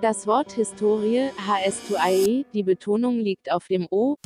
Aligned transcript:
Das 0.00 0.26
Wort 0.26 0.52
Historie, 0.52 1.28
HS2IE, 1.46 2.46
die 2.54 2.62
Betonung 2.62 3.18
liegt 3.18 3.50
auf 3.52 3.66
dem 3.66 3.86
O, 3.90 4.16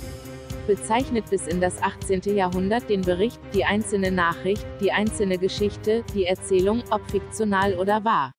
bezeichnet 0.67 1.29
bis 1.31 1.47
in 1.47 1.61
das 1.61 1.79
18. 1.83 2.21
Jahrhundert 2.37 2.89
den 2.89 3.01
Bericht, 3.03 3.41
die 3.53 3.65
einzelne 3.65 4.11
Nachricht, 4.13 4.65
die 4.81 4.93
einzelne 4.93 5.37
Geschichte, 5.39 6.05
die 6.15 6.25
Erzählung, 6.27 6.83
ob 6.91 7.11
fiktional 7.11 7.75
oder 7.75 8.05
wahr. 8.05 8.33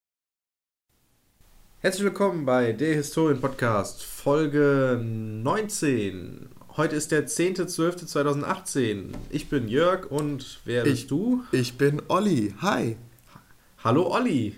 Herzlich 1.82 2.06
willkommen 2.06 2.46
bei 2.46 2.72
der 2.72 2.96
Historien-Podcast, 2.96 4.02
Folge 4.04 5.00
19. 5.04 6.50
Heute 6.78 6.96
ist 6.96 7.12
der 7.12 7.28
10.12.2018. 7.28 9.10
Ich 9.30 9.50
bin 9.50 9.68
Jörg 9.68 10.10
und 10.10 10.62
wer 10.66 10.84
bist 10.84 11.04
Ich- 11.04 11.08
du? 11.08 11.44
Ich 11.52 11.78
bin 11.78 12.02
Olli. 12.08 12.56
Hi. 12.62 12.98
Hallo 13.84 14.08
Olli. 14.14 14.56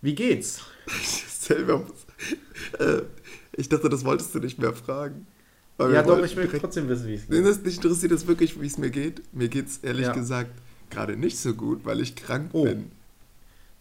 Wie 0.00 0.14
geht's? 0.14 0.62
Selber. 1.28 1.84
Äh, 2.78 3.02
ich 3.52 3.68
dachte, 3.68 3.88
das 3.88 4.04
wolltest 4.04 4.34
du 4.34 4.38
nicht 4.40 4.58
mehr 4.58 4.72
fragen. 4.72 5.26
Ja, 5.78 6.02
doch, 6.02 6.22
ich 6.24 6.34
will 6.36 6.48
trotzdem 6.48 6.88
wissen, 6.88 7.06
wie 7.06 7.14
es 7.14 7.26
geht. 7.28 7.44
das 7.44 7.60
nicht 7.62 7.76
interessiert 7.84 8.12
das 8.12 8.26
wirklich, 8.26 8.60
wie 8.60 8.66
es 8.66 8.76
mir 8.78 8.90
geht. 8.90 9.22
Mir 9.34 9.48
geht 9.48 9.66
es 9.68 9.78
ehrlich 9.78 10.06
Ja. 10.06 10.12
gesagt 10.12 10.50
gerade 10.90 11.16
nicht 11.16 11.38
so 11.38 11.54
gut, 11.54 11.84
weil 11.84 12.00
ich 12.00 12.16
krank 12.16 12.50
Oh. 12.52 12.64
bin. 12.64 12.90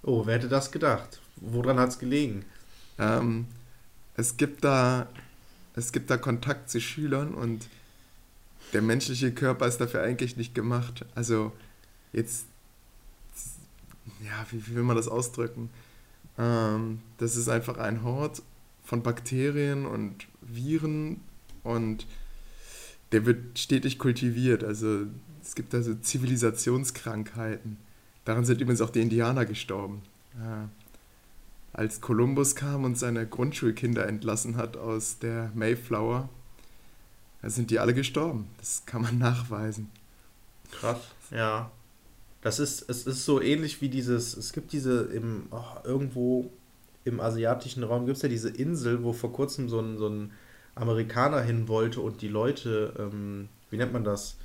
Oh, 0.03 0.25
wer 0.25 0.35
hätte 0.35 0.49
das 0.49 0.71
gedacht? 0.71 1.19
Woran 1.37 1.79
hat's 1.79 1.97
gelegen? 1.99 2.45
Ähm, 2.99 3.45
es 4.17 4.37
gibt 4.37 4.63
da, 4.63 5.07
es 5.75 5.91
gibt 5.91 6.09
da 6.09 6.17
Kontakt 6.17 6.69
zu 6.69 6.79
Schülern 6.81 7.33
und 7.33 7.67
der 8.73 8.81
menschliche 8.81 9.31
Körper 9.33 9.67
ist 9.67 9.77
dafür 9.79 10.01
eigentlich 10.03 10.35
nicht 10.37 10.53
gemacht. 10.53 11.05
Also 11.15 11.51
jetzt, 12.13 12.45
ja, 14.23 14.45
wie, 14.51 14.65
wie 14.67 14.75
will 14.75 14.83
man 14.83 14.95
das 14.97 15.07
ausdrücken? 15.07 15.69
Ähm, 16.37 16.99
das 17.17 17.35
ist 17.35 17.49
einfach 17.49 17.77
ein 17.77 18.03
Hort 18.03 18.41
von 18.83 19.03
Bakterien 19.03 19.85
und 19.85 20.27
Viren 20.41 21.21
und 21.63 22.05
der 23.11 23.25
wird 23.25 23.57
stetig 23.57 23.99
kultiviert. 23.99 24.63
Also 24.63 25.05
es 25.41 25.55
gibt 25.55 25.73
da 25.73 25.81
so 25.81 25.95
Zivilisationskrankheiten. 25.95 27.77
Daran 28.25 28.45
sind 28.45 28.61
übrigens 28.61 28.81
auch 28.81 28.89
die 28.89 29.01
Indianer 29.01 29.45
gestorben. 29.45 30.01
Ja 30.39 30.69
als 31.75 31.99
Kolumbus 31.99 32.55
kam 32.55 32.85
und 32.85 32.97
seine 32.97 33.27
Grundschulkinder 33.27 34.07
entlassen 34.07 34.55
hat 34.55 34.77
aus 34.77 35.19
der 35.19 35.51
Mayflower, 35.55 36.29
da 37.41 37.49
sind 37.49 37.69
die 37.69 37.79
alle 37.79 37.93
gestorben. 37.93 38.47
Das 38.57 38.83
kann 38.85 39.01
man 39.01 39.17
nachweisen. 39.19 39.91
Krass. 40.71 40.97
Ja. 41.31 41.69
Das 42.45 42.59
ist, 42.59 42.87
es 42.91 43.07
ist 43.07 43.25
so 43.25 43.41
ähnlich 43.41 43.81
wie 43.81 43.89
dieses, 43.89 44.37
es 44.37 44.53
gibt 44.53 44.71
diese 44.71 45.01
im, 45.05 45.47
oh, 45.49 45.63
irgendwo 45.83 46.51
im 47.03 47.19
asiatischen 47.19 47.81
Raum 47.81 48.05
gibt 48.05 48.17
es 48.17 48.21
ja 48.21 48.29
diese 48.29 48.49
Insel, 48.49 49.03
wo 49.03 49.13
vor 49.13 49.33
kurzem 49.33 49.67
so 49.67 49.79
ein, 49.79 49.97
so 49.97 50.07
ein 50.07 50.31
Amerikaner 50.75 51.41
hin 51.41 51.67
wollte 51.67 52.01
und 52.01 52.21
die 52.21 52.27
Leute, 52.27 52.93
ähm, 52.99 53.49
wie 53.71 53.77
nennt 53.77 53.93
man 53.93 54.03
das, 54.03 54.35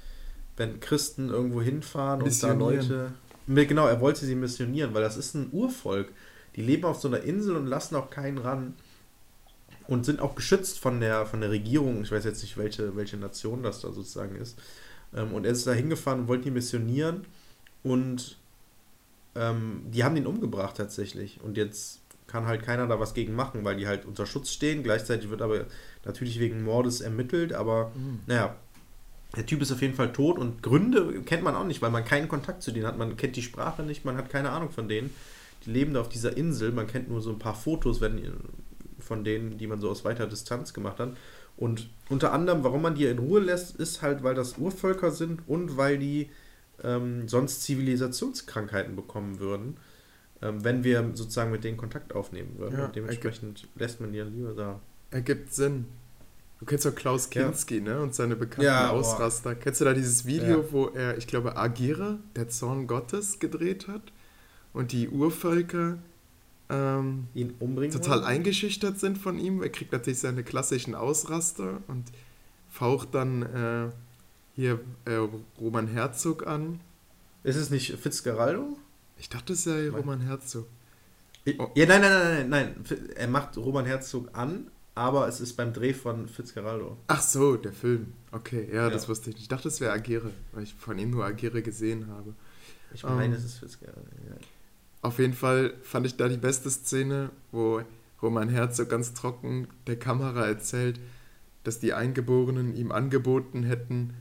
wenn 0.57 0.81
Christen 0.81 1.29
irgendwo 1.29 1.61
hinfahren 1.61 2.23
und 2.23 2.43
da. 2.43 2.55
Leute, 2.55 3.13
genau, 3.47 3.87
er 3.87 4.01
wollte 4.01 4.25
sie 4.25 4.35
missionieren, 4.35 4.95
weil 4.95 5.03
das 5.03 5.19
ist 5.19 5.35
ein 5.35 5.51
Urvolk. 5.53 6.09
Die 6.57 6.63
leben 6.63 6.87
auf 6.87 6.99
so 6.99 7.09
einer 7.09 7.21
Insel 7.21 7.55
und 7.55 7.67
lassen 7.67 7.97
auch 7.97 8.09
keinen 8.09 8.39
ran 8.39 8.77
und 9.89 10.07
sind 10.07 10.21
auch 10.21 10.37
geschützt 10.37 10.79
von 10.79 11.01
der, 11.01 11.27
von 11.27 11.43
der 11.43 11.51
Regierung. 11.51 12.01
Ich 12.01 12.11
weiß 12.11 12.25
jetzt 12.25 12.41
nicht, 12.41 12.57
welche, 12.57 12.97
welche 12.97 13.19
Nation 13.19 13.63
das 13.63 13.83
da 13.83 13.93
sozusagen 13.93 14.37
ist. 14.37 14.59
Ähm, 15.15 15.35
und 15.35 15.45
er 15.45 15.53
ist 15.53 15.67
da 15.67 15.73
hingefahren 15.73 16.21
und 16.21 16.29
wollte 16.29 16.45
die 16.45 16.51
missionieren. 16.51 17.27
Und 17.83 18.37
ähm, 19.35 19.83
die 19.87 20.05
haben 20.05 20.17
ihn 20.17 20.27
umgebracht 20.27 20.77
tatsächlich. 20.77 21.41
Und 21.43 21.57
jetzt 21.57 22.01
kann 22.27 22.47
halt 22.47 22.63
keiner 22.63 22.87
da 22.87 23.01
was 23.01 23.15
gegen 23.15 23.35
machen, 23.35 23.65
weil 23.65 23.77
die 23.77 23.87
halt 23.87 24.05
unter 24.05 24.27
Schutz 24.27 24.51
stehen. 24.51 24.83
Gleichzeitig 24.83 25.31
wird 25.31 25.43
aber 25.43 25.67
natürlich 26.05 26.39
wegen 26.39 26.63
Mordes 26.63 27.01
ermittelt. 27.01 27.53
Aber 27.53 27.93
naja, 28.27 28.55
der 29.37 29.47
Typ 29.47 29.63
ist 29.63 29.73
auf 29.73 29.83
jeden 29.83 29.95
Fall 29.95 30.13
tot. 30.13 30.39
Und 30.39 30.63
Gründe 30.63 31.23
kennt 31.23 31.43
man 31.43 31.55
auch 31.55 31.65
nicht, 31.65 31.83
weil 31.83 31.91
man 31.91 32.05
keinen 32.05 32.29
Kontakt 32.29 32.63
zu 32.63 32.71
denen 32.71 32.87
hat. 32.87 32.99
Man 32.99 33.17
kennt 33.17 33.37
die 33.37 33.43
Sprache 33.43 33.83
nicht, 33.83 34.05
man 34.05 34.17
hat 34.17 34.31
keine 34.31 34.51
Ahnung 34.51 34.71
von 34.71 34.89
denen. 34.89 35.11
Die 35.67 35.71
leben 35.71 35.95
da 35.95 36.01
auf 36.01 36.09
dieser 36.09 36.37
Insel. 36.37 36.73
Man 36.73 36.87
kennt 36.87 37.11
nur 37.11 37.21
so 37.21 37.31
ein 37.31 37.39
paar 37.39 37.55
Fotos 37.55 38.01
wenn, 38.01 38.21
von 38.99 39.25
denen, 39.25 39.59
die 39.59 39.67
man 39.67 39.81
so 39.81 39.91
aus 39.91 40.05
weiter 40.05 40.27
Distanz 40.27 40.73
gemacht 40.73 40.99
hat. 40.99 41.17
Und 41.57 41.91
unter 42.09 42.33
anderem, 42.33 42.65
warum 42.65 42.83
man 42.83 42.95
die 42.95 43.05
in 43.05 43.19
Ruhe 43.19 43.41
lässt, 43.41 43.77
ist 43.77 44.03
halt, 44.03 44.23
weil 44.23 44.35
das 44.35 44.57
Urvölker 44.57 45.11
sind 45.11 45.43
und 45.47 45.77
weil 45.77 45.99
die 45.99 46.31
ähm, 46.83 47.29
sonst 47.29 47.63
Zivilisationskrankheiten 47.63 48.97
bekommen 48.97 49.39
würden, 49.39 49.77
ähm, 50.43 50.65
wenn 50.65 50.85
wir 50.85 51.11
sozusagen 51.15 51.51
mit 51.51 51.65
denen 51.65 51.77
Kontakt 51.77 52.15
aufnehmen 52.15 52.59
würden. 52.59 52.79
Ja, 52.79 52.87
und 52.87 52.97
dementsprechend 52.97 53.69
lässt 53.77 54.01
man 54.01 54.13
die 54.13 54.21
lieber 54.21 54.55
da. 54.55 54.81
Ergibt 55.11 55.53
Sinn. 55.53 55.87
Du 56.59 56.67
kennst 56.67 56.85
doch 56.85 56.95
Klaus 56.95 57.29
Ja. 57.33 57.45
Kinski, 57.45 57.81
ne? 57.81 58.01
Und 58.01 58.15
seine 58.15 58.37
bekannten 58.37 58.63
Ja, 58.67 58.89
boah. 58.93 58.99
Ausraster. 59.01 59.55
Kennst 59.55 59.81
du 59.81 59.87
da 59.87 59.95
dieses 59.95 60.27
Video, 60.27 60.61
Ja. 60.61 60.73
wo 60.73 60.87
er, 60.89 61.17
ich 61.17 61.27
glaube, 61.27 61.57
Agire, 61.57 62.19
der 62.37 62.49
Zorn 62.49 62.87
Gottes, 62.87 63.39
gedreht 63.39 63.89
hat? 63.89 64.03
Und 64.73 64.93
die 64.93 65.09
Urvölker 65.09 65.99
ähm, 66.69 67.27
Ihn 67.35 67.55
umbringen 67.59 67.91
total 67.93 68.19
wollen? 68.19 68.25
eingeschüchtert 68.29 69.01
sind 69.01 69.19
von 69.19 69.39
ihm. 69.39 69.63
Er 69.63 69.71
kriegt 69.71 69.91
natürlich 69.91 70.21
seine 70.21 70.45
klassischen 70.45 70.95
Ausraster 70.95 71.79
und 71.89 72.05
faucht 72.69 73.15
dann 73.15 73.43
äh, 73.43 73.89
hier 74.57 74.81
äh, 75.05 75.15
Roman 75.61 75.87
Herzog 75.87 76.47
an. 76.47 76.81
Ist 77.43 77.57
es 77.57 77.71
nicht 77.71 77.93
Fitzgeraldo? 77.99 78.77
Ich 79.19 79.29
dachte, 79.29 79.53
es 79.55 79.65
sei 79.65 79.89
Roman 79.91 80.21
Herzog. 80.21 80.67
Oh. 81.59 81.69
Ja, 81.75 81.87
nein, 81.87 82.01
nein, 82.03 82.11
nein, 82.13 82.49
nein, 82.51 82.75
nein. 82.89 83.09
Er 83.17 83.29
macht 83.29 83.57
Roman 83.57 83.87
Herzog 83.87 84.29
an, 84.35 84.71
aber 84.95 85.27
es 85.29 85.41
ist 85.41 85.55
beim 85.57 85.73
Dreh 85.73 85.95
von 85.95 86.29
Fitzgeraldo. 86.29 86.97
Ach 87.07 87.23
so, 87.23 87.57
der 87.57 87.73
Film. 87.73 88.13
Okay, 88.33 88.69
ja, 88.69 88.85
Ja. 88.85 88.91
das 88.91 89.09
wusste 89.09 89.31
ich 89.31 89.37
nicht. 89.37 89.43
Ich 89.45 89.49
dachte, 89.49 89.69
es 89.69 89.81
wäre 89.81 89.93
Agere, 89.93 90.31
weil 90.53 90.65
ich 90.65 90.75
von 90.75 90.99
ihm 90.99 91.11
nur 91.11 91.25
Agere 91.25 91.63
gesehen 91.63 92.09
habe. 92.09 92.35
Ich 92.93 93.03
meine, 93.05 93.25
Ähm. 93.27 93.33
es 93.33 93.45
ist 93.45 93.59
Fitzgeraldo. 93.59 94.01
Ja. 94.29 94.37
Auf 95.03 95.19
jeden 95.19 95.33
Fall 95.33 95.73
fand 95.83 96.07
ich 96.07 96.17
da 96.17 96.29
die 96.29 96.37
beste 96.37 96.69
Szene, 96.71 97.31
wo 97.53 97.81
Roman 98.21 98.51
Herzog 98.51 98.91
ganz 98.91 99.15
trocken 99.15 99.67
der 99.87 99.99
Kamera 99.99 100.47
erzählt, 100.47 101.01
dass 101.65 101.79
die 101.79 101.95
Eingeborenen 101.95 102.75
ihm 102.77 102.93
angeboten 102.93 103.63
hätten, 103.63 104.13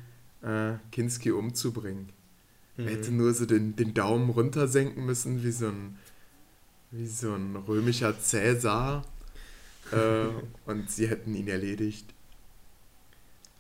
äh, 0.44 0.74
Kinski 0.92 1.32
umzubringen. 1.32 2.10
Er 2.84 2.92
hätte 2.94 3.12
Mhm. 3.12 3.18
nur 3.18 3.34
so 3.34 3.46
den, 3.46 3.76
den 3.76 3.94
Daumen 3.94 4.30
runtersenken 4.32 5.06
müssen, 5.06 5.44
wie 5.44 5.52
so 5.52 5.68
ein, 5.70 5.98
wie 6.92 7.08
so 7.08 7.34
ein 7.36 7.56
römischer 7.58 8.20
Cäsar. 8.20 9.06
äh, 9.92 10.28
und 10.66 10.92
sie 10.92 11.08
hätten 11.10 11.36
ihn 11.36 11.48
erledigt. 11.48 12.14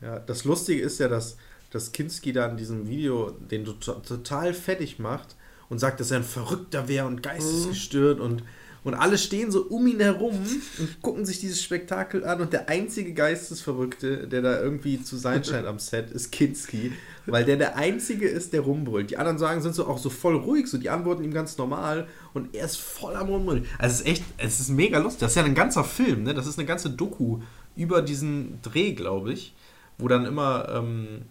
Ja, 0.01 0.19
das 0.19 0.45
Lustige 0.45 0.81
ist 0.81 0.99
ja, 0.99 1.07
dass, 1.07 1.37
dass 1.71 1.91
Kinski 1.91 2.31
da 2.33 2.47
in 2.47 2.57
diesem 2.57 2.87
Video 2.87 3.31
den 3.31 3.65
to- 3.65 3.75
total 3.75 4.53
fertig 4.53 4.99
macht 4.99 5.35
und 5.69 5.79
sagt, 5.79 5.99
dass 5.99 6.11
er 6.11 6.17
ein 6.17 6.23
Verrückter 6.23 6.87
wäre 6.87 7.05
und 7.07 7.21
geistesgestört 7.21 8.19
und, 8.19 8.43
und 8.83 8.93
alle 8.93 9.17
stehen 9.17 9.51
so 9.51 9.63
um 9.63 9.85
ihn 9.87 9.99
herum 9.99 10.35
und 10.79 11.01
gucken 11.01 11.25
sich 11.25 11.39
dieses 11.39 11.61
Spektakel 11.61 12.23
an 12.23 12.41
und 12.41 12.53
der 12.53 12.69
einzige 12.69 13.13
Geistesverrückte, 13.13 14.27
der 14.27 14.41
da 14.41 14.61
irgendwie 14.61 15.01
zu 15.01 15.17
sein 15.17 15.43
scheint 15.43 15.67
am 15.67 15.79
Set, 15.79 16.11
ist 16.11 16.31
Kinski, 16.31 16.91
weil 17.25 17.45
der 17.45 17.57
der 17.57 17.75
einzige 17.75 18.27
ist, 18.27 18.53
der 18.53 18.61
rumbrüllt. 18.61 19.11
Die 19.11 19.17
anderen 19.17 19.37
sagen, 19.37 19.61
sind 19.61 19.75
so 19.75 19.85
auch 19.87 19.97
so 19.97 20.09
voll 20.09 20.35
ruhig, 20.35 20.67
so 20.67 20.77
die 20.77 20.89
antworten 20.89 21.23
ihm 21.23 21.33
ganz 21.33 21.57
normal 21.57 22.07
und 22.33 22.55
er 22.55 22.65
ist 22.65 22.77
voll 22.77 23.15
am 23.15 23.27
rumbrüllen. 23.29 23.65
Also 23.77 23.95
es 23.95 24.01
ist 24.01 24.07
echt, 24.07 24.23
es 24.37 24.59
ist 24.59 24.69
mega 24.69 24.97
lustig. 24.99 25.21
Das 25.21 25.31
ist 25.31 25.35
ja 25.35 25.43
ein 25.43 25.55
ganzer 25.55 25.83
Film, 25.83 26.23
ne? 26.23 26.33
Das 26.33 26.47
ist 26.47 26.57
eine 26.57 26.67
ganze 26.67 26.89
Doku 26.89 27.39
über 27.75 28.01
diesen 28.01 28.59
Dreh, 28.61 28.93
glaube 28.93 29.33
ich 29.33 29.53
wo 30.01 30.07
dann 30.07 30.25
immer, 30.25 30.65
ähm, 30.69 31.23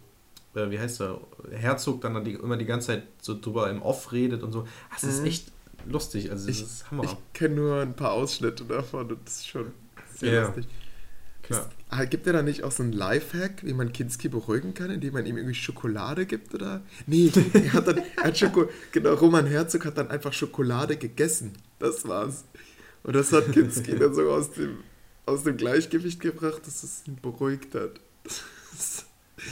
äh, 0.54 0.70
wie 0.70 0.78
heißt 0.78 1.00
er, 1.00 1.20
Herzog 1.50 2.02
dann 2.02 2.22
die, 2.22 2.34
immer 2.34 2.58
die 2.58 2.66
ganze 2.66 2.88
Zeit 2.88 3.04
so 3.22 3.34
drüber 3.40 3.70
im 3.70 3.80
Off 3.80 4.12
redet 4.12 4.42
und 4.42 4.52
so. 4.52 4.68
Das 4.92 5.04
ist 5.04 5.20
Mhm. 5.22 5.26
echt 5.26 5.52
lustig, 5.90 6.30
also 6.30 6.46
das 6.46 6.56
Ich, 6.56 6.62
ist 6.62 6.90
Hammer. 6.90 7.04
ich 7.04 7.16
kenne 7.32 7.56
nur 7.56 7.80
ein 7.80 7.94
paar 7.96 8.12
Ausschnitte 8.12 8.64
davon 8.64 9.10
und 9.12 9.26
das 9.26 9.36
ist 9.36 9.48
schon 9.48 9.72
sehr 10.16 10.32
Ja. 10.32 10.46
lustig. 10.46 10.66
Klar. 11.42 11.70
Ah, 11.88 12.04
Gibt 12.04 12.26
er 12.26 12.34
da 12.34 12.42
nicht 12.42 12.62
auch 12.64 12.72
so 12.72 12.82
einen 12.82 12.92
Lifehack, 12.92 13.64
wie 13.64 13.72
man 13.72 13.92
Kinski 13.92 14.28
beruhigen 14.28 14.74
kann, 14.74 14.90
indem 14.90 15.14
man 15.14 15.24
ihm 15.24 15.38
irgendwie 15.38 15.54
Schokolade 15.54 16.26
gibt 16.26 16.54
oder? 16.54 16.82
Nee, 17.06 17.32
er 17.54 17.72
hat 17.72 17.86
dann, 17.88 18.02
er 18.16 18.24
hat 18.24 18.38
Schoko, 18.38 18.68
genau, 18.92 19.14
Roman 19.14 19.46
Herzog 19.46 19.86
hat 19.86 19.96
dann 19.96 20.10
einfach 20.10 20.32
Schokolade 20.34 20.96
gegessen. 20.98 21.52
Das 21.78 22.06
war's. 22.06 22.44
Und 23.02 23.16
das 23.16 23.32
hat 23.32 23.50
Kinski 23.52 23.96
dann 23.98 24.14
so 24.14 24.30
aus 24.30 24.50
dem, 24.52 24.78
aus 25.24 25.44
dem 25.44 25.56
Gleichgewicht 25.56 26.20
gebracht, 26.20 26.66
dass 26.66 26.82
es 26.82 27.02
ihn 27.06 27.16
beruhigt 27.22 27.74
hat. 27.74 27.92
Krass, 28.70 29.06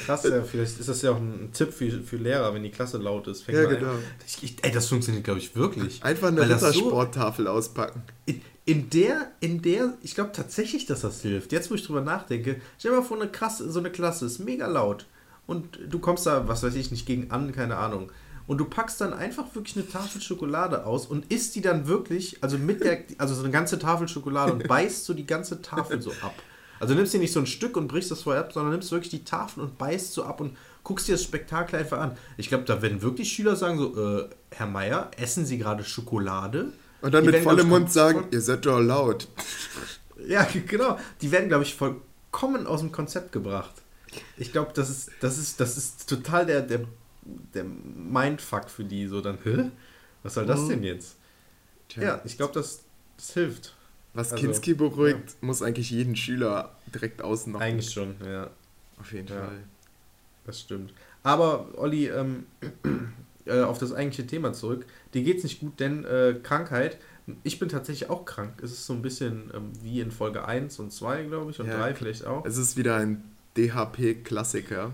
ja, 0.07 0.43
vielleicht 0.43 0.81
ist 0.81 0.89
das 0.89 1.03
ja 1.03 1.13
auch 1.13 1.17
ein 1.17 1.51
Tipp 1.53 1.73
für, 1.73 1.91
für 2.03 2.17
Lehrer, 2.17 2.53
wenn 2.55 2.63
die 2.63 2.71
Klasse 2.71 2.99
laut 2.99 3.27
ist. 3.29 3.43
Fängt 3.43 3.59
Ja, 3.59 3.65
genau. 3.65 3.93
Ich, 4.27 4.43
ich, 4.43 4.57
ey, 4.65 4.71
das 4.73 4.89
funktioniert, 4.89 5.25
glaube 5.25 5.41
ich, 5.41 5.55
wirklich. 5.57 6.03
Einfach 6.05 6.29
eine 6.29 6.47
das 6.47 6.61
so- 6.61 6.67
Rittersporttafel 6.69 7.47
auspacken. 7.49 8.03
In, 8.27 8.41
in 8.65 8.91
der, 8.91 9.31
in 9.41 9.63
der, 9.63 9.95
ich 10.03 10.15
glaube 10.15 10.33
tatsächlich, 10.33 10.87
dass 10.87 11.03
das 11.03 11.23
hilft. 11.23 11.53
Jetzt, 11.53 11.71
wo 11.71 11.75
ich 11.75 11.85
drüber 11.87 12.01
nachdenke, 12.01 12.61
stell 12.79 12.91
dir 12.93 12.99
mal 12.99 13.03
vor, 13.05 13.21
eine 13.21 13.31
krasse, 13.31 13.71
so 13.71 13.79
eine 13.79 13.91
Klasse 13.91 14.27
ist 14.27 14.39
mega 14.41 14.67
laut. 14.67 15.07
Und 15.47 15.79
du 15.89 15.99
kommst 16.01 16.27
da, 16.27 16.49
was 16.49 16.63
weiß 16.65 16.75
ich, 16.75 16.91
nicht 16.91 17.07
gegen 17.07 17.31
an, 17.31 17.53
keine 17.53 17.77
Ahnung. 17.77 18.11
und 18.49 18.59
du 18.59 18.65
packst 18.65 19.01
dann 19.01 19.13
einfach 19.13 19.55
wirklich 19.55 19.77
eine 19.77 19.89
Tafel 19.89 20.21
Schokolade 20.21 20.85
aus 20.87 21.07
und 21.07 21.31
isst 21.33 21.55
die 21.55 21.61
dann 21.61 21.87
wirklich, 21.89 22.43
also 22.43 22.59
mit 22.59 22.83
der, 22.83 22.99
also 23.19 23.35
so 23.35 23.43
eine 23.43 23.51
ganze 23.53 23.79
Tafel 23.79 24.09
Schokolade 24.09 24.53
und 24.53 24.67
beißt 24.69 25.05
so 25.05 25.15
die 25.15 25.27
ganze 25.27 25.63
Tafel 25.63 26.01
so 26.03 26.11
ab. 26.23 26.35
Also 26.81 26.95
nimmst 26.95 27.15
dir 27.15 27.21
nicht 27.21 27.33
so 27.33 27.41
ein 27.41 27.47
Stück 27.47 27.77
und 27.77 27.89
brichst 27.89 28.11
das 28.11 28.23
vorher 28.23 28.43
ab, 28.43 28.53
sondern 28.53 28.73
nimmst 28.73 28.91
wirklich 28.93 29.11
die 29.11 29.25
Tafel 29.25 29.63
und 29.63 29.79
beißt 29.79 30.13
so 30.13 30.25
ab 30.25 30.41
und 30.41 30.57
guckst 30.85 31.09
dir 31.09 31.13
das 31.13 31.23
Spektakel 31.25 31.79
einfach 31.79 31.99
an. 31.99 32.17
Ich 32.37 32.49
glaube, 32.49 32.65
da 32.65 32.81
werden 32.83 33.03
wirklich 33.03 33.33
Schüler 33.33 33.57
sagen 33.57 33.79
so, 33.79 34.19
äh, 34.19 34.29
Herr 34.51 34.67
Meier, 34.67 35.11
essen 35.17 35.45
Sie 35.47 35.59
gerade 35.59 35.85
Schokolade? 35.85 36.73
Und 37.03 37.13
dann 37.13 37.25
Die 37.25 37.31
mit 37.31 37.43
vollem 37.43 37.69
Mund 37.69 37.93
sagen, 37.93 38.25
ihr 38.31 38.41
seid 38.41 38.67
doch 38.67 38.81
laut. 38.81 39.29
Ja, 40.27 40.49
genau. 40.67 40.99
Die 41.21 41.31
werden, 41.31 41.49
glaube 41.49 41.63
ich, 41.65 41.75
vollkommen 41.75 42.67
aus 42.67 42.81
dem 42.81 42.91
Konzept 42.91 43.33
gebracht. 43.33 43.75
Ich 44.39 44.51
glaube, 44.51 44.73
das 44.75 44.89
ist, 44.89 45.11
das 45.21 45.37
ist, 45.37 45.61
das 45.61 45.77
ist 45.77 46.09
total 46.09 46.47
der, 46.47 46.63
der, 46.63 46.81
der 47.53 47.65
Mindfuck 47.65 48.71
für 48.71 48.83
die. 48.83 49.07
So 49.09 49.21
dann, 49.21 49.37
hä? 49.45 49.71
Was 50.23 50.35
soll 50.35 50.47
das 50.47 50.61
Mhm. 50.63 50.69
denn 50.71 50.83
jetzt? 50.85 51.17
Tja, 51.91 52.03
Ja, 52.03 52.21
ich 52.25 52.39
glaube, 52.39 52.55
das, 52.55 52.81
das 53.19 53.35
hilft. 53.35 53.76
Was 54.17 54.33
also, 54.33 54.45
Kinski 54.45 54.75
beruhigt, 54.75 55.43
muss 55.43 55.63
eigentlich 55.63 55.91
jeden 55.91 56.17
Schüler 56.17 56.75
direkt 56.95 57.23
ausnocken. 57.23 57.63
Eigentlich 57.63 57.91
schon, 57.91 58.17
ja. 58.25 58.51
Auf 58.99 59.13
jeden 59.13 59.29
Ja. 59.29 59.35
Fall. 59.47 59.59
Das 60.45 60.61
stimmt. 60.61 60.93
Aber, 61.23 61.69
Olli, 61.77 62.09
ähm, 62.09 62.47
äh, 63.47 63.61
auf 63.61 63.79
das 63.79 63.93
eigentliche 63.93 64.27
Thema 64.27 64.53
zurück. 64.53 64.87
Dir 65.13 65.23
geht's 65.23 65.43
nicht 65.43 65.61
gut, 65.61 65.79
denn 65.81 66.05
äh, 66.05 66.37
Krankheit. 66.43 66.99
Ich 67.43 67.59
bin 67.59 67.69
tatsächlich 67.69 68.09
auch 68.09 68.25
krank. 68.25 68.63
Es 68.63 68.71
ist 68.71 68.87
so 68.87 68.93
ein 68.93 69.03
bisschen 69.03 69.51
ähm, 69.53 69.73
wie 69.83 70.01
in 70.01 70.13
Folge 70.13 70.45
1 70.47 70.79
und 70.79 70.93
2, 70.93 71.25
glaube 71.25 71.51
ich, 71.51 71.59
und 71.59 71.67
Ja, 71.67 71.79
3 71.79 71.95
vielleicht 71.95 72.25
auch. 72.25 72.45
Es 72.45 72.57
ist 72.57 72.77
wieder 72.77 72.97
ein 72.97 73.25
DHP-Klassiker. 73.57 74.93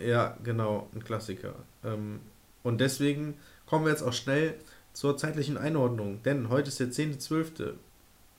Ja, 0.00 0.36
genau, 0.44 0.88
ein 0.94 1.02
Klassiker. 1.02 1.54
Ähm, 1.84 2.20
und 2.62 2.80
deswegen 2.80 3.34
kommen 3.66 3.84
wir 3.84 3.90
jetzt 3.90 4.02
auch 4.02 4.12
schnell 4.12 4.54
zur 4.92 5.16
zeitlichen 5.16 5.56
Einordnung. 5.58 6.22
Denn 6.22 6.48
heute 6.48 6.68
ist 6.68 6.78
der 6.80 6.88
10.12. 6.88 7.72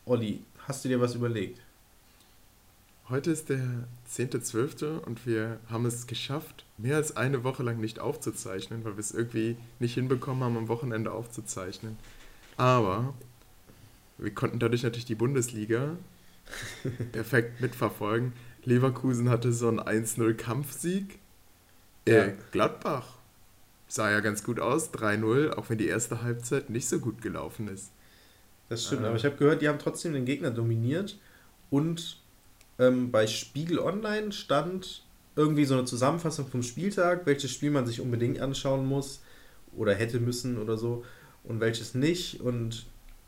Olli, 0.06 0.44
hast 0.68 0.84
du 0.84 0.90
dir 0.90 1.00
was 1.02 1.14
überlegt? 1.16 1.62
Heute 3.08 3.30
ist 3.32 3.50
der 3.50 3.88
10.12. 4.10 4.98
und 5.00 5.26
wir 5.28 5.60
haben 5.70 5.86
es 5.86 6.08
geschafft, 6.08 6.66
mehr 6.78 6.96
als 6.96 7.16
eine 7.16 7.44
Woche 7.44 7.62
lang 7.62 7.80
nicht 7.80 8.00
aufzuzeichnen, 8.00 8.84
weil 8.84 8.94
wir 8.96 9.00
es 9.00 9.12
irgendwie 9.12 9.58
nicht 9.80 9.94
hinbekommen 9.94 10.44
haben, 10.44 10.58
am 10.58 10.68
Wochenende 10.70 11.12
aufzuzeichnen. 11.12 11.98
Aber 12.58 13.14
wir 14.18 14.34
konnten 14.34 14.60
dadurch 14.60 14.84
natürlich 14.84 15.06
die 15.06 15.16
Bundesliga 15.16 15.98
perfekt 17.12 17.62
mitverfolgen. 17.62 18.34
Leverkusen 18.64 19.30
hatte 19.30 19.54
so 19.54 19.68
einen 19.68 19.80
1-0-Kampfsieg. 19.80 21.20
Äh, 22.06 22.30
Ja. 22.30 22.34
Gladbach 22.52 23.20
sah 23.88 24.10
ja 24.12 24.20
ganz 24.22 24.44
gut 24.44 24.60
aus, 24.60 24.92
3-0, 24.94 25.52
auch 25.54 25.70
wenn 25.70 25.78
die 25.78 25.88
erste 25.88 26.24
Halbzeit 26.24 26.70
nicht 26.72 26.88
so 26.90 27.00
gut 27.00 27.22
gelaufen 27.22 27.68
ist. 27.68 27.92
Das 28.70 28.86
stimmt, 28.86 29.04
Ah. 29.04 29.08
aber 29.08 29.16
ich 29.18 29.26
habe 29.26 29.36
gehört, 29.36 29.62
die 29.62 29.68
haben 29.70 29.80
trotzdem 29.80 30.14
den 30.14 30.26
Gegner 30.26 30.52
dominiert 30.52 31.18
und 31.70 32.18
ähm, 32.80 33.12
bei 33.12 33.28
Spiegel 33.28 33.80
Online 33.80 34.32
stand 34.32 35.04
irgendwie 35.36 35.66
so 35.66 35.76
eine 35.76 35.86
Zusammenfassung 35.86 36.48
vom 36.48 36.64
Spieltag, 36.64 37.26
welches 37.26 37.52
Spiel 37.52 37.72
man 37.72 37.86
sich 37.86 38.02
unbedingt 38.02 38.40
anschauen 38.40 38.86
muss 38.86 39.22
oder 39.76 39.94
hätte 39.94 40.20
müssen 40.20 40.58
oder 40.58 40.78
so 40.78 41.04
und 41.44 41.60
welches 41.60 41.94
nicht 41.94 42.42
und 42.42 42.86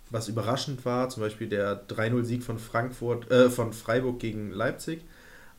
was 0.09 0.29
überraschend 0.29 0.85
war, 0.85 1.09
zum 1.09 1.21
Beispiel 1.21 1.47
der 1.49 1.85
3-0-Sieg 1.87 2.41
von 2.43 2.59
Frankfurt, 2.59 3.29
äh, 3.29 3.49
von 3.49 3.73
Freiburg 3.73 4.19
gegen 4.19 4.51
Leipzig, 4.51 5.01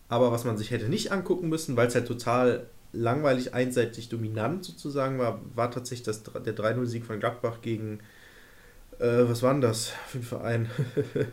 aber 0.09 0.33
was 0.33 0.45
man 0.45 0.57
sich 0.57 0.71
hätte 0.71 0.89
nicht 0.89 1.13
angucken 1.13 1.51
müssen, 1.51 1.77
weil 1.77 1.89
es 1.89 1.95
halt 1.95 2.09
total 2.09 2.67
langweilig 2.95 3.53
einseitig 3.53 4.09
dominant 4.09 4.65
sozusagen 4.65 5.19
war, 5.19 5.43
war 5.55 5.71
tatsächlich 5.71 6.07
das, 6.07 6.23
der 6.23 6.57
3-0-Sieg 6.57 7.05
von 7.05 7.21
Gladbach 7.21 7.61
gegen 7.61 8.01
äh, 8.99 9.29
was 9.29 9.43
war 9.43 9.53
denn 9.53 9.61
das 9.61 9.89
für 10.09 10.19
ein 10.19 10.23
Verein? 10.23 10.71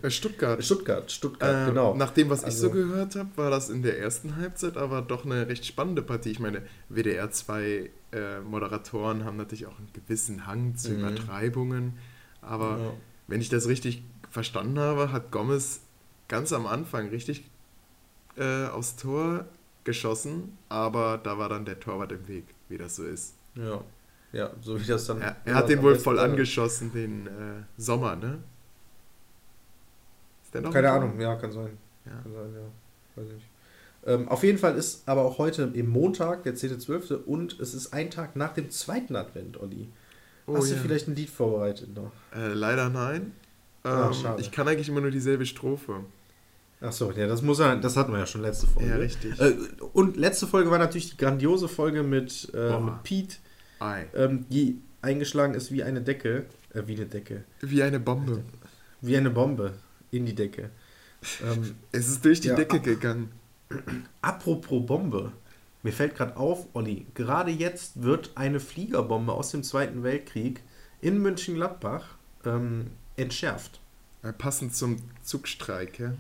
Äh, 0.01 0.09
Stuttgart. 0.09 0.63
Stuttgart, 0.63 1.12
Stuttgart, 1.12 1.67
Ähm, 1.67 1.67
genau. 1.73 1.95
Nach 1.95 2.12
dem, 2.12 2.29
was 2.29 2.39
ich 2.39 2.45
Also- 2.45 2.67
so 2.67 2.71
gehört 2.71 3.15
habe, 3.15 3.29
war 3.35 3.50
das 3.50 3.69
in 3.69 3.81
der 3.83 4.00
ersten 4.00 4.35
Halbzeit 4.35 4.77
aber 4.77 5.01
doch 5.01 5.25
eine 5.25 5.47
recht 5.47 5.65
spannende 5.65 6.01
Partie. 6.01 6.31
Ich 6.31 6.39
meine, 6.39 6.62
WDR 6.89 7.31
2 7.31 7.89
äh, 8.13 8.39
Moderatoren 8.41 9.25
haben 9.25 9.38
natürlich 9.38 9.65
auch 9.65 9.77
einen 9.77 9.89
gewissen 9.94 10.47
Hang 10.47 10.75
zu 10.75 10.91
Mhm. 10.91 11.00
Übertreibungen. 11.00 11.94
Aber 12.41 12.77
Ja. 12.77 12.94
wenn 13.27 13.41
ich 13.41 13.50
das 13.50 13.67
richtig 13.67 14.03
verstanden 14.29 14.77
habe, 14.79 15.12
hat 15.12 15.31
Gomez 15.31 15.81
ganz 16.27 16.53
am 16.53 16.65
Anfang 16.67 17.09
richtig 17.09 17.44
äh, 18.38 18.65
aufs 18.67 18.95
Tor 18.97 19.45
geschossen, 19.85 20.57
aber 20.67 21.17
da 21.23 21.38
war 21.38 21.47
dann 21.47 21.63
der 21.63 21.79
Torwart 21.79 22.12
im 22.12 22.27
Weg, 22.27 22.44
wie 22.69 22.77
das 22.77 22.95
so 22.97 23.03
ist. 23.06 23.35
Ja. 23.56 23.81
Ja, 24.35 24.51
so 24.61 24.79
wie 24.79 24.85
das 24.85 25.05
dann. 25.05 25.21
Er, 25.21 25.35
wie 25.45 25.49
er 25.51 25.55
hat 25.55 25.69
den 25.69 25.81
wohl 25.81 25.95
voll 25.95 26.19
angeschossen, 26.19 26.91
den 26.91 27.27
äh, 27.27 27.31
Sommer, 27.77 28.15
ne? 28.17 28.39
Ist 30.43 30.53
der 30.53 30.61
noch 30.61 30.73
Keine? 30.73 30.91
Ahnung, 30.91 31.19
ja, 31.19 31.35
kann 31.35 31.51
sein. 31.51 31.77
Ja. 32.05 32.11
Kann 32.21 32.33
sein, 32.33 32.53
ja. 32.53 33.21
Weiß 33.23 33.31
nicht. 33.31 33.45
Ähm, 34.05 34.27
auf 34.27 34.43
jeden 34.43 34.57
Fall 34.57 34.75
ist 34.75 35.07
aber 35.07 35.23
auch 35.23 35.37
heute 35.37 35.71
im 35.73 35.89
Montag, 35.89 36.43
der 36.43 36.53
10.12. 36.53 37.23
und 37.23 37.59
es 37.59 37.73
ist 37.73 37.93
ein 37.93 38.11
Tag 38.11 38.35
nach 38.35 38.53
dem 38.53 38.69
zweiten 38.69 39.15
Advent, 39.15 39.59
Olli. 39.59 39.87
Oh, 40.47 40.57
Hast 40.57 40.69
du 40.69 40.75
ja. 40.75 40.81
vielleicht 40.81 41.07
ein 41.07 41.15
Lied 41.15 41.29
vorbereitet 41.29 41.95
noch? 41.95 42.11
Äh, 42.35 42.49
leider 42.53 42.89
nein. 42.89 43.31
Ah, 43.83 44.07
Ähm, 44.07 44.13
schade. 44.13 44.41
ich 44.41 44.51
kann 44.51 44.67
eigentlich 44.67 44.89
immer 44.89 45.01
nur 45.01 45.11
dieselbe 45.11 45.45
Strophe. 45.45 46.01
Achso, 46.81 47.11
ja, 47.13 47.25
das 47.25 47.41
muss 47.41 47.59
er, 47.59 47.77
das 47.77 47.95
hatten 47.95 48.11
wir 48.11 48.19
ja 48.19 48.27
schon 48.27 48.41
letzte 48.41 48.67
Folge. 48.67 48.89
Ja, 48.89 48.97
richtig. 48.97 49.39
Äh, 49.39 49.55
und 49.93 50.17
letzte 50.17 50.45
Folge 50.45 50.69
war 50.69 50.77
natürlich 50.77 51.11
die 51.11 51.17
grandiose 51.17 51.67
Folge 51.67 52.03
mit, 52.03 52.51
äh, 52.53 52.79
mit 52.79 53.01
Pete. 53.03 53.38
Ähm, 54.13 54.45
die 54.50 54.80
eingeschlagen 55.01 55.54
ist 55.54 55.72
wie 55.72 55.83
eine 55.83 56.01
Decke. 56.01 56.45
Äh, 56.74 56.83
wie 56.86 56.95
eine 56.95 57.06
Decke. 57.06 57.44
Wie 57.62 57.83
eine 57.83 58.00
Bombe. 58.00 58.44
Wie 59.01 59.16
eine 59.18 59.30
Bombe 59.30 59.74
in 60.12 60.25
die 60.25 60.36
Decke. 60.36 60.69
Ähm, 61.44 61.75
Es 61.92 62.07
ist 62.07 62.24
durch 62.25 62.42
die 62.42 62.50
Ja. 62.50 62.56
Decke 62.56 62.80
gegangen. 62.80 63.31
apropos 64.22 64.86
Bombe. 64.86 65.31
Mir 65.83 65.94
fällt 65.94 66.16
gerade 66.16 66.36
auf, 66.38 66.66
Olli, 66.74 67.06
gerade 67.13 67.51
jetzt 67.51 68.01
wird 68.01 68.31
eine 68.36 68.60
Fliegerbombe 68.60 69.31
aus 69.33 69.51
dem 69.51 69.62
Zweiten 69.63 70.01
Weltkrieg 70.01 70.62
in 71.00 71.22
München-Gladbach 71.22 72.16
ähm, 72.44 72.88
entschärft. 73.18 73.80
Äh, 74.24 74.33
passend 74.33 74.75
zum 74.75 74.98
Zugstreik, 75.22 76.00
ja? 76.00 76.13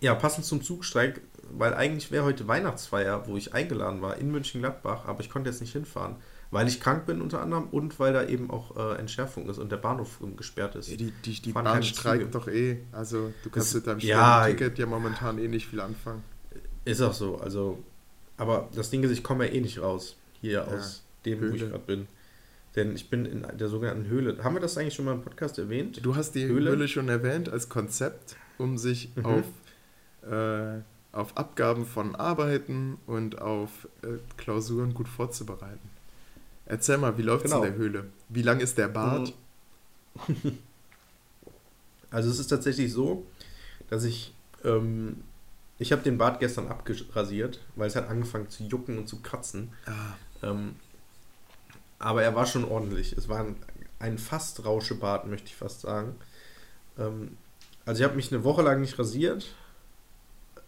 Ja, 0.00 0.14
passend 0.14 0.46
zum 0.46 0.62
Zugstreik, 0.62 1.20
weil 1.50 1.74
eigentlich 1.74 2.10
wäre 2.10 2.24
heute 2.24 2.46
Weihnachtsfeier, 2.48 3.26
wo 3.26 3.36
ich 3.36 3.52
eingeladen 3.54 4.00
war, 4.02 4.16
in 4.18 4.30
München-Gladbach, 4.30 5.04
aber 5.06 5.20
ich 5.20 5.30
konnte 5.30 5.50
jetzt 5.50 5.60
nicht 5.60 5.72
hinfahren, 5.72 6.16
weil 6.50 6.68
ich 6.68 6.80
krank 6.80 7.06
bin 7.06 7.20
unter 7.22 7.40
anderem 7.40 7.68
und 7.70 7.98
weil 7.98 8.12
da 8.12 8.24
eben 8.26 8.50
auch 8.50 8.76
äh, 8.76 8.98
Entschärfung 8.98 9.48
ist 9.48 9.58
und 9.58 9.72
der 9.72 9.76
Bahnhof 9.78 10.18
gesperrt 10.36 10.74
ist. 10.76 10.88
Ja, 10.88 10.96
Die, 10.96 11.10
die, 11.24 11.40
die 11.40 11.52
Bahn 11.52 11.82
streikt 11.82 12.34
doch 12.34 12.48
eh. 12.48 12.78
Also 12.92 13.32
du 13.42 13.50
kannst 13.50 13.74
mit 13.74 13.86
deinem 13.86 14.00
ja, 14.00 14.46
Ticket 14.46 14.78
ja 14.78 14.86
momentan 14.86 15.38
eh 15.38 15.48
nicht 15.48 15.66
viel 15.68 15.80
anfangen. 15.80 16.22
Ist 16.84 17.00
auch 17.00 17.14
so, 17.14 17.38
also, 17.38 17.82
aber 18.36 18.68
das 18.74 18.90
Ding 18.90 19.02
ist, 19.02 19.10
ich 19.12 19.22
komme 19.22 19.46
ja 19.46 19.52
eh 19.52 19.60
nicht 19.60 19.80
raus, 19.80 20.16
hier 20.40 20.52
Ja, 20.52 20.64
aus 20.64 21.04
dem, 21.24 21.40
wo 21.40 21.44
ich 21.46 21.60
Höhle. 21.60 21.70
gerade 21.70 21.84
bin. 21.84 22.08
Denn 22.74 22.94
ich 22.94 23.10
bin 23.10 23.26
in 23.26 23.46
der 23.58 23.68
sogenannten 23.68 24.06
Höhle. 24.08 24.42
Haben 24.42 24.56
wir 24.56 24.60
das 24.60 24.78
eigentlich 24.78 24.94
schon 24.94 25.04
mal 25.04 25.12
im 25.12 25.20
Podcast 25.22 25.58
erwähnt? 25.58 26.00
Du 26.02 26.16
hast 26.16 26.34
die 26.34 26.46
Höhle? 26.46 26.70
Höhle, 26.70 26.88
schon 26.88 27.08
erwähnt 27.10 27.50
als 27.50 27.68
Konzept, 27.68 28.34
um 28.58 28.78
sich 28.78 29.10
Mhm. 29.14 29.24
auf, 29.26 29.44
äh, 30.30 30.80
auf 31.12 31.36
Abgaben 31.36 31.84
von 31.86 32.14
Arbeiten 32.16 32.98
und 33.06 33.40
auf 33.40 33.86
äh, 34.02 34.18
Klausuren 34.38 34.94
gut 34.94 35.08
vorzubereiten. 35.08 35.90
Erzähl 36.66 36.96
mal, 36.98 37.18
wie 37.18 37.22
läuft 37.22 37.44
es 37.44 37.50
Genau. 37.50 37.62
in 37.64 37.70
der 37.70 37.78
Höhle? 37.78 38.06
Wie 38.30 38.42
lang 38.42 38.60
ist 38.60 38.78
der 38.78 38.88
Bart? 38.88 39.32
Also 42.10 42.28
es 42.28 42.38
ist 42.38 42.48
tatsächlich 42.48 42.92
so, 42.92 43.24
dass 43.88 44.04
ich, 44.04 44.34
ähm, 44.64 45.22
ich 45.78 45.92
habe 45.92 46.02
den 46.02 46.18
Bart 46.18 46.40
gestern 46.40 46.68
abgerasiert, 46.68 47.60
weil 47.74 47.88
es 47.88 47.96
hat 47.96 48.08
angefangen 48.08 48.50
zu 48.50 48.64
jucken 48.64 48.98
und 48.98 49.08
zu 49.08 49.20
kratzen. 49.22 49.72
Ah, 49.86 50.14
Ähm, 50.42 50.76
aber 51.98 52.22
er 52.22 52.34
war 52.34 52.44
schon 52.46 52.64
ordentlich. 52.64 53.12
Es 53.14 53.28
war 53.30 53.38
ein, 53.40 53.56
ein 53.98 54.18
fast 54.18 54.64
Rauschebart, 54.64 55.26
möchte 55.26 55.46
ich 55.46 55.56
fast 55.56 55.80
sagen. 55.80 56.16
Ähm, 56.98 57.38
also 57.86 58.00
ich 58.02 58.04
habe 58.04 58.16
mich 58.16 58.30
eine 58.32 58.44
Woche 58.44 58.60
lang 58.62 58.80
nicht 58.82 58.98
rasiert. 58.98 59.54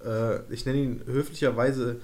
Äh, 0.04 0.52
ich 0.52 0.66
nenne 0.66 0.78
ihn 0.78 1.02
höflicherweise 1.06 2.00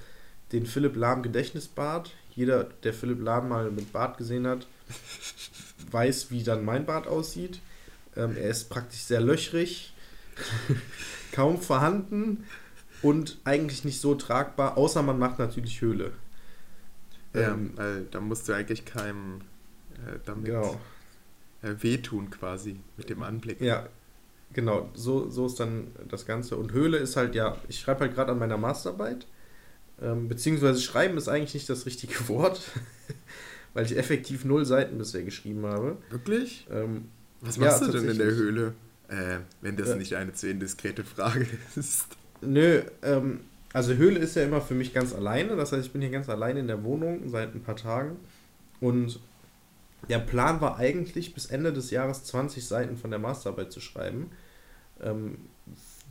den 0.52 0.66
Philipp 0.66 0.96
Lahm 0.96 1.22
Gedächtnisbart. 1.22 2.12
Jeder, 2.34 2.64
der 2.82 2.94
Philipp 2.94 3.20
Lahm 3.20 3.48
mal 3.48 3.70
mit 3.70 3.92
Bart 3.92 4.18
gesehen 4.18 4.46
hat, 4.46 4.66
weiß, 5.90 6.30
wie 6.30 6.42
dann 6.42 6.64
mein 6.64 6.86
Bart 6.86 7.06
aussieht. 7.06 7.60
Ähm, 8.16 8.36
er 8.36 8.50
ist 8.50 8.70
praktisch 8.70 9.00
sehr 9.00 9.20
löchrig, 9.20 9.92
kaum 11.32 11.60
vorhanden 11.60 12.44
und 13.02 13.38
eigentlich 13.44 13.84
nicht 13.84 14.00
so 14.00 14.14
tragbar, 14.14 14.76
außer 14.76 15.02
man 15.02 15.18
macht 15.18 15.38
natürlich 15.38 15.80
Höhle. 15.80 16.12
ja, 17.34 17.42
Ähm, 17.52 17.72
weil 17.76 18.04
da 18.10 18.20
musst 18.20 18.48
du 18.48 18.52
eigentlich 18.52 18.84
keinem 18.84 19.40
äh, 19.94 20.18
damit 20.24 20.46
Genau. 20.46 20.80
äh, 21.62 21.74
wehtun 21.80 22.30
quasi 22.30 22.80
mit 22.96 23.10
dem 23.10 23.22
Anblick. 23.22 23.60
Ja, 23.60 23.88
genau. 24.52 24.88
So, 24.94 25.28
so 25.28 25.46
ist 25.46 25.60
dann 25.60 25.88
das 26.08 26.26
Ganze. 26.26 26.56
Und 26.56 26.72
Höhle 26.72 26.98
ist 26.98 27.16
halt, 27.16 27.34
ja, 27.34 27.56
ich 27.68 27.80
schreibe 27.80 28.00
halt 28.00 28.14
gerade 28.14 28.32
an 28.32 28.38
meiner 28.38 28.58
Masterarbeit. 28.58 29.26
Ähm, 30.02 30.28
beziehungsweise 30.28 30.80
schreiben 30.80 31.18
ist 31.18 31.28
eigentlich 31.28 31.54
nicht 31.54 31.68
das 31.68 31.86
richtige 31.86 32.14
Wort, 32.28 32.60
weil 33.74 33.84
ich 33.84 33.96
effektiv 33.96 34.44
null 34.44 34.64
Seiten 34.64 34.98
bisher 34.98 35.22
geschrieben 35.22 35.66
habe. 35.66 35.98
Wirklich? 36.10 36.66
Ähm, 36.70 37.08
Was 37.40 37.56
ja, 37.56 37.66
machst 37.66 37.82
du 37.82 37.88
denn 37.88 38.08
in 38.08 38.18
der. 38.18 38.26
Höhle? 38.26 38.74
Äh, 39.08 39.38
wenn 39.60 39.76
das 39.76 39.90
Äh. 39.90 39.96
nicht 39.96 40.14
eine 40.14 40.32
zu 40.32 40.48
indiskrete 40.48 41.04
Frage 41.04 41.46
ist. 41.76 42.06
Nö, 42.40 42.82
ähm, 43.02 43.40
also 43.72 43.92
Höhle 43.94 44.18
ist 44.20 44.36
ja 44.36 44.44
immer 44.44 44.60
für 44.60 44.74
mich 44.74 44.94
ganz 44.94 45.12
alleine. 45.14 45.56
Das 45.56 45.72
heißt, 45.72 45.84
ich 45.86 45.92
bin 45.92 46.00
hier 46.00 46.10
ganz 46.10 46.28
alleine 46.28 46.60
in 46.60 46.66
der 46.66 46.82
Wohnung 46.84 47.28
seit 47.28 47.54
ein 47.54 47.62
paar 47.62 47.76
Tagen. 47.76 48.16
Und 48.80 49.20
der 50.08 50.18
Plan 50.18 50.60
war 50.60 50.78
eigentlich, 50.78 51.34
bis 51.34 51.46
Ende 51.46 51.72
des 51.72 51.90
Jahres 51.90 52.24
20 52.24 52.66
Seiten 52.66 52.96
von 52.96 53.10
der 53.10 53.20
Masterarbeit 53.20 53.70
zu 53.70 53.80
schreiben. 53.80 54.30
Ähm, 55.02 55.38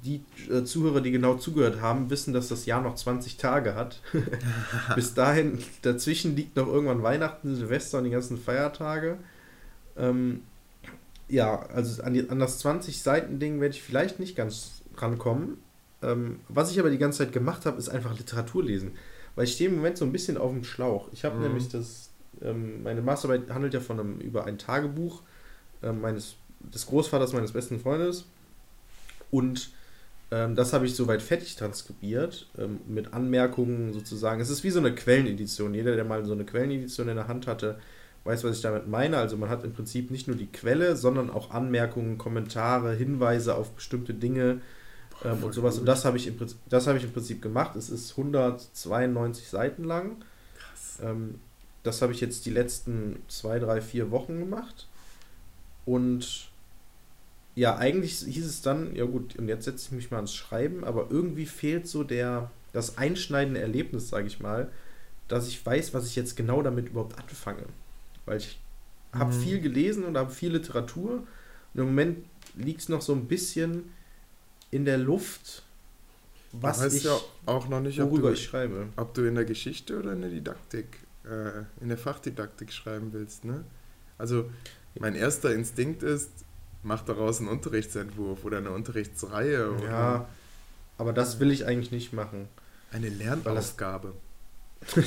die 0.06 0.24
äh, 0.50 0.64
Zuhörer, 0.64 1.02
die 1.02 1.12
genau 1.12 1.36
zugehört 1.36 1.82
haben, 1.82 2.10
wissen, 2.10 2.34
dass 2.34 2.48
das 2.48 2.66
Jahr 2.66 2.82
noch 2.82 2.96
20 2.96 3.38
Tage 3.38 3.76
hat. 3.76 4.02
bis 4.96 5.14
dahin, 5.14 5.60
dazwischen 5.82 6.36
liegt 6.36 6.56
noch 6.56 6.68
irgendwann 6.68 7.04
Weihnachten, 7.04 7.56
Silvester 7.56 7.98
und 7.98 8.06
die 8.06 8.10
ganzen 8.12 8.38
Feiertage. 8.38 9.18
Ähm, 9.98 10.42
ja, 11.28 11.60
also 11.74 12.02
an, 12.04 12.14
die, 12.14 12.30
an 12.30 12.40
das 12.40 12.60
20-Seiten-Ding 12.64 13.62
werde 13.62 13.76
ich 13.76 13.84
vielleicht 13.84 14.20
nicht 14.20 14.36
ganz 14.36 14.82
rankommen. 14.98 15.58
Ähm, 16.02 16.40
was 16.48 16.72
ich 16.72 16.80
aber 16.80 16.90
die 16.90 16.98
ganze 16.98 17.20
Zeit 17.20 17.34
gemacht 17.34 17.66
habe, 17.66 17.78
ist 17.78 17.90
einfach 17.90 18.18
Literatur 18.18 18.64
lesen. 18.64 18.94
Weil 19.36 19.46
ich 19.46 19.54
stehe 19.54 19.70
im 19.70 19.76
Moment 19.78 19.98
so 19.98 20.06
ein 20.06 20.12
bisschen 20.12 20.38
auf 20.38 20.52
dem 20.52 20.64
Schlauch. 20.64 21.10
Ich 21.14 21.26
habe 21.26 21.38
Mhm. 21.38 21.44
nämlich 21.44 21.70
das, 21.70 22.10
ähm, 22.42 22.84
meine 22.84 23.02
Masterarbeit 23.02 23.50
handelt 23.52 23.74
ja 23.74 23.80
von 23.80 24.00
einem, 24.00 24.20
über 24.20 24.46
ein 24.46 24.58
Tagebuch 24.58 25.22
ähm, 25.84 26.02
meines, 26.02 26.36
des 26.74 26.88
Großvaters 26.88 27.34
meines 27.34 27.52
besten 27.52 27.80
Freundes. 27.80 28.26
Und 29.32 29.70
ähm, 30.32 30.56
das 30.56 30.74
habe 30.74 30.86
ich 30.86 30.96
soweit 30.96 31.22
fertig 31.22 31.56
transkribiert, 31.56 32.48
ähm, 32.58 32.80
mit 32.88 33.14
Anmerkungen 33.14 33.94
sozusagen. 33.94 34.42
Es 34.42 34.50
ist 34.50 34.64
wie 34.64 34.70
so 34.70 34.80
eine 34.80 34.94
Quellenedition. 34.94 35.74
Jeder, 35.74 35.96
der 35.96 36.06
mal 36.06 36.24
so 36.26 36.34
eine 36.34 36.46
Quellenedition 36.46 37.10
in 37.10 37.16
der 37.16 37.28
Hand 37.28 37.48
hatte, 37.48 37.80
weiß, 38.26 38.44
was 38.44 38.58
ich 38.58 38.62
damit 38.62 38.88
meine. 38.88 39.18
Also 39.18 39.38
man 39.38 39.50
hat 39.50 39.64
im 39.64 39.74
Prinzip 39.74 40.12
nicht 40.12 40.28
nur 40.28 40.38
die 40.38 40.48
Quelle, 40.48 40.96
sondern 40.96 41.30
auch 41.30 41.52
Anmerkungen, 41.52 42.18
Kommentare, 42.18 42.94
Hinweise 42.94 43.56
auf 43.56 43.72
bestimmte 43.72 44.14
Dinge 44.14 44.62
ähm, 45.24 45.38
voll 45.38 45.46
und 45.46 45.54
sowas. 45.54 45.76
gut. 45.76 45.82
Und 45.82 45.86
das 45.88 46.06
habe 46.06 46.18
ich, 46.18 46.28
im 46.28 46.38
Prinzip- 46.38 46.58
das 46.70 46.86
habe 46.86 46.98
ich 46.98 47.04
im 47.04 47.12
Prinzip 47.12 47.42
gemacht. 47.42 47.76
Es 47.76 47.90
ist 47.90 48.12
192 48.12 49.48
Seiten 49.48 49.84
lang. 49.84 50.18
Krass. 50.58 51.00
Ähm, 51.02 51.36
das 51.84 52.02
habe 52.02 52.12
ich 52.14 52.22
jetzt 52.22 52.46
die 52.46 52.52
letzten 52.52 53.16
zwei, 53.30 53.58
drei, 53.58 53.82
vier 53.82 54.12
Wochen 54.12 54.40
gemacht. 54.40 54.88
Und 55.86 56.49
ja, 57.60 57.76
eigentlich 57.76 58.20
hieß 58.20 58.46
es 58.46 58.62
dann, 58.62 58.96
ja 58.96 59.04
gut, 59.04 59.36
und 59.36 59.50
jetzt 59.50 59.66
setze 59.66 59.88
ich 59.88 59.92
mich 59.92 60.12
mal 60.12 60.18
ans 60.18 60.34
Schreiben, 60.34 60.86
aber 60.86 61.08
irgendwie 61.12 61.46
fehlt 61.46 61.88
so 61.88 62.06
der, 62.06 62.52
das 62.72 62.98
einschneidende 62.98 63.60
Erlebnis, 63.60 64.08
sage 64.10 64.28
ich 64.28 64.40
mal, 64.40 64.72
dass 65.28 65.48
ich 65.50 65.64
weiß, 65.66 65.94
was 65.94 66.08
ich 66.08 66.16
jetzt 66.16 66.38
genau 66.38 66.62
damit 66.62 66.88
überhaupt 66.88 67.20
anfange. 67.20 67.66
Weil 68.26 68.38
ich 68.38 68.60
habe 69.12 69.34
Mhm. 69.36 69.40
viel 69.42 69.60
gelesen 69.60 70.06
und 70.06 70.18
habe 70.18 70.32
viel 70.32 70.54
Literatur. 70.54 71.28
Und 71.74 71.82
im 71.82 71.88
Moment 71.88 72.26
liegt 72.56 72.80
es 72.80 72.88
noch 72.90 73.02
so 73.02 73.14
ein 73.14 73.28
bisschen 73.28 73.92
in 74.72 74.86
der 74.86 74.98
Luft, 74.98 75.64
was 76.54 76.94
ich, 76.94 77.04
ja 77.04 77.20
auch 77.46 77.68
noch 77.68 77.82
nicht, 77.82 78.00
ob 78.02 78.12
worüber 78.12 78.30
du, 78.30 78.36
ich 78.36 78.44
schreibe. 78.46 78.88
ob 78.96 79.14
du 79.14 79.28
in 79.28 79.36
der 79.36 79.46
Geschichte 79.46 80.00
oder 80.00 80.14
in 80.14 80.22
der 80.22 80.30
Didaktik, 80.30 80.86
äh, 81.26 81.64
in 81.82 81.90
der 81.90 81.98
Fachdidaktik 81.98 82.72
schreiben 82.72 83.12
willst, 83.12 83.44
ne? 83.44 83.66
Also, 84.18 84.50
mein 85.00 85.16
erster 85.16 85.54
Instinkt 85.54 86.04
ist, 86.04 86.32
mach 86.84 87.04
daraus 87.04 87.40
einen 87.40 87.50
Unterrichtsentwurf 87.50 88.44
oder 88.46 88.58
eine 88.60 88.72
Unterrichtsreihe 88.72 89.72
oder 89.72 89.84
Ja, 89.86 90.30
aber 90.98 91.14
das 91.14 91.40
will 91.40 91.52
ich 91.52 91.66
eigentlich 91.66 91.92
nicht 91.92 92.14
machen. 92.14 92.48
eine 92.92 93.10
Lernaufgabe. 93.10 94.14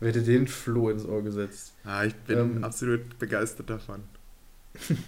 Werde 0.00 0.22
den 0.22 0.46
Floh 0.48 0.88
ins 0.90 1.04
Ohr 1.04 1.22
gesetzt. 1.22 1.72
Ah, 1.84 2.04
ich 2.04 2.14
bin 2.14 2.38
Ähm, 2.38 2.64
absolut 2.64 3.18
begeistert 3.18 3.70
davon. 3.70 4.02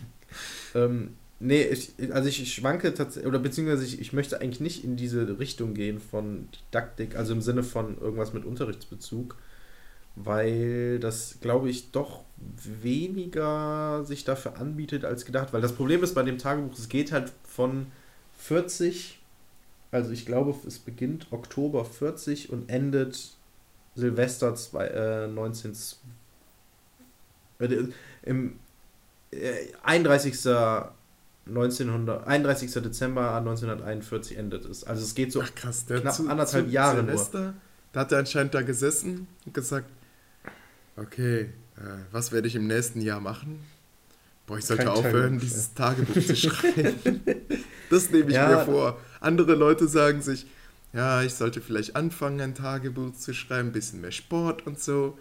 Ähm, 0.75 1.11
nee, 1.41 1.63
ich, 1.65 1.93
also 2.11 2.27
ich, 2.27 2.41
ich 2.43 2.55
schwanke 2.55 2.95
tatsächlich, 2.95 3.27
oder 3.29 3.39
beziehungsweise 3.39 3.85
ich, 3.85 4.01
ich 4.01 4.15
möchte 4.15 4.41
eigentlich 4.41 4.61
nicht 4.61 4.83
in 4.83 4.97
diese 4.97 5.39
Richtung 5.39 5.75
gehen 5.75 6.01
von 6.01 6.49
Didaktik, 6.71 7.17
also 7.17 7.35
im 7.35 7.43
Sinne 7.43 7.63
von 7.63 7.99
irgendwas 7.99 8.33
mit 8.33 8.47
Unterrichtsbezug, 8.47 9.37
weil 10.17 10.99
das, 11.01 11.37
glaube 11.43 11.69
ich, 11.69 11.91
doch 11.91 12.25
weniger 12.83 14.05
sich 14.05 14.25
dafür 14.25 14.59
anbietet 14.59 15.05
als 15.05 15.25
gedacht. 15.25 15.53
Weil 15.53 15.61
das 15.61 15.73
Problem 15.73 16.03
ist 16.03 16.15
bei 16.15 16.23
dem 16.23 16.39
Tagebuch, 16.39 16.79
es 16.79 16.89
geht 16.89 17.13
halt 17.13 17.33
von 17.45 17.87
40, 18.39 19.21
also 19.91 20.11
ich 20.11 20.27
glaube, 20.27 20.55
es 20.67 20.79
beginnt 20.79 21.29
Oktober 21.31 21.85
40 21.85 22.51
und 22.51 22.69
endet 22.69 23.37
Silvester 23.95 24.55
zwei, 24.55 24.87
äh, 24.87 25.29
19... 25.29 25.73
äh, 27.61 27.85
Im 28.23 28.59
äh, 29.31 29.53
31. 29.83 30.47
1900, 31.45 32.27
31. 32.27 32.73
Dezember 32.73 33.35
1941 33.35 34.39
endet 34.39 34.65
es. 34.65 34.85
Also 34.85 35.03
es 35.03 35.15
geht 35.15 35.33
so. 35.33 35.43
Ach 35.43 35.55
krass, 35.55 35.87
der 35.87 36.01
knapp 36.01 36.15
zu, 36.15 36.29
anderthalb 36.29 36.67
zu 36.67 36.73
Jahre 36.73 37.03
nur. 37.03 37.07
Silvester, 37.07 37.55
da 37.93 38.01
hat 38.01 38.13
er 38.13 38.19
anscheinend 38.21 38.55
da 38.55 38.63
gesessen 38.63 39.27
und 39.45 39.53
gesagt, 39.53 39.91
okay, 40.97 41.51
was 42.11 42.33
werde 42.33 42.49
ich 42.49 42.55
im 42.55 42.67
nächsten 42.67 43.01
Jahr 43.01 43.21
machen? 43.21 43.61
Boah, 44.47 44.59
ich 44.59 44.65
sollte 44.65 44.85
Kein 44.85 44.93
aufhören, 44.93 45.39
Tagebuch, 45.39 45.41
dieses 45.41 45.75
Tagebuch 45.75 46.15
zu 46.27 46.37
schreiben. 46.37 47.21
Das 47.91 48.09
nehme 48.11 48.31
ich 48.31 48.35
Ja. 48.37 48.49
mir 48.49 48.65
vor. 48.65 48.99
Andere 49.21 49.55
Leute 49.55 49.87
sagen 49.87 50.23
sich, 50.23 50.47
ja, 50.95 51.23
ich 51.23 51.35
sollte 51.35 51.61
vielleicht 51.61 51.95
anfangen, 51.95 52.41
ein 52.41 52.55
Tagebuch 52.55 53.13
zu 53.15 53.35
schreiben, 53.35 53.69
ein 53.69 53.73
bisschen 53.73 54.01
mehr 54.01 54.13
Sport 54.13 54.67
und 54.67 54.81
so. 54.81 55.19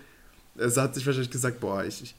Es 0.55 0.77
hat 0.77 0.96
sich 0.96 1.05
wahrscheinlich 1.05 1.31
gesagt, 1.31 1.60
boah, 1.60 1.84
ich, 1.84 2.01
ich, 2.01 2.15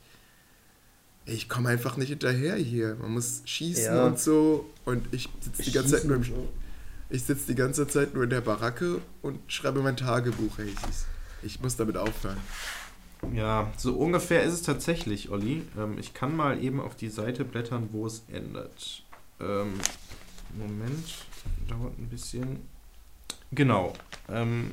ich 1.24 1.48
komme 1.48 1.70
einfach 1.70 1.96
nicht 1.96 2.10
hinterher 2.10 2.56
hier. 2.56 2.96
Man 3.00 3.12
muss 3.12 3.40
schießen 3.46 3.84
Ja. 3.94 4.04
und 4.06 4.18
so. 4.18 4.70
Und 4.84 5.06
ich 5.12 5.28
sitze 5.40 5.62
die 5.62 5.72
ganze 5.72 5.92
Zeit 5.96 6.04
nur 6.04 6.16
im, 6.16 6.24
Schießen. 6.24 6.48
ich 7.08 7.22
sitze 7.24 7.46
die 7.48 7.54
ganze 7.54 7.88
Zeit 7.88 8.12
nur 8.12 8.24
in 8.24 8.30
der 8.30 8.42
Baracke 8.42 9.00
und 9.22 9.38
schreibe 9.50 9.80
mein 9.80 9.96
Tagebuch. 9.96 10.58
Ey, 10.58 10.66
ich, 10.66 10.74
ich 11.54 11.60
muss 11.62 11.76
damit 11.76 11.96
aufhören. 11.96 12.36
Ja, 13.31 13.73
so 13.76 13.95
ungefähr 13.95 14.43
ist 14.43 14.52
es 14.52 14.62
tatsächlich, 14.62 15.31
Olli. 15.31 15.62
Ähm, 15.79 15.97
ich 15.99 16.12
kann 16.14 16.37
mal 16.37 16.62
eben 16.62 16.81
auf 16.81 16.97
die 16.97 17.09
Seite 17.09 17.45
blättern, 17.45 17.88
wo 17.93 18.07
es 18.07 18.25
endet. 18.31 19.05
Ähm, 19.41 19.75
Moment, 20.59 21.26
dauert 21.69 21.99
ein 21.99 22.09
bisschen. 22.09 22.61
Genau. 23.52 23.93
Ähm, 24.29 24.73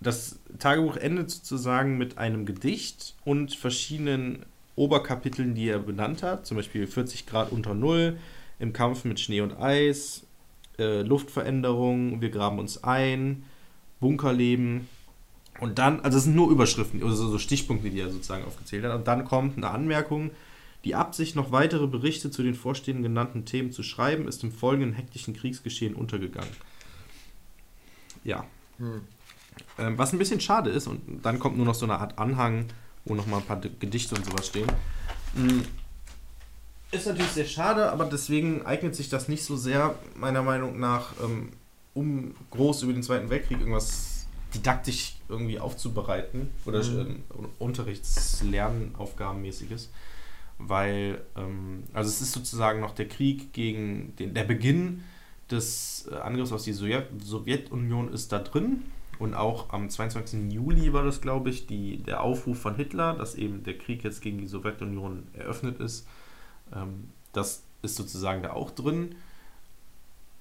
das 0.00 0.38
Tagebuch 0.58 0.96
endet 0.96 1.30
sozusagen 1.30 1.98
mit 1.98 2.18
einem 2.18 2.46
Gedicht 2.46 3.14
und 3.24 3.54
verschiedenen 3.54 4.46
Oberkapiteln, 4.76 5.54
die 5.54 5.68
er 5.68 5.78
benannt 5.78 6.22
hat. 6.22 6.46
Zum 6.46 6.56
Beispiel 6.56 6.86
40 6.86 7.26
Grad 7.26 7.50
unter 7.50 7.74
Null, 7.74 8.18
im 8.58 8.72
Kampf 8.72 9.04
mit 9.04 9.20
Schnee 9.20 9.40
und 9.40 9.58
Eis, 9.58 10.22
äh, 10.78 11.02
Luftveränderung, 11.02 12.20
wir 12.20 12.30
graben 12.30 12.58
uns 12.58 12.84
ein, 12.84 13.44
Bunkerleben. 14.00 14.88
Und 15.60 15.78
dann, 15.78 16.00
also 16.00 16.18
es 16.18 16.24
sind 16.24 16.36
nur 16.36 16.50
Überschriften, 16.50 17.02
also 17.02 17.28
so 17.28 17.38
Stichpunkte, 17.38 17.90
die 17.90 18.00
er 18.00 18.10
sozusagen 18.10 18.44
aufgezählt 18.44 18.84
hat. 18.84 18.94
Und 18.94 19.06
dann 19.06 19.24
kommt 19.24 19.56
eine 19.56 19.70
Anmerkung. 19.70 20.30
Die 20.84 20.94
Absicht, 20.94 21.34
noch 21.34 21.50
weitere 21.50 21.86
Berichte 21.86 22.30
zu 22.30 22.42
den 22.42 22.54
vorstehenden 22.54 23.02
genannten 23.02 23.44
Themen 23.44 23.72
zu 23.72 23.82
schreiben, 23.82 24.28
ist 24.28 24.44
im 24.44 24.52
folgenden 24.52 24.92
hektischen 24.92 25.34
Kriegsgeschehen 25.34 25.94
untergegangen. 25.94 26.50
Ja. 28.22 28.44
Hm. 28.78 29.00
Ähm, 29.78 29.98
was 29.98 30.12
ein 30.12 30.18
bisschen 30.18 30.40
schade 30.40 30.70
ist, 30.70 30.86
und 30.86 31.24
dann 31.24 31.38
kommt 31.38 31.56
nur 31.56 31.66
noch 31.66 31.74
so 31.74 31.86
eine 31.86 31.98
Art 31.98 32.18
Anhang, 32.18 32.66
wo 33.04 33.14
noch 33.14 33.26
mal 33.26 33.38
ein 33.38 33.44
paar 33.44 33.60
Gedichte 33.60 34.14
und 34.14 34.24
sowas 34.24 34.46
stehen. 34.46 34.66
Mm, 35.34 35.60
Ist 36.90 37.06
natürlich 37.06 37.32
sehr 37.32 37.46
schade, 37.46 37.90
aber 37.90 38.04
deswegen 38.04 38.64
eignet 38.66 38.94
sich 38.94 39.08
das 39.08 39.28
nicht 39.28 39.44
so 39.44 39.56
sehr, 39.56 39.94
meiner 40.14 40.42
Meinung 40.42 40.78
nach, 40.78 41.12
ähm, 41.22 41.52
um 41.94 42.34
groß 42.50 42.82
über 42.82 42.92
den 42.92 43.02
Zweiten 43.02 43.30
Weltkrieg 43.30 43.58
irgendwas 43.58 44.15
didaktisch 44.54 45.16
irgendwie 45.28 45.58
aufzubereiten 45.58 46.50
oder 46.64 46.84
Mhm. 46.84 47.24
ähm, 47.34 47.48
Unterrichtslernauffgabenmäßiges. 47.58 49.90
Weil, 50.58 51.20
ähm, 51.36 51.82
also 51.92 52.08
es 52.08 52.22
ist 52.22 52.32
sozusagen 52.32 52.80
noch 52.80 52.94
der 52.94 53.08
Krieg 53.08 53.52
gegen 53.52 54.14
den, 54.16 54.32
der 54.34 54.44
Beginn 54.44 55.02
des 55.50 56.08
äh, 56.10 56.14
Angriffs 56.16 56.52
auf 56.52 56.62
die 56.62 56.72
Sowjet 56.72 57.08
Sowjetunion 57.22 58.12
ist 58.12 58.32
da 58.32 58.38
drin. 58.38 58.82
Und 59.18 59.34
auch 59.34 59.70
am 59.70 59.88
22. 59.88 60.52
Juli 60.52 60.92
war 60.92 61.02
das, 61.04 61.20
glaube 61.22 61.48
ich, 61.50 61.66
die, 61.66 62.02
der 62.02 62.22
Aufruf 62.22 62.58
von 62.58 62.76
Hitler, 62.76 63.14
dass 63.14 63.34
eben 63.34 63.64
der 63.64 63.78
Krieg 63.78 64.04
jetzt 64.04 64.20
gegen 64.20 64.38
die 64.38 64.46
Sowjetunion 64.46 65.26
eröffnet 65.32 65.80
ist. 65.80 66.06
Ähm, 66.74 67.08
das 67.32 67.62
ist 67.82 67.96
sozusagen 67.96 68.42
da 68.42 68.52
auch 68.52 68.70
drin. 68.70 69.14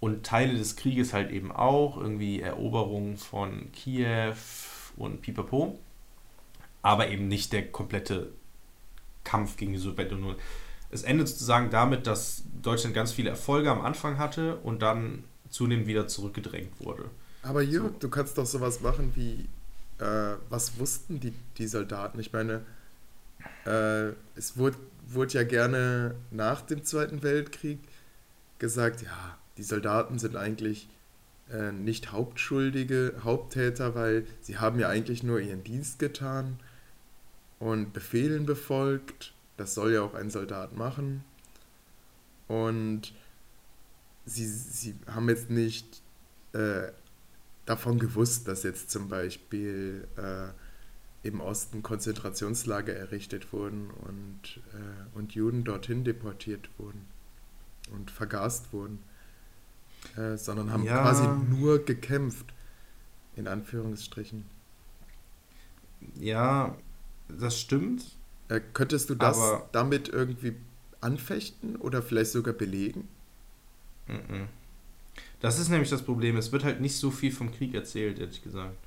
Und 0.06 0.24
Teile 0.24 0.56
des 0.56 0.76
Krieges 0.76 1.14
halt 1.14 1.32
eben 1.32 1.52
auch, 1.52 1.98
irgendwie 1.98 2.40
Eroberung 2.40 3.18
von 3.18 3.72
Kiew 3.72 4.36
und 4.98 5.22
Pipapo. 5.24 5.80
Aber 6.84 7.10
eben 7.10 7.28
nicht 7.28 7.54
der 7.54 7.72
komplette 7.72 8.32
Kampf 9.24 9.58
gegen 9.58 9.74
die 9.74 9.80
Sowjetunion. 9.80 10.36
Es 10.92 11.02
endet 11.02 11.28
sozusagen 11.28 11.72
damit, 11.72 12.06
dass 12.06 12.44
Deutschland 12.62 12.94
ganz 12.94 13.14
viele 13.14 13.32
Erfolge 13.32 13.72
am 13.72 13.82
Anfang 13.82 14.20
hatte 14.20 14.58
und 14.58 14.84
dann 14.84 15.24
zunehmend 15.50 15.88
wieder 15.88 16.08
zurückgedrängt 16.08 16.80
wurde. 16.80 17.10
Aber 17.42 17.62
Jörg, 17.64 17.94
So. 17.94 18.00
du 18.00 18.10
kannst 18.10 18.38
doch 18.38 18.46
sowas 18.46 18.82
machen 18.82 19.12
wie 19.16 19.50
äh, 20.04 20.36
was 20.50 20.78
wussten 20.80 21.20
die, 21.20 21.34
die 21.58 21.68
Soldaten? 21.68 22.20
Ich 22.20 22.34
meine, 22.34 22.66
äh, 23.66 24.10
es 24.36 24.58
wurde, 24.58 24.78
wurde 25.08 25.34
ja 25.34 25.44
gerne 25.44 26.16
nach 26.32 26.62
dem 26.62 26.84
Zweiten 26.84 27.24
Weltkrieg 27.24 27.80
gesagt, 28.60 29.02
ja, 29.02 29.38
die 29.58 29.64
Soldaten 29.64 30.20
sind 30.20 30.36
eigentlich 30.36 30.88
äh, 31.52 31.72
nicht 31.72 32.12
Hauptschuldige, 32.12 33.14
Haupttäter, 33.24 33.96
weil 33.96 34.26
sie 34.42 34.58
haben 34.58 34.80
ja 34.80 34.90
eigentlich 34.90 35.24
nur 35.24 35.40
ihren 35.40 35.64
Dienst 35.64 36.00
getan 36.00 36.60
und 37.60 37.94
Befehlen 37.94 38.46
befolgt. 38.46 39.34
Das 39.58 39.74
soll 39.74 39.94
ja 39.94 40.02
auch 40.02 40.14
ein 40.14 40.30
Soldat 40.30 40.76
machen. 40.76 41.24
Und 42.48 43.14
sie, 44.26 44.46
sie 44.46 44.96
haben 45.08 45.30
jetzt 45.30 45.50
nicht 45.50 46.02
äh, 46.54 46.92
davon 47.66 48.00
gewusst, 48.00 48.48
dass 48.48 48.64
jetzt 48.64 48.92
zum 48.92 49.10
Beispiel 49.10 50.08
äh, 50.18 50.50
im 51.28 51.42
Osten 51.42 51.82
Konzentrationslager 51.82 52.94
errichtet 52.94 53.52
wurden 53.52 53.90
und, 53.90 54.62
äh, 54.74 55.18
und 55.18 55.34
Juden 55.34 55.64
dorthin 55.64 56.04
deportiert 56.04 56.70
wurden 56.78 57.06
und 57.92 58.12
vergast 58.12 58.74
wurden, 58.74 59.00
äh, 60.18 60.38
sondern 60.38 60.72
haben 60.72 60.84
ja. 60.84 61.02
quasi 61.02 61.28
nur 61.50 61.84
gekämpft, 61.84 62.46
in 63.36 63.48
Anführungsstrichen. 63.48 64.46
Ja, 66.20 66.76
das 67.28 67.60
stimmt. 67.60 68.04
Äh, 68.50 68.62
könntest 68.74 69.10
du 69.10 69.16
das 69.16 69.40
damit 69.72 70.08
irgendwie 70.10 70.56
anfechten 71.02 71.76
oder 71.76 72.02
vielleicht 72.02 72.32
sogar 72.32 72.54
belegen? 72.54 73.08
Das 75.40 75.60
ist 75.60 75.70
nämlich 75.70 75.90
das 75.90 76.04
Problem. 76.04 76.38
Es 76.38 76.52
wird 76.52 76.64
halt 76.64 76.82
nicht 76.82 76.96
so 76.96 77.12
viel 77.12 77.32
vom 77.32 77.52
Krieg 77.52 77.74
erzählt, 77.74 78.20
ehrlich 78.20 78.44
gesagt. 78.44 78.78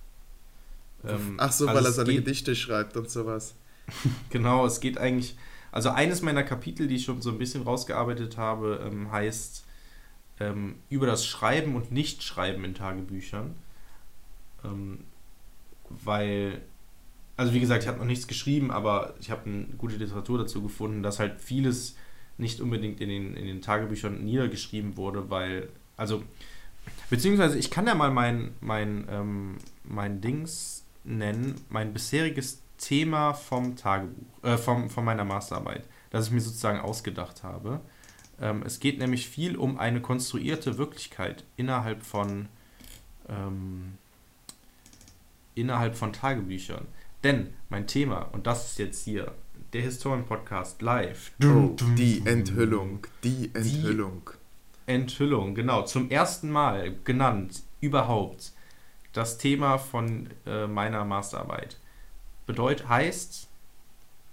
Ähm, 1.05 1.37
Ach 1.39 1.53
so, 1.53 1.67
also 1.67 1.79
weil 1.79 1.85
er 1.85 1.93
seine 1.93 2.13
geht, 2.13 2.25
Gedichte 2.25 2.57
schreibt 2.57 2.97
und 2.97 3.11
sowas. 3.11 3.55
genau, 4.31 4.67
es 4.67 4.81
geht 4.81 4.99
eigentlich. 4.99 5.37
Also 5.71 5.91
eines 5.91 6.23
meiner 6.23 6.43
Kapitel, 6.43 6.89
die 6.89 6.97
ich 6.97 7.05
schon 7.05 7.21
so 7.21 7.31
ein 7.31 7.39
bisschen 7.39 7.63
rausgearbeitet 7.63 8.37
habe, 8.37 8.81
ähm, 8.85 9.13
heißt 9.13 9.65
ähm, 10.41 10.77
über 10.89 11.07
das 11.07 11.27
Schreiben 11.27 11.75
und 11.77 11.93
Nichtschreiben 11.93 12.65
in 12.65 12.75
Tagebüchern. 12.75 13.55
Ähm, 14.65 15.05
weil, 15.89 16.61
also 17.37 17.55
wie 17.55 17.61
gesagt, 17.61 17.83
ich 17.83 17.89
habe 17.89 17.99
noch 17.99 18.05
nichts 18.05 18.27
geschrieben, 18.27 18.71
aber 18.71 19.15
ich 19.21 19.31
habe 19.31 19.49
eine 19.49 19.65
gute 19.79 19.97
Literatur 19.97 20.39
dazu 20.39 20.63
gefunden, 20.63 21.03
dass 21.03 21.19
halt 21.19 21.41
vieles 21.41 21.97
nicht 22.37 22.61
unbedingt 22.61 23.01
in 23.01 23.09
den, 23.09 23.35
in 23.35 23.47
den 23.47 23.63
Tagebüchern 23.63 24.25
niedergeschrieben 24.25 24.97
wurde, 24.97 25.29
weil, 25.31 25.69
also, 25.97 26.23
beziehungsweise 27.11 27.59
ich 27.59 27.71
kann 27.71 27.87
ja 27.87 27.95
mal 27.95 28.11
mein, 28.11 28.53
mein, 28.61 29.07
ähm, 29.11 29.57
mein 29.85 30.21
Dings 30.21 30.85
nennen, 31.05 31.57
mein 31.69 31.93
bisheriges 31.93 32.63
Thema 32.79 33.35
vom 33.35 33.77
Tagebuch, 33.77 34.45
äh, 34.45 34.57
vom, 34.57 34.89
von 34.89 35.05
meiner 35.05 35.25
Masterarbeit, 35.25 35.85
das 36.11 36.27
ich 36.27 36.33
mir 36.33 36.41
sozusagen 36.41 36.79
ausgedacht 36.81 37.43
habe. 37.43 37.81
Ähm, 38.41 38.63
es 38.65 38.81
geht 38.81 38.99
nämlich 38.99 39.29
viel 39.29 39.57
um 39.57 39.79
eine 39.79 40.01
konstruierte 40.01 40.79
Wirklichkeit 40.79 41.45
innerhalb 41.57 42.03
von 42.03 42.49
ähm, 43.29 43.95
innerhalb 45.55 45.97
von 45.97 46.13
Tagebüchern. 46.13 46.87
Denn 47.25 47.53
mein 47.69 47.87
Thema, 47.87 48.23
und 48.33 48.47
das 48.47 48.71
ist 48.71 48.79
jetzt 48.79 49.05
hier 49.05 49.33
der 49.73 49.83
Historien-Podcast 49.83 50.81
live. 50.83 51.33
Oh, 51.43 51.75
die 51.97 52.23
Enthüllung, 52.25 53.07
die 53.25 53.51
Enthüllung. 53.53 54.31
Die 54.87 54.93
Enthüllung, 54.93 55.55
genau. 55.55 55.83
Zum 55.83 56.11
ersten 56.11 56.51
Mal 56.51 56.95
genannt, 57.05 57.63
überhaupt, 57.81 58.53
das 59.13 59.37
Thema 59.37 59.79
von 59.79 60.31
äh, 60.47 60.67
meiner 60.67 61.05
Masterarbeit. 61.05 61.77
Bedeutet, 62.47 62.89
heißt, 62.89 63.49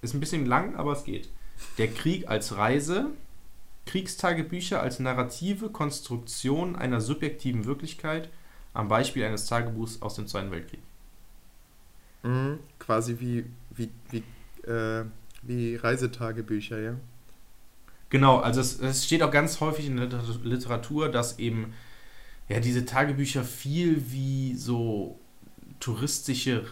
ist 0.02 0.14
ein 0.14 0.20
bisschen 0.20 0.46
lang, 0.46 0.76
aber 0.76 0.94
es 0.94 1.04
geht. 1.04 1.30
Der 1.78 1.88
Krieg 1.88 2.30
als 2.30 2.56
Reise, 2.56 3.10
Kriegstagebücher 3.86 4.82
als 4.82 5.00
narrative 5.00 5.70
Konstruktion 5.70 6.76
einer 6.76 7.02
subjektiven 7.02 7.66
Wirklichkeit 7.66 8.30
am 8.74 8.88
Beispiel 8.88 9.24
eines 9.24 9.46
Tagebuchs 9.46 10.02
aus 10.02 10.16
dem 10.16 10.28
Zweiten 10.28 10.52
Weltkrieg. 10.52 10.82
Mhm, 12.24 12.60
quasi 12.80 13.20
wie, 13.20 13.46
wie, 13.72 13.90
wie 14.10 14.24
äh, 14.70 15.06
wie 15.48 15.76
Reisetagebücher, 15.76 16.80
ja. 16.80 16.96
Genau, 18.10 18.38
also 18.38 18.62
es, 18.62 18.80
es 18.80 19.06
steht 19.06 19.24
auch 19.24 19.32
ganz 19.32 19.60
häufig 19.60 19.88
in 19.88 19.98
der 19.98 20.10
Literatur, 20.44 21.10
dass 21.10 21.40
eben 21.40 21.74
ja 22.50 22.60
diese 22.60 22.86
Tagebücher 22.86 23.44
viel 23.44 24.12
wie 24.12 24.56
so 24.56 25.20
touristische 25.80 26.66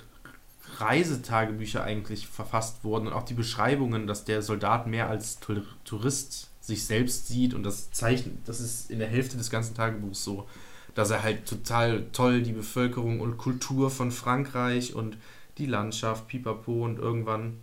Reisetagebücher 0.78 1.84
eigentlich 1.84 2.28
verfasst 2.28 2.84
wurden 2.84 3.08
und 3.08 3.13
auch 3.13 3.23
die 3.23 3.34
Beschreibungen, 3.34 4.08
dass 4.08 4.26
der 4.26 4.41
Soldat 4.41 4.88
mehr 4.88 5.10
als 5.10 5.39
Tourist 5.86 6.49
sich 6.63 6.86
selbst 6.86 7.28
sieht 7.28 7.54
und 7.54 7.63
das 7.63 7.91
zeichnet, 7.91 8.38
das 8.45 8.62
ist 8.62 8.89
in 8.89 8.99
der 8.99 9.10
Hälfte 9.10 9.36
des 9.36 9.49
ganzen 9.49 9.76
Tagebuchs 9.76 10.23
so, 10.23 10.47
dass 10.95 11.10
er 11.10 11.21
halt 11.21 11.45
total 11.45 12.06
toll 12.13 12.41
die 12.41 12.54
Bevölkerung 12.54 13.19
und 13.19 13.38
Kultur 13.38 13.91
von 13.91 14.12
Frankreich 14.12 14.95
und 14.95 15.17
die 15.58 15.65
Landschaft, 15.65 16.30
Pipapo 16.30 16.86
und 16.86 16.99
irgendwann 16.99 17.58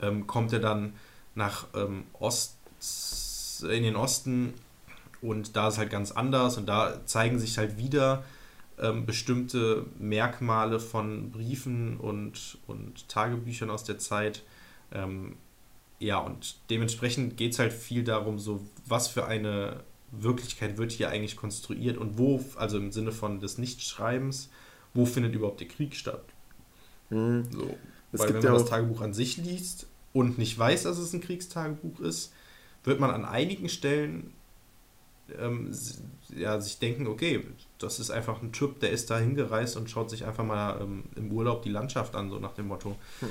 ähm, 0.00 0.26
kommt 0.26 0.52
er 0.52 0.58
dann 0.58 0.94
nach 1.36 1.68
ähm, 1.74 2.02
Ost, 2.18 2.56
in 3.62 3.84
den 3.84 3.94
Osten 3.94 4.54
und 5.22 5.54
da 5.54 5.68
ist 5.68 5.78
halt 5.78 5.90
ganz 5.90 6.10
anders 6.10 6.56
und 6.56 6.66
da 6.66 7.06
zeigen 7.06 7.38
sich 7.38 7.58
halt 7.58 7.78
wieder 7.78 8.24
ähm, 8.80 9.06
bestimmte 9.06 9.86
Merkmale 10.00 10.80
von 10.80 11.30
Briefen 11.30 11.96
und, 11.98 12.58
und 12.66 13.08
Tagebüchern 13.08 13.70
aus 13.70 13.84
der 13.84 13.98
Zeit. 13.98 14.42
Ja, 16.00 16.18
und 16.18 16.56
dementsprechend 16.70 17.36
geht 17.36 17.52
es 17.52 17.58
halt 17.58 17.72
viel 17.72 18.02
darum, 18.02 18.38
so 18.38 18.66
was 18.86 19.06
für 19.06 19.26
eine 19.26 19.84
Wirklichkeit 20.10 20.78
wird 20.78 20.92
hier 20.92 21.10
eigentlich 21.10 21.36
konstruiert 21.36 21.98
und 21.98 22.18
wo, 22.18 22.42
also 22.56 22.78
im 22.78 22.90
Sinne 22.90 23.12
von 23.12 23.38
des 23.38 23.58
Nichtschreibens, 23.58 24.50
wo 24.94 25.04
findet 25.04 25.34
überhaupt 25.34 25.60
der 25.60 25.68
Krieg 25.68 25.94
statt? 25.94 26.24
Mhm. 27.10 27.46
So. 27.52 27.76
Es 28.12 28.20
Weil 28.20 28.28
wenn 28.28 28.36
man 28.36 28.44
ja 28.44 28.52
das 28.52 28.64
Tagebuch 28.64 29.02
an 29.02 29.12
sich 29.14 29.36
liest 29.36 29.86
und 30.12 30.38
nicht 30.38 30.58
weiß, 30.58 30.84
dass 30.84 30.98
es 30.98 31.12
ein 31.12 31.20
Kriegstagebuch 31.20 32.00
ist, 32.00 32.32
wird 32.82 32.98
man 32.98 33.10
an 33.10 33.26
einigen 33.26 33.68
Stellen 33.68 34.32
ähm, 35.38 35.70
ja, 36.34 36.60
sich 36.60 36.78
denken, 36.78 37.06
okay, 37.06 37.44
das 37.80 37.98
ist 37.98 38.10
einfach 38.10 38.40
ein 38.42 38.52
Typ, 38.52 38.78
der 38.80 38.90
ist 38.90 39.10
da 39.10 39.18
hingereist 39.18 39.76
und 39.76 39.90
schaut 39.90 40.10
sich 40.10 40.26
einfach 40.26 40.44
mal 40.44 40.80
ähm, 40.80 41.02
im 41.16 41.32
Urlaub 41.32 41.62
die 41.62 41.70
Landschaft 41.70 42.14
an, 42.14 42.30
so 42.30 42.38
nach 42.38 42.52
dem 42.52 42.68
Motto. 42.68 42.94
Hm. 43.20 43.30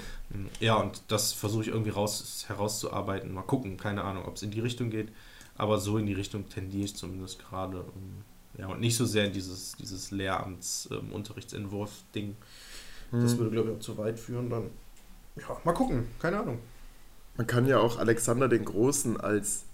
Ja, 0.60 0.76
und 0.76 1.04
das 1.08 1.32
versuche 1.34 1.62
ich 1.64 1.70
irgendwie 1.70 1.92
raus, 1.92 2.46
herauszuarbeiten. 2.48 3.32
Mal 3.32 3.44
gucken, 3.44 3.78
keine 3.78 4.04
Ahnung, 4.04 4.26
ob 4.26 4.36
es 4.36 4.44
in 4.44 4.52
die 4.52 4.60
Richtung 4.60 4.90
geht, 4.90 5.10
aber 5.56 5.78
so 5.78 6.00
in 6.00 6.08
die 6.08 6.14
Richtung 6.14 6.50
tendiere 6.50 6.86
ich 6.86 6.96
zumindest 6.96 7.38
gerade. 7.40 7.86
Ja, 8.58 8.66
und 8.68 8.80
nicht 8.80 8.96
so 8.98 9.06
sehr 9.06 9.26
in 9.26 9.34
dieses, 9.34 9.74
dieses 9.74 10.10
Lehramts-Unterrichtsentwurf-Ding. 10.12 12.36
Ähm, 13.14 13.22
das 13.22 13.34
hm. 13.34 13.40
würde, 13.40 13.52
glaube 13.52 13.70
ich, 13.70 13.76
auch 13.78 13.82
zu 13.82 13.96
weit 13.98 14.20
führen 14.20 14.50
dann. 14.50 14.72
Ja, 15.36 15.62
mal 15.64 15.74
gucken, 15.74 16.08
keine 16.20 16.40
Ahnung. 16.40 16.58
Man 17.38 17.46
kann 17.46 17.68
ja 17.68 17.80
auch 17.80 18.00
Alexander 18.00 18.48
den 18.50 18.66
Großen 18.66 19.22
als 19.22 19.66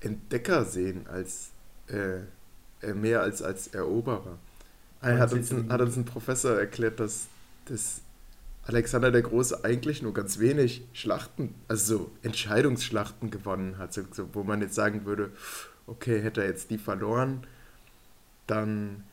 Entdecker 0.00 0.64
sehen, 0.64 1.06
als 1.06 1.50
äh 1.86 2.22
mehr 2.94 3.22
als 3.22 3.42
als 3.42 3.68
Eroberer. 3.68 4.38
Er 5.02 5.18
hat 5.18 5.32
uns, 5.32 5.50
ein, 5.50 5.72
hat 5.72 5.80
uns 5.80 5.96
ein 5.96 6.04
Professor 6.04 6.58
erklärt, 6.58 7.00
dass, 7.00 7.28
dass 7.64 8.02
Alexander 8.64 9.10
der 9.10 9.22
Große 9.22 9.64
eigentlich 9.64 10.02
nur 10.02 10.12
ganz 10.12 10.38
wenig 10.38 10.82
Schlachten, 10.92 11.54
also 11.68 11.96
so 11.96 12.10
Entscheidungsschlachten 12.22 13.30
gewonnen 13.30 13.78
hat, 13.78 13.94
so, 13.94 14.02
so, 14.12 14.28
wo 14.34 14.42
man 14.42 14.60
jetzt 14.60 14.74
sagen 14.74 15.06
würde, 15.06 15.30
okay, 15.86 16.20
hätte 16.20 16.42
er 16.42 16.48
jetzt 16.48 16.70
die 16.70 16.76
verloren, 16.76 17.46
dann 18.46 19.04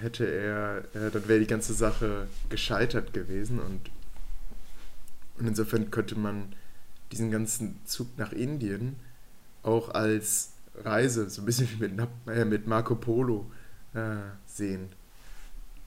hätte 0.00 0.24
er, 0.24 0.84
äh, 0.94 1.10
dann 1.10 1.28
wäre 1.28 1.40
die 1.40 1.46
ganze 1.46 1.74
Sache 1.74 2.26
gescheitert 2.48 3.12
gewesen 3.12 3.58
und 3.58 3.90
und 5.38 5.48
insofern 5.48 5.90
könnte 5.90 6.18
man 6.18 6.54
diesen 7.12 7.30
ganzen 7.30 7.78
Zug 7.84 8.06
nach 8.16 8.32
Indien 8.32 8.96
auch 9.62 9.90
als 9.90 10.50
Reise, 10.82 11.28
so 11.30 11.42
ein 11.42 11.44
bisschen 11.44 11.68
wie 11.70 11.88
mit, 11.88 12.08
äh, 12.26 12.44
mit 12.44 12.66
Marco 12.66 12.94
Polo 12.96 13.50
äh, 13.94 14.16
sehen. 14.46 14.88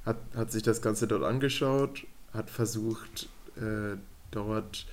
Hat, 0.06 0.18
hat 0.36 0.52
sich 0.52 0.64
das 0.64 0.82
Ganze 0.82 1.08
dort 1.08 1.24
angeschaut, 1.24 2.06
hat 2.34 2.50
versucht, 2.50 3.30
äh, 3.58 3.98
dort 4.32 4.86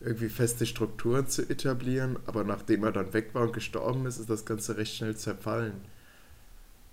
irgendwie 0.00 0.28
feste 0.28 0.66
Strukturen 0.66 1.26
zu 1.28 1.48
etablieren, 1.48 2.18
aber 2.26 2.44
nachdem 2.44 2.84
er 2.84 2.92
dann 2.92 3.12
weg 3.12 3.30
war 3.34 3.42
und 3.42 3.52
gestorben 3.52 4.06
ist, 4.06 4.18
ist 4.18 4.30
das 4.30 4.44
Ganze 4.44 4.76
recht 4.76 4.94
schnell 4.94 5.16
zerfallen. 5.16 5.74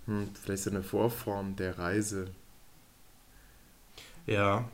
Hm, 0.06 0.28
vielleicht 0.34 0.64
so 0.64 0.70
eine 0.70 0.82
Vorform 0.82 1.56
der 1.56 1.78
Reise. 1.78 2.28
Ja, 4.26 4.68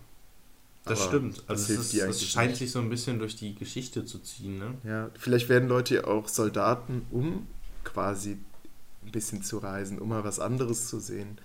das 0.84 1.00
Aber 1.00 1.10
stimmt. 1.10 1.42
Also 1.46 1.72
es, 1.72 1.94
ist, 1.94 1.94
es 1.94 2.24
scheint 2.24 2.50
nicht. 2.50 2.58
sich 2.58 2.72
so 2.72 2.80
ein 2.80 2.90
bisschen 2.90 3.18
durch 3.18 3.36
die 3.36 3.54
Geschichte 3.54 4.04
zu 4.04 4.18
ziehen. 4.18 4.58
Ne? 4.58 4.74
Ja, 4.84 5.10
vielleicht 5.18 5.48
werden 5.48 5.68
Leute 5.68 5.94
ja 5.94 6.04
auch 6.04 6.28
Soldaten, 6.28 7.06
um 7.10 7.46
quasi 7.84 8.38
ein 9.04 9.12
bisschen 9.12 9.42
zu 9.42 9.58
reisen, 9.58 9.98
um 9.98 10.08
mal 10.08 10.24
was 10.24 10.40
anderes 10.40 10.88
zu 10.88 10.98
sehen. 10.98 11.38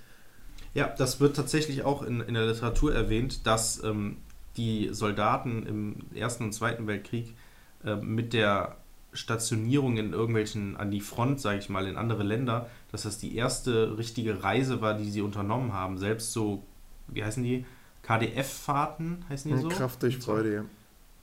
Ja, 0.73 0.87
das 0.87 1.19
wird 1.19 1.35
tatsächlich 1.35 1.83
auch 1.83 2.03
in, 2.03 2.21
in 2.21 2.33
der 2.35 2.45
Literatur 2.45 2.93
erwähnt, 2.93 3.45
dass 3.47 3.83
ähm, 3.83 4.17
die 4.57 4.89
Soldaten 4.91 5.65
im 5.65 5.95
Ersten 6.13 6.45
und 6.45 6.53
Zweiten 6.53 6.87
Weltkrieg 6.87 7.35
äh, 7.83 7.95
mit 7.95 8.33
der 8.33 8.77
Stationierung 9.13 9.97
in 9.97 10.13
irgendwelchen, 10.13 10.77
an 10.77 10.91
die 10.91 11.01
Front, 11.01 11.41
sage 11.41 11.59
ich 11.59 11.69
mal, 11.69 11.87
in 11.87 11.97
andere 11.97 12.23
Länder, 12.23 12.69
dass 12.91 13.03
das 13.03 13.17
die 13.17 13.35
erste 13.35 13.97
richtige 13.97 14.43
Reise 14.43 14.81
war, 14.81 14.93
die 14.93 15.09
sie 15.09 15.21
unternommen 15.21 15.73
haben. 15.73 15.97
Selbst 15.97 16.31
so, 16.31 16.63
wie 17.07 17.23
heißen 17.23 17.43
die? 17.43 17.65
KDF-Fahrten 18.03 19.25
heißen 19.29 19.51
die 19.51 19.61
so? 19.61 19.69
Kraft 19.69 20.03
durch 20.03 20.17
Freude, 20.17 20.53
ja. 20.53 20.65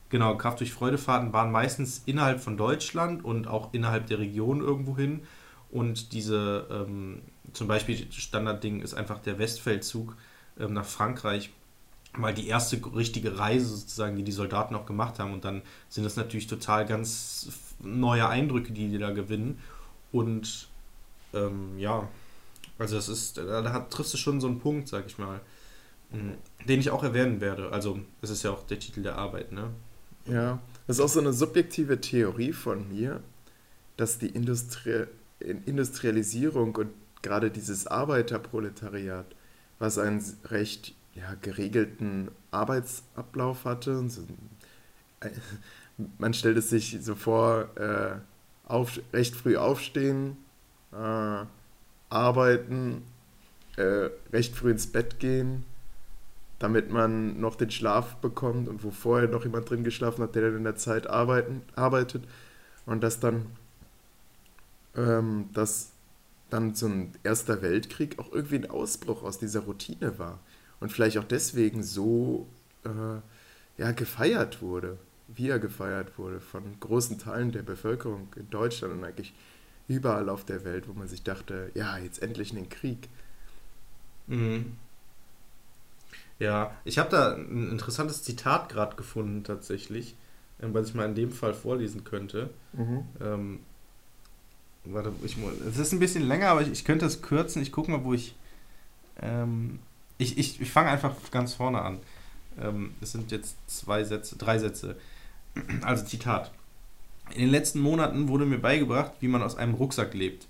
Genau, 0.08 0.36
Kraft 0.36 0.60
durch 0.60 0.72
Freude-Fahrten 0.72 1.32
waren 1.32 1.50
meistens 1.50 2.02
innerhalb 2.06 2.40
von 2.40 2.56
Deutschland 2.56 3.24
und 3.24 3.48
auch 3.48 3.72
innerhalb 3.74 4.06
der 4.06 4.18
Region 4.18 4.60
irgendwo 4.60 4.96
hin. 4.96 5.22
Und 5.70 6.12
diese, 6.12 6.66
ähm, 6.70 7.22
zum 7.52 7.66
Beispiel 7.66 8.06
Standardding 8.12 8.82
ist 8.82 8.94
einfach 8.94 9.18
der 9.18 9.38
Westfeldzug 9.38 10.16
ähm, 10.60 10.74
nach 10.74 10.84
Frankreich 10.84 11.50
mal 12.16 12.32
die 12.32 12.48
erste 12.48 12.80
richtige 12.94 13.38
Reise 13.38 13.66
sozusagen, 13.66 14.16
die 14.16 14.22
die 14.22 14.32
Soldaten 14.32 14.74
auch 14.74 14.86
gemacht 14.86 15.18
haben. 15.18 15.32
Und 15.32 15.44
dann 15.44 15.62
sind 15.88 16.04
das 16.04 16.16
natürlich 16.16 16.46
total 16.46 16.86
ganz 16.86 17.48
neue 17.80 18.28
Eindrücke, 18.28 18.72
die 18.72 18.88
die 18.88 18.98
da 18.98 19.10
gewinnen. 19.10 19.58
Und 20.12 20.68
ähm, 21.34 21.78
ja, 21.78 22.08
also 22.78 22.96
das 22.96 23.08
ist, 23.08 23.38
da 23.38 23.72
hat, 23.72 23.90
triffst 23.90 24.14
du 24.14 24.18
schon 24.18 24.40
so 24.40 24.46
einen 24.46 24.60
Punkt, 24.60 24.88
sag 24.88 25.06
ich 25.06 25.18
mal, 25.18 25.40
mhm, 26.10 26.34
den 26.66 26.80
ich 26.80 26.90
auch 26.90 27.02
erwähnen 27.02 27.40
werde. 27.40 27.70
Also 27.70 28.00
es 28.22 28.30
ist 28.30 28.42
ja 28.44 28.52
auch 28.52 28.66
der 28.66 28.78
Titel 28.78 29.02
der 29.02 29.16
Arbeit, 29.16 29.52
ne? 29.52 29.70
Ja, 30.28 30.60
das 30.86 30.98
ist 30.98 31.04
auch 31.04 31.08
so 31.08 31.20
eine 31.20 31.32
subjektive 31.32 32.00
Theorie 32.00 32.52
von 32.52 32.88
mir, 32.88 33.22
dass 33.96 34.18
die 34.18 34.28
Industrie 34.28 35.06
Industrialisierung 35.38 36.74
und 36.76 36.90
gerade 37.22 37.50
dieses 37.50 37.86
Arbeiterproletariat, 37.86 39.26
was 39.78 39.98
einen 39.98 40.22
recht 40.46 40.94
ja, 41.14 41.34
geregelten 41.42 42.30
Arbeitsablauf 42.50 43.64
hatte. 43.64 44.08
So, 44.08 44.22
äh, 45.20 45.30
man 46.18 46.34
stellt 46.34 46.56
es 46.56 46.70
sich 46.70 46.98
so 47.00 47.14
vor, 47.14 47.68
äh, 47.76 48.16
auf, 48.66 48.98
recht 49.12 49.34
früh 49.34 49.56
aufstehen, 49.56 50.36
äh, 50.92 51.44
arbeiten, 52.08 53.02
äh, 53.76 54.08
recht 54.32 54.54
früh 54.54 54.70
ins 54.70 54.86
Bett 54.86 55.20
gehen, 55.20 55.64
damit 56.58 56.90
man 56.90 57.40
noch 57.40 57.56
den 57.56 57.70
Schlaf 57.70 58.16
bekommt 58.16 58.68
und 58.68 58.82
wo 58.82 58.90
vorher 58.90 59.28
noch 59.28 59.44
jemand 59.44 59.68
drin 59.68 59.84
geschlafen 59.84 60.22
hat, 60.22 60.34
der 60.34 60.42
dann 60.42 60.56
in 60.56 60.64
der 60.64 60.76
Zeit 60.76 61.06
arbeiten, 61.06 61.62
arbeitet 61.74 62.24
und 62.86 63.02
dass 63.02 63.20
dann, 63.20 63.46
ähm, 64.96 65.50
dass 65.52 65.90
dann 66.48 66.74
so 66.74 66.86
ein 66.86 67.12
Erster 67.24 67.60
Weltkrieg 67.60 68.18
auch 68.18 68.32
irgendwie 68.32 68.56
ein 68.56 68.70
Ausbruch 68.70 69.22
aus 69.22 69.38
dieser 69.38 69.60
Routine 69.60 70.18
war 70.18 70.38
und 70.80 70.92
vielleicht 70.92 71.18
auch 71.18 71.24
deswegen 71.24 71.82
so 71.82 72.46
äh, 72.84 73.80
ja, 73.80 73.92
gefeiert 73.92 74.62
wurde, 74.62 74.98
wie 75.28 75.48
er 75.48 75.58
gefeiert 75.58 76.18
wurde 76.18 76.40
von 76.40 76.78
großen 76.80 77.18
Teilen 77.18 77.52
der 77.52 77.62
Bevölkerung 77.62 78.28
in 78.36 78.48
Deutschland 78.48 78.94
und 78.94 79.04
eigentlich 79.04 79.34
überall 79.88 80.28
auf 80.28 80.44
der 80.44 80.64
Welt, 80.64 80.88
wo 80.88 80.92
man 80.94 81.08
sich 81.08 81.22
dachte, 81.22 81.70
ja, 81.74 81.98
jetzt 81.98 82.22
endlich 82.22 82.52
einen 82.52 82.68
Krieg. 82.68 83.08
Mhm. 84.26 84.76
Ja, 86.38 86.72
ich 86.84 86.98
habe 86.98 87.10
da 87.10 87.34
ein 87.34 87.70
interessantes 87.70 88.22
Zitat 88.22 88.68
gerade 88.68 88.96
gefunden 88.96 89.42
tatsächlich, 89.44 90.14
ähm, 90.60 90.74
was 90.74 90.88
ich 90.88 90.94
mal 90.94 91.06
in 91.06 91.14
dem 91.14 91.32
Fall 91.32 91.54
vorlesen 91.54 92.04
könnte. 92.04 92.50
Mhm. 92.72 93.04
Ähm, 93.20 93.60
warte, 94.84 95.12
ich, 95.24 95.36
es 95.68 95.78
ist 95.78 95.92
ein 95.92 95.98
bisschen 95.98 96.26
länger, 96.26 96.48
aber 96.48 96.62
ich, 96.62 96.70
ich 96.70 96.84
könnte 96.84 97.06
es 97.06 97.22
kürzen. 97.22 97.62
Ich 97.62 97.72
gucke 97.72 97.90
mal, 97.90 98.04
wo 98.04 98.12
ich 98.12 98.34
ähm, 99.20 99.78
ich, 100.18 100.38
ich, 100.38 100.60
ich 100.60 100.70
fange 100.70 100.90
einfach 100.90 101.14
ganz 101.30 101.54
vorne 101.54 101.82
an. 101.82 101.98
Ähm, 102.60 102.94
es 103.00 103.12
sind 103.12 103.30
jetzt 103.32 103.56
zwei 103.66 104.04
Sätze, 104.04 104.36
drei 104.36 104.58
Sätze. 104.58 104.96
Also 105.82 106.04
Zitat. 106.04 106.52
In 107.34 107.40
den 107.40 107.50
letzten 107.50 107.80
Monaten 107.80 108.28
wurde 108.28 108.46
mir 108.46 108.58
beigebracht, 108.58 109.12
wie 109.20 109.28
man 109.28 109.42
aus 109.42 109.56
einem 109.56 109.74
Rucksack 109.74 110.14
lebt. 110.14 110.46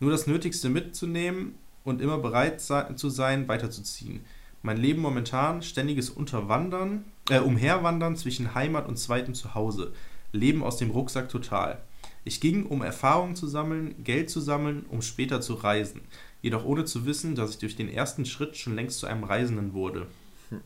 Nur 0.00 0.10
das 0.10 0.26
Nötigste 0.26 0.68
mitzunehmen 0.68 1.54
und 1.84 2.00
immer 2.00 2.18
bereit 2.18 2.60
zu 2.60 3.10
sein, 3.10 3.46
weiterzuziehen. 3.46 4.24
Mein 4.64 4.78
Leben 4.78 5.00
momentan, 5.00 5.62
ständiges 5.62 6.10
Unterwandern, 6.10 7.04
äh, 7.30 7.38
Umherwandern 7.38 8.16
zwischen 8.16 8.56
Heimat 8.56 8.88
und 8.88 8.96
zweitem 8.96 9.34
Zuhause. 9.34 9.92
Leben 10.32 10.64
aus 10.64 10.78
dem 10.78 10.90
Rucksack 10.90 11.28
total. 11.28 11.80
Ich 12.24 12.40
ging, 12.40 12.66
um 12.66 12.82
Erfahrungen 12.82 13.36
zu 13.36 13.46
sammeln, 13.46 14.02
Geld 14.02 14.28
zu 14.28 14.40
sammeln, 14.40 14.84
um 14.88 15.02
später 15.02 15.40
zu 15.40 15.54
reisen 15.54 16.00
jedoch 16.44 16.66
ohne 16.66 16.84
zu 16.84 17.06
wissen, 17.06 17.34
dass 17.34 17.52
ich 17.52 17.58
durch 17.58 17.74
den 17.74 17.88
ersten 17.88 18.26
Schritt 18.26 18.54
schon 18.58 18.74
längst 18.74 18.98
zu 18.98 19.06
einem 19.06 19.24
Reisenden 19.24 19.72
wurde. 19.72 20.06
Hm. 20.50 20.60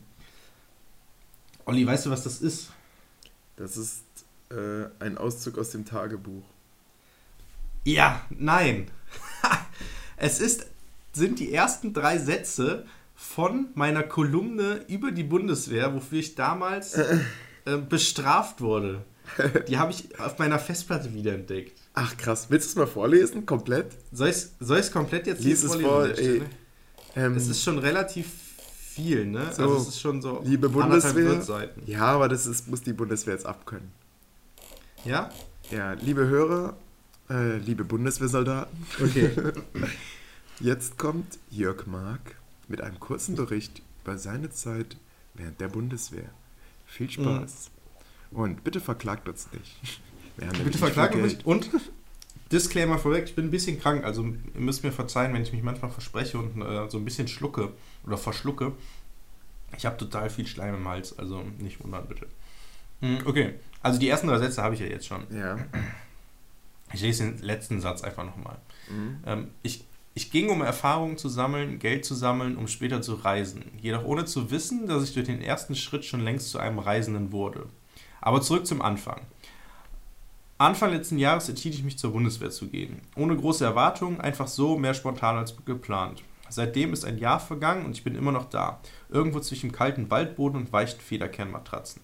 Olli, 1.63 1.87
weißt 1.87 2.05
du, 2.05 2.09
was 2.09 2.23
das 2.23 2.41
ist? 2.41 2.71
Das 3.55 3.77
ist 3.77 4.03
äh, 4.49 4.89
ein 4.99 5.17
Auszug 5.17 5.57
aus 5.57 5.69
dem 5.69 5.85
Tagebuch. 5.85 6.43
Ja, 7.85 8.25
nein. 8.29 8.91
es 10.17 10.41
ist, 10.41 10.67
sind 11.13 11.39
die 11.39 11.53
ersten 11.53 11.93
drei 11.93 12.17
Sätze 12.17 12.85
von 13.19 13.67
meiner 13.75 14.03
Kolumne 14.03 14.85
über 14.87 15.11
die 15.11 15.23
Bundeswehr, 15.23 15.93
wofür 15.93 16.19
ich 16.19 16.35
damals 16.35 16.93
äh, 16.93 17.17
bestraft 17.89 18.61
wurde. 18.61 19.03
Die 19.67 19.77
habe 19.77 19.91
ich 19.91 20.17
auf 20.19 20.39
meiner 20.39 20.57
Festplatte 20.57 21.13
wiederentdeckt. 21.13 21.77
Ach 21.93 22.15
krass, 22.15 22.47
willst 22.49 22.67
du 22.67 22.69
es 22.69 22.75
mal 22.77 22.87
vorlesen, 22.87 23.45
komplett? 23.45 23.91
Soll 24.13 24.29
ich 24.29 24.47
es 24.59 24.91
komplett 24.91 25.27
jetzt 25.27 25.43
Lies 25.43 25.63
es 25.63 25.75
vor, 25.75 26.05
ey, 26.05 26.41
ähm, 27.15 27.35
Es 27.35 27.49
ist 27.49 27.61
schon 27.61 27.77
relativ 27.77 28.25
viel, 28.57 29.25
ne? 29.25 29.51
So, 29.51 29.63
also 29.63 29.77
es 29.77 29.87
ist 29.89 29.99
schon 29.99 30.21
so 30.21 30.41
liebe 30.45 30.69
Bundeswehr. 30.69 31.43
Ja, 31.85 32.05
aber 32.05 32.29
das 32.29 32.47
ist, 32.47 32.69
muss 32.69 32.81
die 32.81 32.93
Bundeswehr 32.93 33.33
jetzt 33.33 33.45
abkönnen. 33.45 33.91
Ja? 35.03 35.29
Ja, 35.69 35.91
liebe 35.93 36.25
Hörer, 36.25 36.77
äh, 37.29 37.57
liebe 37.57 37.83
Bundeswehrsoldaten. 37.83 38.85
Okay. 39.03 39.29
jetzt 40.61 40.97
kommt 40.97 41.37
Jörg 41.51 41.85
Mark 41.85 42.38
mit 42.69 42.81
einem 42.81 42.99
kurzen 42.99 43.35
Bericht 43.35 43.81
über 44.03 44.17
seine 44.17 44.49
Zeit 44.49 44.97
während 45.33 45.59
der 45.59 45.67
Bundeswehr. 45.67 46.29
Viel 46.85 47.09
Spaß. 47.09 47.71
Mhm. 48.31 48.37
Und 48.37 48.63
bitte 48.63 48.79
verklagt 48.79 49.27
uns 49.27 49.49
nicht. 49.51 50.01
Bitte 50.63 50.77
verklagen 50.77 51.21
mich. 51.21 51.45
Und 51.45 51.69
Disclaimer 52.51 52.97
vorweg, 52.97 53.25
ich 53.25 53.35
bin 53.35 53.45
ein 53.45 53.51
bisschen 53.51 53.79
krank, 53.79 54.05
also 54.05 54.23
ihr 54.23 54.61
müsst 54.61 54.83
mir 54.83 54.91
verzeihen, 54.91 55.33
wenn 55.33 55.43
ich 55.43 55.51
mich 55.51 55.61
manchmal 55.61 55.91
verspreche 55.91 56.37
und 56.39 56.61
äh, 56.61 56.89
so 56.89 56.97
ein 56.97 57.03
bisschen 57.03 57.27
schlucke 57.27 57.73
oder 58.05 58.17
verschlucke. 58.17 58.71
Ich 59.77 59.85
habe 59.85 59.97
total 59.97 60.29
viel 60.29 60.47
Schleim 60.47 60.75
im 60.75 60.87
Hals, 60.87 61.17
also 61.19 61.43
nicht 61.59 61.83
wundern 61.83 62.07
bitte. 62.07 62.27
Hm, 63.01 63.19
okay, 63.25 63.55
also 63.83 63.99
die 63.99 64.09
ersten 64.09 64.27
drei 64.27 64.39
Sätze 64.39 64.63
habe 64.63 64.73
ich 64.73 64.81
ja 64.81 64.87
jetzt 64.87 65.05
schon. 65.05 65.27
Ja. 65.31 65.57
Ich 66.91 67.01
lese 67.01 67.25
den 67.25 67.37
letzten 67.39 67.81
Satz 67.81 68.01
einfach 68.01 68.25
nochmal. 68.25 68.57
Mhm. 68.89 69.17
Ähm, 69.25 69.47
ich, 69.61 69.85
ich 70.13 70.31
ging, 70.31 70.49
um 70.49 70.61
Erfahrungen 70.61 71.17
zu 71.17 71.29
sammeln, 71.29 71.79
Geld 71.79 72.03
zu 72.03 72.15
sammeln, 72.15 72.57
um 72.57 72.67
später 72.67 73.01
zu 73.01 73.15
reisen. 73.15 73.71
Jedoch 73.81 74.03
ohne 74.03 74.25
zu 74.25 74.51
wissen, 74.51 74.87
dass 74.87 75.03
ich 75.03 75.13
durch 75.13 75.27
den 75.27 75.41
ersten 75.41 75.75
Schritt 75.75 76.03
schon 76.03 76.21
längst 76.21 76.49
zu 76.49 76.59
einem 76.59 76.79
Reisenden 76.79 77.31
wurde. 77.31 77.67
Aber 78.21 78.41
zurück 78.41 78.67
zum 78.67 78.81
Anfang. 78.81 79.21
Anfang 80.57 80.91
letzten 80.91 81.17
Jahres 81.17 81.47
entschied 81.47 81.73
ich 81.73 81.83
mich 81.83 81.97
zur 81.97 82.11
Bundeswehr 82.11 82.49
zu 82.49 82.67
gehen. 82.67 82.99
Ohne 83.15 83.37
große 83.37 83.63
Erwartungen, 83.63 84.19
einfach 84.19 84.47
so, 84.47 84.77
mehr 84.77 84.93
spontan 84.93 85.37
als 85.37 85.55
geplant. 85.63 86.21
Seitdem 86.49 86.91
ist 86.91 87.05
ein 87.05 87.17
Jahr 87.17 87.39
vergangen 87.39 87.85
und 87.85 87.91
ich 87.91 88.03
bin 88.03 88.15
immer 88.15 88.33
noch 88.33 88.49
da. 88.49 88.81
Irgendwo 89.09 89.39
zwischen 89.39 89.71
kalten 89.71 90.11
Waldboden 90.11 90.59
und 90.59 90.73
weichen 90.73 90.99
Federkernmatratzen. 90.99 92.01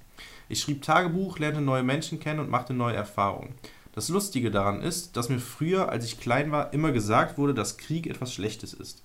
Ich 0.47 0.61
schrieb 0.61 0.83
Tagebuch, 0.83 1.39
lernte 1.39 1.59
neue 1.59 1.83
Menschen 1.83 2.19
kennen 2.19 2.39
und 2.39 2.49
machte 2.49 2.73
neue 2.73 2.95
Erfahrungen. 2.95 3.55
Das 3.95 4.09
Lustige 4.09 4.51
daran 4.51 4.81
ist, 4.81 5.15
dass 5.15 5.29
mir 5.29 5.39
früher, 5.39 5.89
als 5.89 6.05
ich 6.05 6.19
klein 6.19 6.51
war, 6.51 6.73
immer 6.73 6.91
gesagt 6.91 7.37
wurde, 7.37 7.53
dass 7.53 7.77
Krieg 7.77 8.07
etwas 8.07 8.33
Schlechtes 8.33 8.73
ist. 8.73 9.01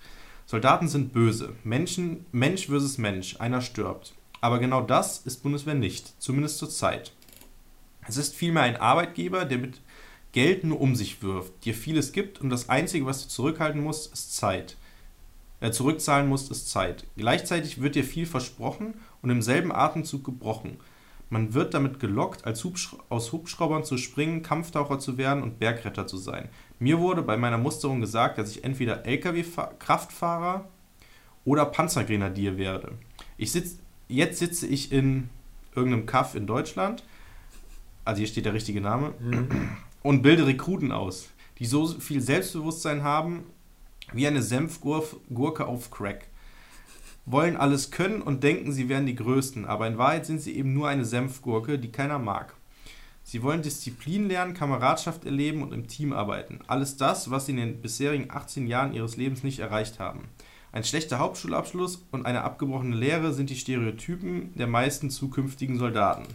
Soldaten 0.46 0.88
sind 0.88 1.12
böse. 1.12 1.55
Menschen, 1.62 2.26
Mensch 2.33 2.66
versus 2.66 2.98
Mensch. 2.98 3.37
Einer 3.38 3.61
stirbt. 3.61 4.14
Aber 4.40 4.59
genau 4.59 4.83
das 4.83 5.18
ist 5.18 5.44
Bundeswehr 5.44 5.74
nicht. 5.74 6.20
Zumindest 6.20 6.59
zur 6.59 6.70
Zeit. 6.70 7.12
Es 8.09 8.16
ist 8.16 8.35
vielmehr 8.35 8.64
ein 8.64 8.76
Arbeitgeber, 8.76 9.44
der 9.44 9.59
mit 9.59 9.81
Geld 10.33 10.64
nur 10.64 10.81
um 10.81 10.94
sich 10.94 11.22
wirft, 11.22 11.64
dir 11.64 11.74
vieles 11.74 12.12
gibt 12.12 12.40
und 12.40 12.50
das 12.50 12.68
Einzige, 12.68 13.05
was 13.05 13.22
du 13.22 13.29
zurückhalten 13.29 13.83
musst, 13.83 14.12
ist 14.12 14.37
Zeit. 14.37 14.76
Äh, 15.61 15.72
zurückzahlen 15.72 16.29
musst, 16.29 16.50
ist 16.50 16.70
Zeit. 16.70 17.05
Gleichzeitig 17.16 17.81
wird 17.81 17.96
dir 17.96 18.05
viel 18.05 18.26
versprochen 18.26 18.94
und 19.22 19.31
im 19.31 19.42
selben 19.42 19.72
Atemzug 19.72 20.24
gebrochen. 20.24 20.79
Man 21.30 21.54
wird 21.54 21.74
damit 21.74 22.00
gelockt, 22.00 22.44
als 22.44 22.64
Hubsch 22.64 22.96
aus 23.08 23.32
Hubschraubern 23.32 23.84
zu 23.84 23.96
springen, 23.96 24.42
Kampftaucher 24.42 24.98
zu 24.98 25.16
werden 25.16 25.42
und 25.42 25.58
Bergretter 25.58 26.06
zu 26.06 26.16
sein. 26.16 26.48
Mir 26.78 26.98
wurde 26.98 27.22
bei 27.22 27.36
meiner 27.36 27.58
Musterung 27.58 28.00
gesagt, 28.00 28.38
dass 28.38 28.50
ich 28.50 28.64
entweder 28.64 29.06
LKW-Kraftfahrer 29.06 30.68
oder 31.44 31.64
Panzergrenadier 31.66 32.58
werde. 32.58 32.92
Ich 33.38 33.52
sitz, 33.52 33.78
jetzt 34.08 34.38
sitze 34.38 34.66
ich 34.66 34.92
in 34.92 35.30
irgendeinem 35.74 36.06
Kaff 36.06 36.34
in 36.34 36.46
Deutschland 36.46 37.04
also 38.04 38.18
hier 38.18 38.26
steht 38.26 38.44
der 38.44 38.54
richtige 38.54 38.80
Name, 38.80 39.14
mhm. 39.20 39.48
und 40.02 40.22
bilde 40.22 40.46
Rekruten 40.46 40.92
aus, 40.92 41.28
die 41.58 41.66
so 41.66 41.86
viel 41.86 42.20
Selbstbewusstsein 42.20 43.02
haben 43.02 43.44
wie 44.12 44.26
eine 44.26 44.42
Senfgurke 44.42 45.66
auf 45.66 45.90
Crack. 45.90 46.26
Wollen 47.32 47.56
alles 47.56 47.90
können 47.90 48.22
und 48.22 48.42
denken, 48.42 48.72
sie 48.72 48.88
wären 48.88 49.06
die 49.06 49.14
Größten, 49.14 49.64
aber 49.64 49.86
in 49.86 49.98
Wahrheit 49.98 50.26
sind 50.26 50.40
sie 50.40 50.56
eben 50.56 50.72
nur 50.72 50.88
eine 50.88 51.04
Senfgurke, 51.04 51.78
die 51.78 51.92
keiner 51.92 52.18
mag. 52.18 52.54
Sie 53.22 53.42
wollen 53.42 53.62
Disziplin 53.62 54.28
lernen, 54.28 54.54
Kameradschaft 54.54 55.24
erleben 55.24 55.62
und 55.62 55.72
im 55.72 55.86
Team 55.86 56.12
arbeiten. 56.12 56.60
Alles 56.66 56.96
das, 56.96 57.30
was 57.30 57.46
sie 57.46 57.52
in 57.52 57.58
den 57.58 57.80
bisherigen 57.80 58.30
18 58.30 58.66
Jahren 58.66 58.92
ihres 58.92 59.16
Lebens 59.16 59.44
nicht 59.44 59.60
erreicht 59.60 59.98
haben. 60.00 60.28
Ein 60.72 60.84
schlechter 60.84 61.18
Hauptschulabschluss 61.18 62.06
und 62.12 62.26
eine 62.26 62.42
abgebrochene 62.42 62.96
Lehre 62.96 63.32
sind 63.32 63.50
die 63.50 63.56
Stereotypen 63.56 64.54
der 64.56 64.66
meisten 64.66 65.10
zukünftigen 65.10 65.78
Soldaten. 65.78 66.26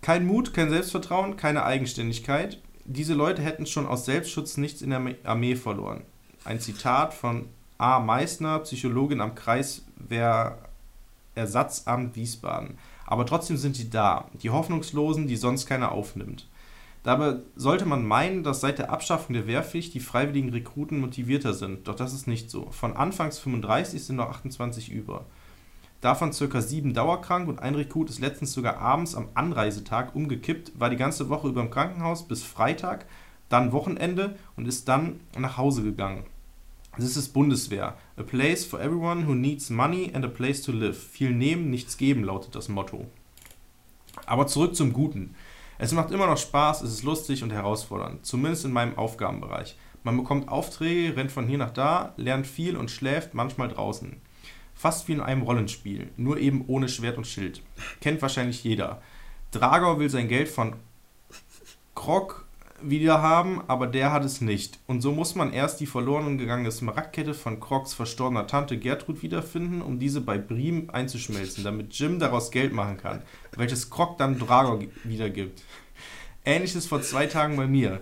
Kein 0.00 0.26
Mut, 0.26 0.54
kein 0.54 0.70
Selbstvertrauen, 0.70 1.36
keine 1.36 1.64
Eigenständigkeit. 1.64 2.60
Diese 2.84 3.14
Leute 3.14 3.42
hätten 3.42 3.66
schon 3.66 3.86
aus 3.86 4.04
Selbstschutz 4.04 4.56
nichts 4.56 4.82
in 4.82 4.90
der 4.90 5.02
Armee 5.24 5.56
verloren. 5.56 6.02
Ein 6.44 6.60
Zitat 6.60 7.14
von 7.14 7.46
A. 7.78 8.00
Meissner, 8.00 8.60
Psychologin 8.60 9.20
am 9.20 9.34
Kreiswehrersatzamt 10.08 12.16
Wiesbaden. 12.16 12.78
Aber 13.06 13.26
trotzdem 13.26 13.56
sind 13.56 13.76
sie 13.76 13.90
da, 13.90 14.26
die 14.42 14.50
Hoffnungslosen, 14.50 15.26
die 15.26 15.36
sonst 15.36 15.66
keiner 15.66 15.92
aufnimmt. 15.92 16.46
Dabei 17.04 17.36
sollte 17.56 17.86
man 17.86 18.06
meinen, 18.06 18.42
dass 18.42 18.60
seit 18.60 18.78
der 18.78 18.90
Abschaffung 18.90 19.32
der 19.32 19.46
Wehrpflicht 19.46 19.94
die 19.94 20.00
freiwilligen 20.00 20.50
Rekruten 20.50 21.00
motivierter 21.00 21.54
sind, 21.54 21.88
doch 21.88 21.94
das 21.94 22.12
ist 22.12 22.26
nicht 22.26 22.50
so. 22.50 22.70
Von 22.70 22.96
anfangs 22.96 23.38
35 23.38 24.04
sind 24.04 24.16
noch 24.16 24.28
28 24.28 24.90
über. 24.90 25.24
Davon 26.00 26.32
ca. 26.32 26.60
7 26.60 26.94
dauerkrank 26.94 27.48
und 27.48 27.60
ein 27.60 27.74
Rekrut 27.74 28.10
ist 28.10 28.20
letztens 28.20 28.52
sogar 28.52 28.78
abends 28.78 29.14
am 29.14 29.28
Anreisetag 29.34 30.14
umgekippt, 30.14 30.78
war 30.78 30.90
die 30.90 30.96
ganze 30.96 31.28
Woche 31.28 31.48
über 31.48 31.62
im 31.62 31.70
Krankenhaus 31.70 32.28
bis 32.28 32.42
Freitag, 32.42 33.06
dann 33.48 33.72
Wochenende 33.72 34.36
und 34.56 34.68
ist 34.68 34.88
dann 34.88 35.20
nach 35.36 35.56
Hause 35.56 35.82
gegangen. 35.82 36.24
Das 36.98 37.16
ist 37.16 37.28
Bundeswehr. 37.28 37.96
A 38.16 38.22
place 38.24 38.64
for 38.64 38.80
everyone 38.80 39.24
who 39.24 39.32
needs 39.32 39.70
money 39.70 40.10
and 40.12 40.24
a 40.24 40.28
place 40.28 40.62
to 40.62 40.72
live. 40.72 40.98
Viel 40.98 41.30
nehmen, 41.30 41.70
nichts 41.70 41.96
geben, 41.96 42.24
lautet 42.24 42.56
das 42.56 42.68
Motto. 42.68 43.06
Aber 44.26 44.48
zurück 44.48 44.74
zum 44.74 44.92
Guten. 44.92 45.36
Es 45.78 45.92
macht 45.92 46.10
immer 46.10 46.26
noch 46.26 46.38
Spaß, 46.38 46.82
es 46.82 46.90
ist 46.90 47.04
lustig 47.04 47.44
und 47.44 47.52
herausfordernd, 47.52 48.26
zumindest 48.26 48.64
in 48.64 48.72
meinem 48.72 48.98
Aufgabenbereich. 48.98 49.76
Man 50.02 50.16
bekommt 50.16 50.48
Aufträge, 50.48 51.16
rennt 51.16 51.30
von 51.30 51.46
hier 51.46 51.58
nach 51.58 51.70
da, 51.70 52.14
lernt 52.16 52.48
viel 52.48 52.76
und 52.76 52.90
schläft 52.90 53.32
manchmal 53.32 53.68
draußen. 53.68 54.20
Fast 54.74 55.06
wie 55.06 55.12
in 55.12 55.20
einem 55.20 55.42
Rollenspiel, 55.42 56.10
nur 56.16 56.38
eben 56.38 56.64
ohne 56.66 56.88
Schwert 56.88 57.16
und 57.16 57.28
Schild. 57.28 57.62
Kennt 58.00 58.22
wahrscheinlich 58.22 58.64
jeder. 58.64 59.02
Dragor 59.52 60.00
will 60.00 60.10
sein 60.10 60.26
Geld 60.26 60.48
von 60.48 60.74
Krog 61.94 62.47
wieder 62.82 63.22
haben, 63.22 63.62
aber 63.68 63.86
der 63.86 64.12
hat 64.12 64.24
es 64.24 64.40
nicht. 64.40 64.78
Und 64.86 65.00
so 65.00 65.12
muss 65.12 65.34
man 65.34 65.52
erst 65.52 65.80
die 65.80 65.86
verloren 65.86 66.38
gegangene 66.38 66.70
Smaragdkette 66.70 67.34
von 67.34 67.60
Crocs 67.60 67.94
verstorbener 67.94 68.46
Tante 68.46 68.78
Gertrud 68.78 69.22
wiederfinden, 69.22 69.82
um 69.82 69.98
diese 69.98 70.20
bei 70.20 70.38
Brim 70.38 70.90
einzuschmelzen, 70.90 71.64
damit 71.64 71.94
Jim 71.94 72.18
daraus 72.18 72.50
Geld 72.50 72.72
machen 72.72 72.96
kann, 72.96 73.22
welches 73.56 73.90
Croc 73.90 74.18
dann 74.18 74.38
Drago 74.38 74.82
wiedergibt. 75.04 75.62
Ähnliches 76.44 76.86
vor 76.86 77.02
zwei 77.02 77.26
Tagen 77.26 77.56
bei 77.56 77.66
mir. 77.66 78.00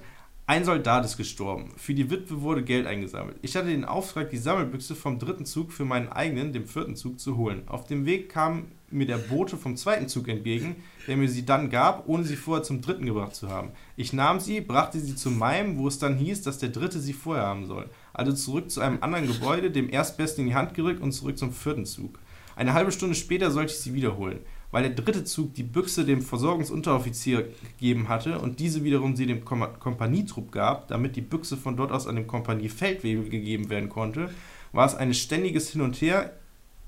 Ein 0.48 0.64
Soldat 0.64 1.04
ist 1.04 1.16
gestorben. 1.16 1.72
Für 1.76 1.92
die 1.92 2.08
Witwe 2.08 2.40
wurde 2.40 2.62
Geld 2.62 2.86
eingesammelt. 2.86 3.36
Ich 3.42 3.56
hatte 3.56 3.66
den 3.66 3.84
Auftrag, 3.84 4.30
die 4.30 4.36
Sammelbüchse 4.36 4.94
vom 4.94 5.18
dritten 5.18 5.44
Zug 5.44 5.72
für 5.72 5.84
meinen 5.84 6.08
eigenen, 6.08 6.52
dem 6.52 6.66
vierten 6.66 6.94
Zug, 6.94 7.18
zu 7.18 7.36
holen. 7.36 7.66
Auf 7.66 7.86
dem 7.86 8.06
Weg 8.06 8.28
kam 8.28 8.66
mir 8.90 9.06
der 9.06 9.18
Bote 9.18 9.56
vom 9.56 9.76
zweiten 9.76 10.08
Zug 10.08 10.28
entgegen, 10.28 10.76
der 11.06 11.16
mir 11.16 11.28
sie 11.28 11.44
dann 11.44 11.70
gab, 11.70 12.08
ohne 12.08 12.24
sie 12.24 12.36
vorher 12.36 12.62
zum 12.62 12.80
dritten 12.80 13.06
gebracht 13.06 13.34
zu 13.34 13.48
haben. 13.48 13.70
Ich 13.96 14.12
nahm 14.12 14.40
sie, 14.40 14.60
brachte 14.60 15.00
sie 15.00 15.16
zu 15.16 15.30
meinem, 15.30 15.78
wo 15.78 15.88
es 15.88 15.98
dann 15.98 16.16
hieß, 16.16 16.42
dass 16.42 16.58
der 16.58 16.68
dritte 16.68 17.00
sie 17.00 17.12
vorher 17.12 17.44
haben 17.44 17.66
soll. 17.66 17.88
Also 18.12 18.32
zurück 18.32 18.70
zu 18.70 18.80
einem 18.80 18.98
anderen 19.02 19.26
Gebäude, 19.26 19.70
dem 19.70 19.90
erstbesten 19.90 20.44
in 20.44 20.50
die 20.50 20.54
Hand 20.54 20.74
gerückt 20.74 21.02
und 21.02 21.12
zurück 21.12 21.36
zum 21.38 21.52
vierten 21.52 21.84
Zug. 21.84 22.18
Eine 22.54 22.74
halbe 22.74 22.92
Stunde 22.92 23.14
später 23.14 23.50
sollte 23.50 23.72
ich 23.72 23.78
sie 23.78 23.94
wiederholen 23.94 24.38
weil 24.70 24.82
der 24.82 25.04
dritte 25.04 25.24
Zug 25.24 25.54
die 25.54 25.62
Büchse 25.62 26.04
dem 26.04 26.22
Versorgungsunteroffizier 26.22 27.48
gegeben 27.78 28.08
hatte 28.08 28.38
und 28.38 28.60
diese 28.60 28.84
wiederum 28.84 29.16
sie 29.16 29.26
dem 29.26 29.44
Kom 29.44 29.66
Kompanietrupp 29.78 30.52
gab, 30.52 30.88
damit 30.88 31.16
die 31.16 31.22
Büchse 31.22 31.56
von 31.56 31.76
dort 31.76 31.92
aus 31.92 32.06
an 32.06 32.16
den 32.16 32.26
Kompaniefeldwebel 32.26 33.28
gegeben 33.28 33.70
werden 33.70 33.88
konnte, 33.88 34.30
war 34.72 34.86
es 34.86 34.94
ein 34.94 35.14
ständiges 35.14 35.70
Hin 35.70 35.80
und 35.80 36.00
Her, 36.00 36.32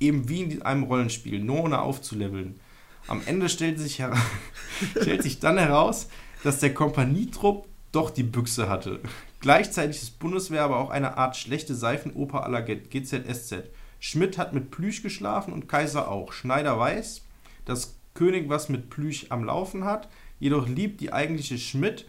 eben 0.00 0.28
wie 0.28 0.42
in 0.42 0.62
einem 0.62 0.84
Rollenspiel, 0.84 1.40
nur 1.40 1.64
ohne 1.64 1.80
aufzuleveln. 1.80 2.61
Am 3.06 3.22
Ende 3.26 3.48
stellt 3.48 3.78
sich, 3.78 4.02
stellt 5.00 5.22
sich 5.22 5.40
dann 5.40 5.58
heraus, 5.58 6.08
dass 6.44 6.61
der 6.61 6.74
Kompanietrupp 6.74 7.66
doch 7.92 8.11
die 8.11 8.22
Büchse 8.22 8.68
hatte. 8.68 9.00
Gleichzeitig 9.40 10.02
ist 10.02 10.18
Bundeswehr 10.18 10.62
aber 10.62 10.78
auch 10.78 10.90
eine 10.90 11.16
Art 11.16 11.37
schlechte 11.37 11.74
Seifenoper 11.74 12.44
aller 12.44 12.62
GZSZ. 12.62 13.70
Schmidt 14.00 14.38
hat 14.38 14.52
mit 14.52 14.70
Plüsch 14.70 15.02
geschlafen 15.02 15.52
und 15.52 15.68
Kaiser 15.68 16.11
auch. 16.11 16.32
Schneider 16.32 16.78
weiß, 16.78 17.22
dass 17.64 17.96
König 18.14 18.48
was 18.48 18.68
mit 18.68 18.90
Plüch 18.90 19.26
am 19.30 19.44
Laufen 19.44 19.84
hat, 19.84 20.08
jedoch 20.40 20.68
liebt 20.68 21.00
die 21.00 21.12
eigentliche 21.12 21.58
Schmidt, 21.58 22.06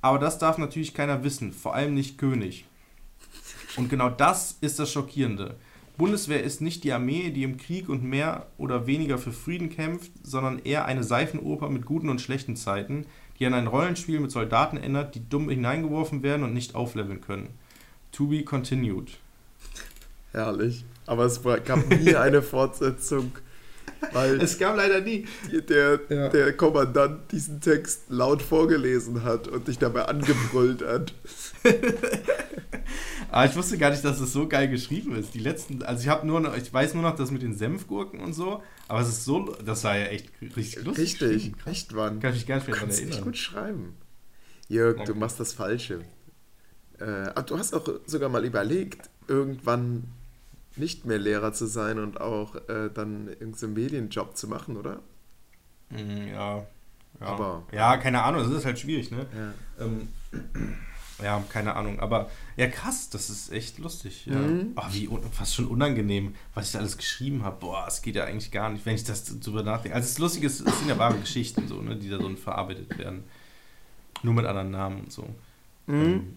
aber 0.00 0.18
das 0.18 0.38
darf 0.38 0.58
natürlich 0.58 0.94
keiner 0.94 1.24
wissen, 1.24 1.52
vor 1.52 1.74
allem 1.74 1.94
nicht 1.94 2.18
König. 2.18 2.64
Und 3.76 3.90
genau 3.90 4.08
das 4.08 4.56
ist 4.60 4.78
das 4.78 4.90
Schockierende. 4.90 5.56
Bundeswehr 5.96 6.42
ist 6.42 6.60
nicht 6.60 6.84
die 6.84 6.92
Armee, 6.92 7.30
die 7.30 7.42
im 7.42 7.56
Krieg 7.56 7.88
und 7.88 8.04
mehr 8.04 8.46
oder 8.58 8.86
weniger 8.86 9.18
für 9.18 9.32
Frieden 9.32 9.70
kämpft, 9.70 10.12
sondern 10.22 10.58
eher 10.58 10.84
eine 10.84 11.04
Seifenoper 11.04 11.70
mit 11.70 11.86
guten 11.86 12.08
und 12.08 12.20
schlechten 12.20 12.56
Zeiten, 12.56 13.06
die 13.38 13.46
an 13.46 13.54
ein 13.54 13.66
Rollenspiel 13.66 14.20
mit 14.20 14.30
Soldaten 14.30 14.76
erinnert, 14.76 15.14
die 15.14 15.28
dumm 15.28 15.48
hineingeworfen 15.48 16.22
werden 16.22 16.42
und 16.42 16.54
nicht 16.54 16.74
aufleveln 16.74 17.20
können. 17.20 17.48
To 18.12 18.26
be 18.26 18.42
continued. 18.42 19.18
Herrlich. 20.32 20.84
Aber 21.06 21.24
es 21.24 21.42
gab 21.42 21.88
nie 21.88 22.14
eine 22.16 22.42
Fortsetzung 22.42 23.32
weil 24.12 24.40
es 24.40 24.58
gab 24.58 24.76
leider 24.76 25.00
nie. 25.00 25.26
Der, 25.68 26.00
ja. 26.08 26.28
der 26.28 26.52
Kommandant 26.52 27.30
diesen 27.32 27.60
Text 27.60 28.04
laut 28.08 28.42
vorgelesen 28.42 29.24
hat 29.24 29.48
und 29.48 29.68
dich 29.68 29.78
dabei 29.78 30.06
angebrüllt 30.06 30.82
hat. 30.82 31.14
Aber 33.30 33.46
ich 33.46 33.56
wusste 33.56 33.78
gar 33.78 33.90
nicht, 33.90 34.04
dass 34.04 34.20
es 34.20 34.32
so 34.32 34.48
geil 34.48 34.68
geschrieben 34.68 35.14
ist. 35.16 35.34
Die 35.34 35.38
letzten, 35.38 35.82
also 35.82 36.02
ich 36.02 36.08
habe 36.08 36.26
nur 36.26 36.40
noch, 36.40 36.56
ich 36.56 36.72
weiß 36.72 36.94
nur 36.94 37.02
noch 37.02 37.16
das 37.16 37.30
mit 37.30 37.42
den 37.42 37.54
Senfgurken 37.54 38.20
und 38.20 38.32
so, 38.32 38.62
aber 38.88 39.00
es 39.00 39.08
ist 39.08 39.24
so, 39.24 39.56
das 39.64 39.84
war 39.84 39.96
ja 39.96 40.06
echt 40.06 40.30
richtig 40.40 40.84
lustig. 40.84 41.20
Richtig, 41.20 41.54
echt 41.66 41.94
wann? 41.94 42.20
Kann 42.20 42.30
ich 42.30 42.38
mich 42.38 42.46
gar 42.46 42.56
nicht 42.56 42.68
mehr 42.68 42.76
daran 42.76 42.90
erinnern. 42.90 43.22
gut 43.22 43.36
schreiben. 43.36 43.94
Jörg, 44.68 44.96
okay. 44.96 45.06
du 45.06 45.14
machst 45.14 45.38
das 45.40 45.52
Falsche. 45.52 46.00
Äh, 46.98 47.42
du 47.42 47.58
hast 47.58 47.74
auch 47.74 47.88
sogar 48.06 48.28
mal 48.28 48.44
überlegt, 48.44 49.10
irgendwann 49.28 50.04
nicht 50.76 51.04
mehr 51.04 51.18
Lehrer 51.18 51.52
zu 51.52 51.66
sein 51.66 51.98
und 51.98 52.20
auch 52.20 52.54
äh, 52.68 52.90
dann 52.92 53.28
irgendeinen 53.28 53.74
Medienjob 53.74 54.36
zu 54.36 54.48
machen, 54.48 54.76
oder? 54.76 55.00
Mm, 55.90 56.28
ja. 56.28 56.66
Ja. 57.20 57.26
Aber, 57.26 57.62
ja, 57.72 57.96
keine 57.96 58.22
Ahnung, 58.22 58.42
das 58.42 58.52
ist 58.52 58.66
halt 58.66 58.78
schwierig, 58.78 59.10
ne? 59.10 59.26
Ja. 59.34 59.84
Ähm, 59.84 60.08
ja, 61.22 61.42
keine 61.48 61.76
Ahnung. 61.76 62.00
Aber 62.00 62.30
ja, 62.56 62.68
krass, 62.68 63.08
das 63.10 63.30
ist 63.30 63.50
echt 63.52 63.78
lustig. 63.78 64.26
Ja. 64.26 64.36
Mhm. 64.36 64.72
Oh, 64.76 64.82
wie 64.90 65.08
fast 65.32 65.54
schon 65.54 65.66
unangenehm, 65.66 66.34
was 66.54 66.66
ich 66.66 66.72
da 66.72 66.80
alles 66.80 66.96
geschrieben 66.96 67.42
habe. 67.42 67.56
Boah, 67.60 67.86
es 67.88 68.02
geht 68.02 68.16
ja 68.16 68.24
eigentlich 68.24 68.50
gar 68.50 68.70
nicht, 68.70 68.84
wenn 68.84 68.94
ich 68.94 69.04
das 69.04 69.24
drüber 69.40 69.62
nachdenke. 69.62 69.94
Also 69.94 70.08
das 70.08 70.18
Lustige 70.18 70.46
ist, 70.46 70.60
es 70.60 70.78
sind 70.78 70.88
ja 70.88 70.98
wahre 70.98 71.18
Geschichten, 71.18 71.68
so, 71.68 71.80
ne, 71.80 71.96
die 71.96 72.10
da 72.10 72.18
so 72.18 72.28
verarbeitet 72.36 72.98
werden. 72.98 73.24
Nur 74.22 74.34
mit 74.34 74.46
anderen 74.46 74.70
Namen 74.70 75.00
und 75.00 75.12
so. 75.12 75.22
Mhm. 75.86 75.94
Ähm, 75.94 76.36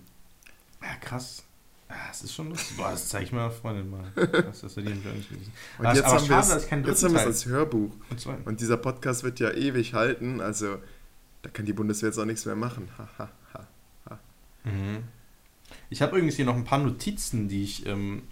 ja, 0.81 0.95
krass. 1.01 1.43
Ja, 1.89 1.95
das 2.07 2.21
ist 2.21 2.33
schon 2.33 2.49
lustig. 2.49 2.77
Boah, 2.77 2.91
das 2.91 3.09
zeige 3.09 3.25
ich 3.25 3.31
meiner 3.31 3.51
Freundin 3.51 3.89
mal. 3.89 4.11
Das, 4.15 4.61
das 4.61 4.73
verdient 4.73 5.03
wir 5.03 5.11
nicht 5.11 5.29
gelesen. 5.29 5.51
Und 5.79 5.85
aber 5.87 5.95
jetzt 5.95 6.05
haben 6.05 6.25
schade, 6.25 6.85
wir 6.85 6.93
es 6.93 7.03
als 7.03 7.45
Hörbuch. 7.45 7.91
Und, 8.09 8.27
und, 8.45 8.61
dieser 8.61 8.77
Podcast 8.77 9.23
wird 9.23 9.39
ja 9.39 9.51
ewig 9.51 9.93
halten, 9.93 10.39
also 10.39 10.77
da 11.41 11.49
kann 11.49 11.65
die 11.65 11.73
Bundeswehr 11.73 12.09
jetzt 12.09 12.19
auch 12.19 12.25
nichts 12.25 12.45
mehr 12.45 12.55
machen. 12.55 12.89
Ha, 12.97 13.03
ha, 13.03 13.09
ha, 13.17 13.23
ha. 13.25 13.29
Mhm. 14.69 15.03
Ich 15.89 16.01
habe 16.01 16.15
übrigens 16.15 16.35
hier 16.35 16.45
noch 16.45 16.55
ein 16.55 16.63
paar 16.63 16.79
Notizen, 16.79 17.47
die 17.47 17.63
ich 17.63 17.85
ähm, 17.85 18.23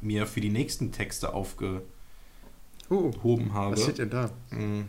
mir 0.00 0.26
für 0.26 0.40
die 0.40 0.50
nächsten 0.50 0.92
Texte 0.92 1.34
aufgehoben 1.34 1.84
uh, 2.90 3.52
habe. 3.52 3.72
Was 3.72 3.82
steht 3.82 3.98
denn 3.98 4.10
da? 4.10 4.30
Mhm. 4.50 4.88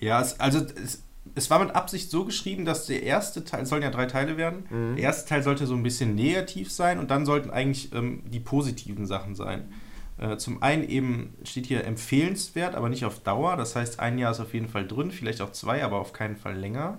Ja, 0.00 0.20
es, 0.20 0.38
also 0.38 0.58
es, 0.58 1.02
es 1.34 1.50
war 1.50 1.58
mit 1.58 1.74
Absicht 1.74 2.10
so 2.10 2.24
geschrieben, 2.24 2.64
dass 2.64 2.86
der 2.86 3.02
erste 3.02 3.44
Teil, 3.44 3.62
es 3.62 3.68
sollen 3.68 3.82
ja 3.82 3.90
drei 3.90 4.06
Teile 4.06 4.36
werden, 4.36 4.64
mhm. 4.70 4.96
der 4.96 5.04
erste 5.04 5.28
Teil 5.28 5.42
sollte 5.42 5.66
so 5.66 5.74
ein 5.74 5.82
bisschen 5.82 6.14
negativ 6.14 6.70
sein 6.70 6.98
und 6.98 7.10
dann 7.10 7.26
sollten 7.26 7.50
eigentlich 7.50 7.92
ähm, 7.92 8.22
die 8.26 8.40
positiven 8.40 9.06
Sachen 9.06 9.34
sein. 9.34 9.72
Äh, 10.18 10.36
zum 10.38 10.62
einen 10.62 10.88
eben 10.88 11.34
steht 11.44 11.66
hier 11.66 11.84
empfehlenswert, 11.84 12.74
aber 12.74 12.88
nicht 12.88 13.04
auf 13.04 13.20
Dauer. 13.20 13.56
Das 13.56 13.76
heißt, 13.76 14.00
ein 14.00 14.18
Jahr 14.18 14.32
ist 14.32 14.40
auf 14.40 14.54
jeden 14.54 14.68
Fall 14.68 14.86
drin, 14.86 15.10
vielleicht 15.10 15.40
auch 15.40 15.52
zwei, 15.52 15.84
aber 15.84 15.98
auf 15.98 16.12
keinen 16.12 16.36
Fall 16.36 16.56
länger. 16.56 16.98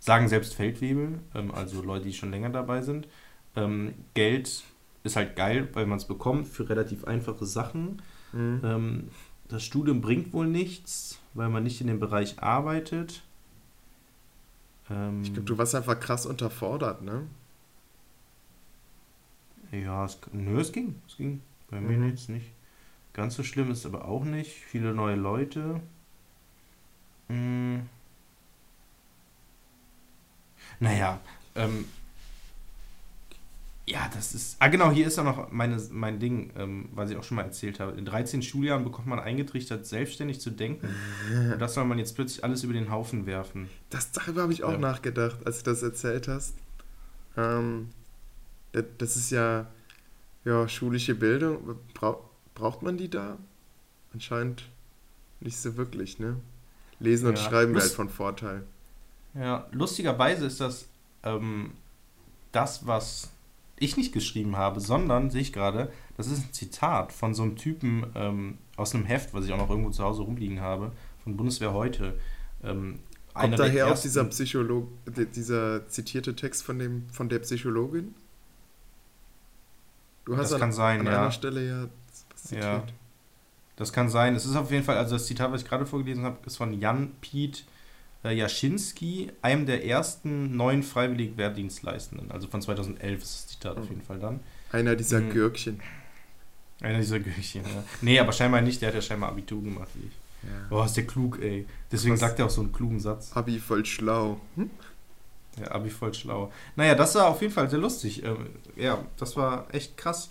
Sagen 0.00 0.28
selbst 0.28 0.54
Feldwebel, 0.54 1.20
ähm, 1.34 1.52
also 1.52 1.82
Leute, 1.82 2.06
die 2.06 2.12
schon 2.12 2.30
länger 2.30 2.50
dabei 2.50 2.82
sind. 2.82 3.08
Ähm, 3.56 3.94
Geld 4.14 4.62
ist 5.02 5.16
halt 5.16 5.36
geil, 5.36 5.68
weil 5.72 5.86
man 5.86 5.98
es 5.98 6.04
bekommt 6.04 6.46
für 6.46 6.68
relativ 6.68 7.04
einfache 7.04 7.46
Sachen. 7.46 8.02
Mhm. 8.32 8.60
Ähm, 8.62 9.08
das 9.48 9.64
Studium 9.64 10.00
bringt 10.00 10.32
wohl 10.32 10.46
nichts, 10.46 11.18
weil 11.34 11.48
man 11.48 11.62
nicht 11.62 11.80
in 11.80 11.86
dem 11.86 11.98
Bereich 11.98 12.40
arbeitet. 12.42 13.22
Ähm, 14.90 15.22
ich 15.22 15.32
glaube, 15.32 15.46
du 15.46 15.58
warst 15.58 15.74
einfach 15.74 15.98
krass 15.98 16.26
unterfordert, 16.26 17.02
ne? 17.02 17.26
Ja, 19.72 20.04
es, 20.04 20.18
nö, 20.32 20.60
es 20.60 20.72
ging. 20.72 20.96
Es 21.06 21.16
ging. 21.16 21.40
Bei 21.70 21.80
mir 21.80 21.98
mhm. 21.98 22.08
jetzt 22.10 22.28
nicht. 22.28 22.46
Ganz 23.12 23.34
so 23.34 23.42
schlimm 23.42 23.70
ist 23.70 23.84
aber 23.84 24.06
auch 24.06 24.24
nicht. 24.24 24.52
Viele 24.52 24.94
neue 24.94 25.16
Leute. 25.16 25.80
Hm. 27.28 27.88
Naja, 30.80 31.20
ähm, 31.54 31.84
ja, 33.88 34.10
das 34.12 34.34
ist. 34.34 34.56
Ah, 34.58 34.68
genau, 34.68 34.90
hier 34.90 35.06
ist 35.06 35.18
auch 35.18 35.24
noch 35.24 35.50
meine, 35.50 35.80
mein 35.90 36.18
Ding, 36.18 36.50
ähm, 36.58 36.90
was 36.92 37.10
ich 37.10 37.16
auch 37.16 37.24
schon 37.24 37.36
mal 37.36 37.44
erzählt 37.44 37.80
habe. 37.80 37.92
In 37.92 38.04
13 38.04 38.42
Schuljahren 38.42 38.84
bekommt 38.84 39.06
man 39.06 39.18
eingetrichtert, 39.18 39.86
selbstständig 39.86 40.40
zu 40.40 40.50
denken. 40.50 40.88
Und 41.52 41.58
das 41.58 41.72
soll 41.72 41.86
man 41.86 41.98
jetzt 41.98 42.14
plötzlich 42.14 42.44
alles 42.44 42.64
über 42.64 42.74
den 42.74 42.90
Haufen 42.90 43.24
werfen. 43.24 43.70
Das, 43.88 44.12
darüber 44.12 44.42
habe 44.42 44.52
ich 44.52 44.62
auch 44.62 44.72
ja. 44.72 44.78
nachgedacht, 44.78 45.38
als 45.46 45.62
du 45.62 45.70
das 45.70 45.82
erzählt 45.82 46.28
hast. 46.28 46.54
Ähm, 47.38 47.88
das 48.72 49.16
ist 49.16 49.30
ja, 49.30 49.66
ja 50.44 50.68
schulische 50.68 51.14
Bildung. 51.14 51.76
Bra 51.94 52.18
braucht 52.54 52.82
man 52.82 52.98
die 52.98 53.08
da? 53.08 53.38
Anscheinend 54.12 54.68
nicht 55.40 55.56
so 55.56 55.76
wirklich, 55.76 56.18
ne? 56.18 56.36
Lesen 57.00 57.28
und 57.28 57.38
ja. 57.38 57.44
Schreiben 57.44 57.72
wäre 57.72 57.84
halt 57.84 57.92
von 57.92 58.10
Vorteil. 58.10 58.64
Ja, 59.38 59.66
lustigerweise 59.72 60.46
ist 60.46 60.60
das 60.60 60.88
ähm, 61.22 61.72
das, 62.52 62.86
was 62.86 63.30
ich 63.76 63.96
nicht 63.96 64.12
geschrieben 64.12 64.56
habe, 64.56 64.80
sondern, 64.80 65.30
sehe 65.30 65.40
ich 65.40 65.52
gerade, 65.52 65.92
das 66.16 66.26
ist 66.26 66.46
ein 66.46 66.52
Zitat 66.52 67.12
von 67.12 67.34
so 67.34 67.44
einem 67.44 67.56
Typen 67.56 68.06
ähm, 68.14 68.58
aus 68.76 68.94
einem 68.94 69.04
Heft, 69.04 69.34
was 69.34 69.44
ich 69.44 69.52
auch 69.52 69.58
noch 69.58 69.70
irgendwo 69.70 69.90
zu 69.90 70.02
Hause 70.02 70.22
rumliegen 70.22 70.60
habe, 70.60 70.92
von 71.22 71.36
Bundeswehr 71.36 71.72
heute. 71.72 72.18
Ähm, 72.64 72.98
Kommt 73.34 73.58
daher 73.58 73.92
auch 73.92 73.98
dieser 73.98 74.24
Psycholog, 74.24 74.88
dieser 75.06 75.86
zitierte 75.86 76.34
Text 76.34 76.64
von, 76.64 76.80
dem, 76.80 77.08
von 77.10 77.28
der 77.28 77.38
Psychologin? 77.38 78.14
Du 80.24 80.36
hast 80.36 80.50
das 80.50 80.54
an, 80.54 80.60
kann 80.60 80.72
sein, 80.72 81.00
an 81.00 81.06
ja. 81.06 81.20
einer 81.20 81.30
Stelle 81.30 81.66
ja 81.66 81.88
was 82.10 82.42
zitiert. 82.42 82.64
Ja, 82.64 82.82
das 83.76 83.92
kann 83.92 84.08
sein. 84.08 84.34
Es 84.34 84.44
ist 84.44 84.56
auf 84.56 84.72
jeden 84.72 84.82
Fall, 84.82 84.96
also 84.96 85.14
das 85.14 85.26
Zitat, 85.26 85.52
was 85.52 85.62
ich 85.62 85.68
gerade 85.68 85.86
vorgelesen 85.86 86.24
habe, 86.24 86.38
ist 86.46 86.56
von 86.56 86.72
Jan 86.72 87.12
Piet 87.20 87.64
äh, 88.24 88.34
Jaschinski, 88.34 89.30
einem 89.42 89.66
der 89.66 89.84
ersten 89.84 90.56
neuen 90.56 90.82
freiwillig 90.82 91.36
Wehrdienstleistenden. 91.36 92.30
Also 92.30 92.48
von 92.48 92.62
2011 92.62 93.22
ist 93.22 93.34
das 93.34 93.46
Zitat 93.48 93.76
mhm. 93.76 93.82
auf 93.82 93.88
jeden 93.88 94.02
Fall 94.02 94.18
dann. 94.18 94.40
Einer 94.72 94.96
dieser 94.96 95.20
mhm. 95.20 95.30
Gürkchen. 95.30 95.80
Einer 96.80 96.98
dieser 96.98 97.20
Gürkchen, 97.20 97.62
ja. 97.62 97.84
Nee, 98.02 98.20
aber 98.20 98.32
scheinbar 98.32 98.60
nicht, 98.60 98.80
der 98.80 98.88
hat 98.88 98.94
ja 98.94 99.02
scheinbar 99.02 99.30
Abitur 99.30 99.62
gemacht 99.62 99.88
wie 99.94 100.06
ich. 100.06 100.12
Ja. 100.42 100.68
Boah, 100.68 100.86
ist 100.86 100.96
der 100.96 101.06
klug, 101.06 101.40
ey. 101.40 101.66
Deswegen 101.90 102.14
Was? 102.14 102.20
sagt 102.20 102.38
er 102.38 102.46
auch 102.46 102.50
so 102.50 102.60
einen 102.60 102.72
klugen 102.72 103.00
Satz. 103.00 103.32
Abi 103.32 103.58
voll 103.58 103.84
schlau. 103.84 104.40
Hm? 104.54 104.70
Ja, 105.60 105.72
Abi 105.72 105.90
voll 105.90 106.14
schlau. 106.14 106.52
Naja, 106.76 106.94
das 106.94 107.14
war 107.16 107.26
auf 107.28 107.42
jeden 107.42 107.52
Fall 107.52 107.68
sehr 107.68 107.80
lustig. 107.80 108.22
Ähm, 108.22 108.50
ja, 108.76 109.04
das 109.16 109.36
war 109.36 109.66
echt 109.74 109.96
krass. 109.96 110.30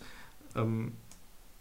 Ähm, 0.56 0.94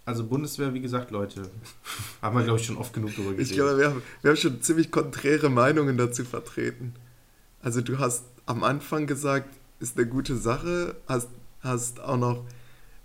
also 0.06 0.24
Bundeswehr, 0.24 0.72
wie 0.72 0.80
gesagt, 0.80 1.10
Leute, 1.10 1.50
haben 2.22 2.36
wir, 2.36 2.44
glaube 2.44 2.60
ich, 2.60 2.66
schon 2.66 2.76
oft 2.76 2.94
genug 2.94 3.10
darüber 3.10 3.32
geredet. 3.32 3.50
Ich 3.50 3.56
glaube, 3.56 3.76
wir 3.76 3.90
haben, 3.90 4.02
wir 4.22 4.30
haben 4.30 4.36
schon 4.36 4.62
ziemlich 4.62 4.90
konträre 4.90 5.50
Meinungen 5.50 5.98
dazu 5.98 6.24
vertreten. 6.24 6.94
Also 7.60 7.80
du 7.80 7.98
hast 7.98 8.24
am 8.46 8.62
Anfang 8.62 9.08
gesagt, 9.08 9.50
ist 9.80 9.98
eine 9.98 10.06
gute 10.06 10.36
Sache, 10.36 10.96
hast, 11.08 11.28
hast 11.60 12.00
auch 12.00 12.16
noch 12.16 12.44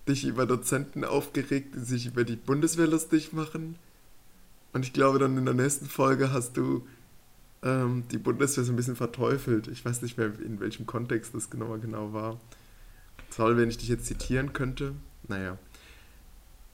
dich 0.08 0.26
über 0.26 0.46
Dozenten 0.46 1.04
aufgeregt, 1.04 1.74
die 1.76 1.80
sich 1.80 2.06
über 2.06 2.24
die 2.24 2.36
Bundeswehr 2.36 2.88
lustig 2.88 3.34
machen. 3.34 3.76
Und 4.74 4.86
ich 4.86 4.94
glaube, 4.94 5.18
dann 5.18 5.38
in 5.38 5.46
der 5.46 5.56
nächsten 5.56 5.88
Folge 5.88 6.32
hast 6.32 6.56
du 6.56 6.88
ähm, 7.64 8.04
die 8.12 8.20
Bundeswehr 8.20 8.64
so 8.64 8.72
ein 8.72 8.76
bisschen 8.76 8.96
verteufelt. 8.96 9.68
Ich 9.68 9.84
weiß 9.84 10.04
nicht 10.04 10.20
mehr, 10.20 10.32
in 10.46 10.60
welchem 10.60 10.86
Kontext 10.86 11.34
das 11.34 11.50
genau, 11.50 11.76
genau 11.80 12.14
war. 12.14 12.40
Toll, 13.36 13.58
wenn 13.58 13.70
ich 13.70 13.80
dich 13.80 13.90
jetzt 13.90 14.06
zitieren 14.06 14.54
könnte. 14.54 14.94
Naja. 15.28 15.58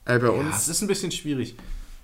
Äh, 0.08 0.18
bei 0.18 0.26
ja, 0.26 0.32
uns. 0.32 0.56
Es 0.62 0.68
ist 0.68 0.82
ein 0.82 0.88
bisschen 0.88 1.12
schwierig. 1.12 1.54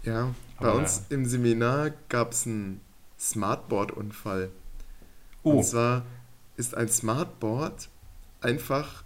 Ja, 0.04 0.34
bei 0.60 0.68
Aber 0.68 0.78
uns 0.78 1.02
ja. 1.08 1.16
im 1.16 1.24
Seminar 1.24 1.90
gab 2.08 2.32
es 2.32 2.46
einen 2.46 2.80
Smartboard-Unfall. 3.18 4.50
Oh. 5.42 5.52
Und 5.52 5.64
zwar 5.64 6.04
ist 6.56 6.76
ein 6.76 6.88
Smartboard 6.88 7.88
einfach 8.40 9.02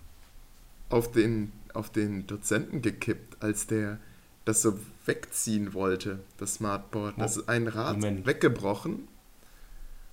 auf 0.88 1.12
den, 1.12 1.52
auf 1.72 1.90
den 1.90 2.26
Dozenten 2.26 2.82
gekippt, 2.82 3.42
als 3.42 3.68
der 3.68 3.98
das 4.44 4.62
so 4.62 4.78
wegziehen 5.06 5.74
wollte, 5.74 6.18
das 6.38 6.54
Smartboard. 6.54 7.14
Oh. 7.16 7.20
Das 7.20 7.36
ist 7.36 7.48
ein 7.48 7.68
Rad 7.68 7.96
Moment. 7.96 8.26
weggebrochen. 8.26 9.06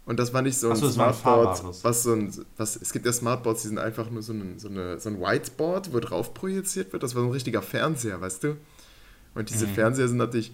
Und 0.06 0.20
das 0.20 0.32
war 0.32 0.44
nicht 0.44 0.60
so 0.60 0.70
ein 0.70 0.76
so, 0.76 0.88
Smartboard, 0.92 1.84
was 1.84 2.04
so 2.04 2.14
ein, 2.14 2.32
was, 2.58 2.76
es 2.76 2.94
gibt 2.94 3.08
ja 3.08 3.12
Smartboards, 3.12 3.64
die 3.64 3.70
sind 3.70 3.80
einfach 3.80 4.12
nur 4.12 4.22
so 4.22 4.34
ein, 4.34 4.60
so, 4.60 4.68
eine, 4.68 5.00
so 5.00 5.10
ein 5.10 5.20
Whiteboard, 5.20 5.92
wo 5.92 6.00
drauf 6.00 6.36
projiziert 6.36 6.94
wird. 6.94 7.02
Das 7.02 7.16
war 7.16 7.24
so 7.24 7.30
ein 7.30 7.32
richtiger 7.32 7.64
Fernseher, 7.64 8.22
weißt 8.22 8.44
du? 8.44 8.58
Und 9.36 9.50
diese 9.50 9.68
mhm. 9.68 9.74
Fernseher 9.74 10.08
sind 10.08 10.18
natürlich 10.18 10.52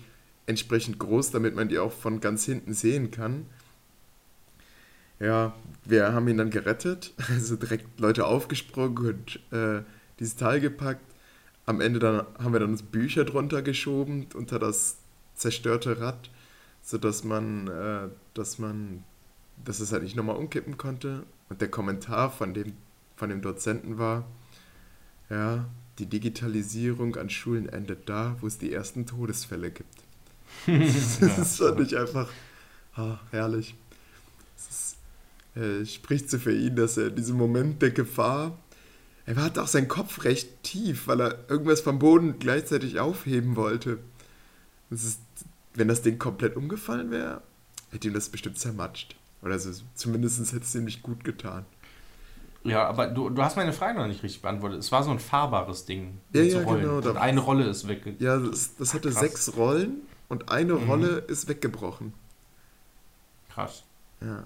entsprechend 0.47 0.99
groß, 0.99 1.31
damit 1.31 1.55
man 1.55 1.69
die 1.69 1.79
auch 1.79 1.93
von 1.93 2.19
ganz 2.19 2.43
hinten 2.45 2.73
sehen 2.73 3.11
kann. 3.11 3.45
Ja, 5.19 5.53
wir 5.85 6.13
haben 6.13 6.27
ihn 6.27 6.37
dann 6.37 6.49
gerettet, 6.49 7.13
also 7.29 7.55
direkt 7.55 7.99
Leute 7.99 8.25
aufgesprungen 8.25 8.97
und 8.97 9.39
äh, 9.57 9.83
dieses 10.19 10.35
Teil 10.35 10.59
gepackt. 10.59 11.05
Am 11.67 11.79
Ende 11.79 11.99
dann 11.99 12.25
haben 12.39 12.53
wir 12.53 12.59
dann 12.59 12.71
uns 12.71 12.81
Bücher 12.81 13.23
drunter 13.23 13.61
geschoben 13.61 14.27
unter 14.33 14.57
das 14.57 14.97
zerstörte 15.35 16.01
Rad, 16.01 16.31
sodass 16.81 17.23
man, 17.23 17.67
äh, 17.67 18.09
dass 18.33 18.57
man, 18.57 19.03
dass 19.63 19.79
es 19.79 19.91
halt 19.91 20.03
nicht 20.03 20.15
nochmal 20.15 20.37
umkippen 20.37 20.77
konnte. 20.77 21.23
Und 21.49 21.61
der 21.61 21.69
Kommentar 21.69 22.31
von 22.31 22.55
dem, 22.55 22.73
von 23.15 23.29
dem 23.29 23.41
Dozenten 23.41 23.99
war, 23.99 24.25
ja, 25.29 25.65
die 26.01 26.07
Digitalisierung 26.07 27.15
an 27.15 27.29
Schulen 27.29 27.69
endet 27.69 28.09
da, 28.09 28.35
wo 28.41 28.47
es 28.47 28.57
die 28.57 28.73
ersten 28.73 29.05
Todesfälle 29.05 29.69
gibt. 29.69 29.93
das 30.65 31.57
fand 31.57 31.79
ich 31.79 31.95
einfach 31.95 32.27
oh, 32.97 33.17
herrlich. 33.29 33.75
Es 34.57 34.95
äh, 35.55 35.85
spricht 35.85 36.29
so 36.31 36.39
für 36.39 36.55
ihn, 36.55 36.75
dass 36.75 36.97
er 36.97 37.07
in 37.07 37.15
diesem 37.15 37.37
Moment 37.37 37.83
der 37.83 37.91
Gefahr, 37.91 38.57
er 39.27 39.35
hat 39.35 39.59
auch 39.59 39.67
seinen 39.67 39.87
Kopf 39.87 40.23
recht 40.23 40.63
tief, 40.63 41.07
weil 41.07 41.21
er 41.21 41.49
irgendwas 41.49 41.81
vom 41.81 41.99
Boden 41.99 42.39
gleichzeitig 42.39 42.99
aufheben 42.99 43.55
wollte. 43.55 43.99
Das 44.89 45.03
ist, 45.03 45.19
wenn 45.75 45.87
das 45.87 46.01
Ding 46.01 46.17
komplett 46.17 46.55
umgefallen 46.55 47.11
wäre, 47.11 47.43
hätte 47.91 48.07
ihm 48.07 48.15
das 48.15 48.29
bestimmt 48.29 48.57
zermatscht. 48.57 49.15
Oder 49.43 49.59
so, 49.59 49.71
zumindest 49.93 50.39
hätte 50.51 50.65
es 50.65 50.73
ihm 50.73 50.85
nicht 50.85 51.03
gut 51.03 51.23
getan. 51.23 51.65
Ja, 52.63 52.87
aber 52.87 53.07
du, 53.07 53.29
du 53.29 53.41
hast 53.41 53.57
meine 53.57 53.73
Frage 53.73 53.99
noch 53.99 54.07
nicht 54.07 54.21
richtig 54.23 54.41
beantwortet. 54.41 54.79
Es 54.79 54.91
war 54.91 55.03
so 55.03 55.11
ein 55.11 55.19
fahrbares 55.19 55.85
Ding. 55.85 56.19
Ja, 56.33 56.43
ja, 56.43 56.61
Rollen. 56.61 56.81
genau. 56.81 56.95
Und 56.97 57.17
eine 57.17 57.39
Rolle 57.39 57.65
ist 57.65 57.87
weg. 57.87 58.15
Ja, 58.19 58.37
das, 58.37 58.75
das 58.75 58.93
hatte 58.93 59.09
Krass. 59.09 59.19
sechs 59.19 59.55
Rollen 59.57 60.01
und 60.29 60.51
eine 60.51 60.73
mhm. 60.73 60.89
Rolle 60.89 61.07
ist 61.27 61.47
weggebrochen. 61.47 62.13
Krass. 63.49 63.83
Ja. 64.21 64.45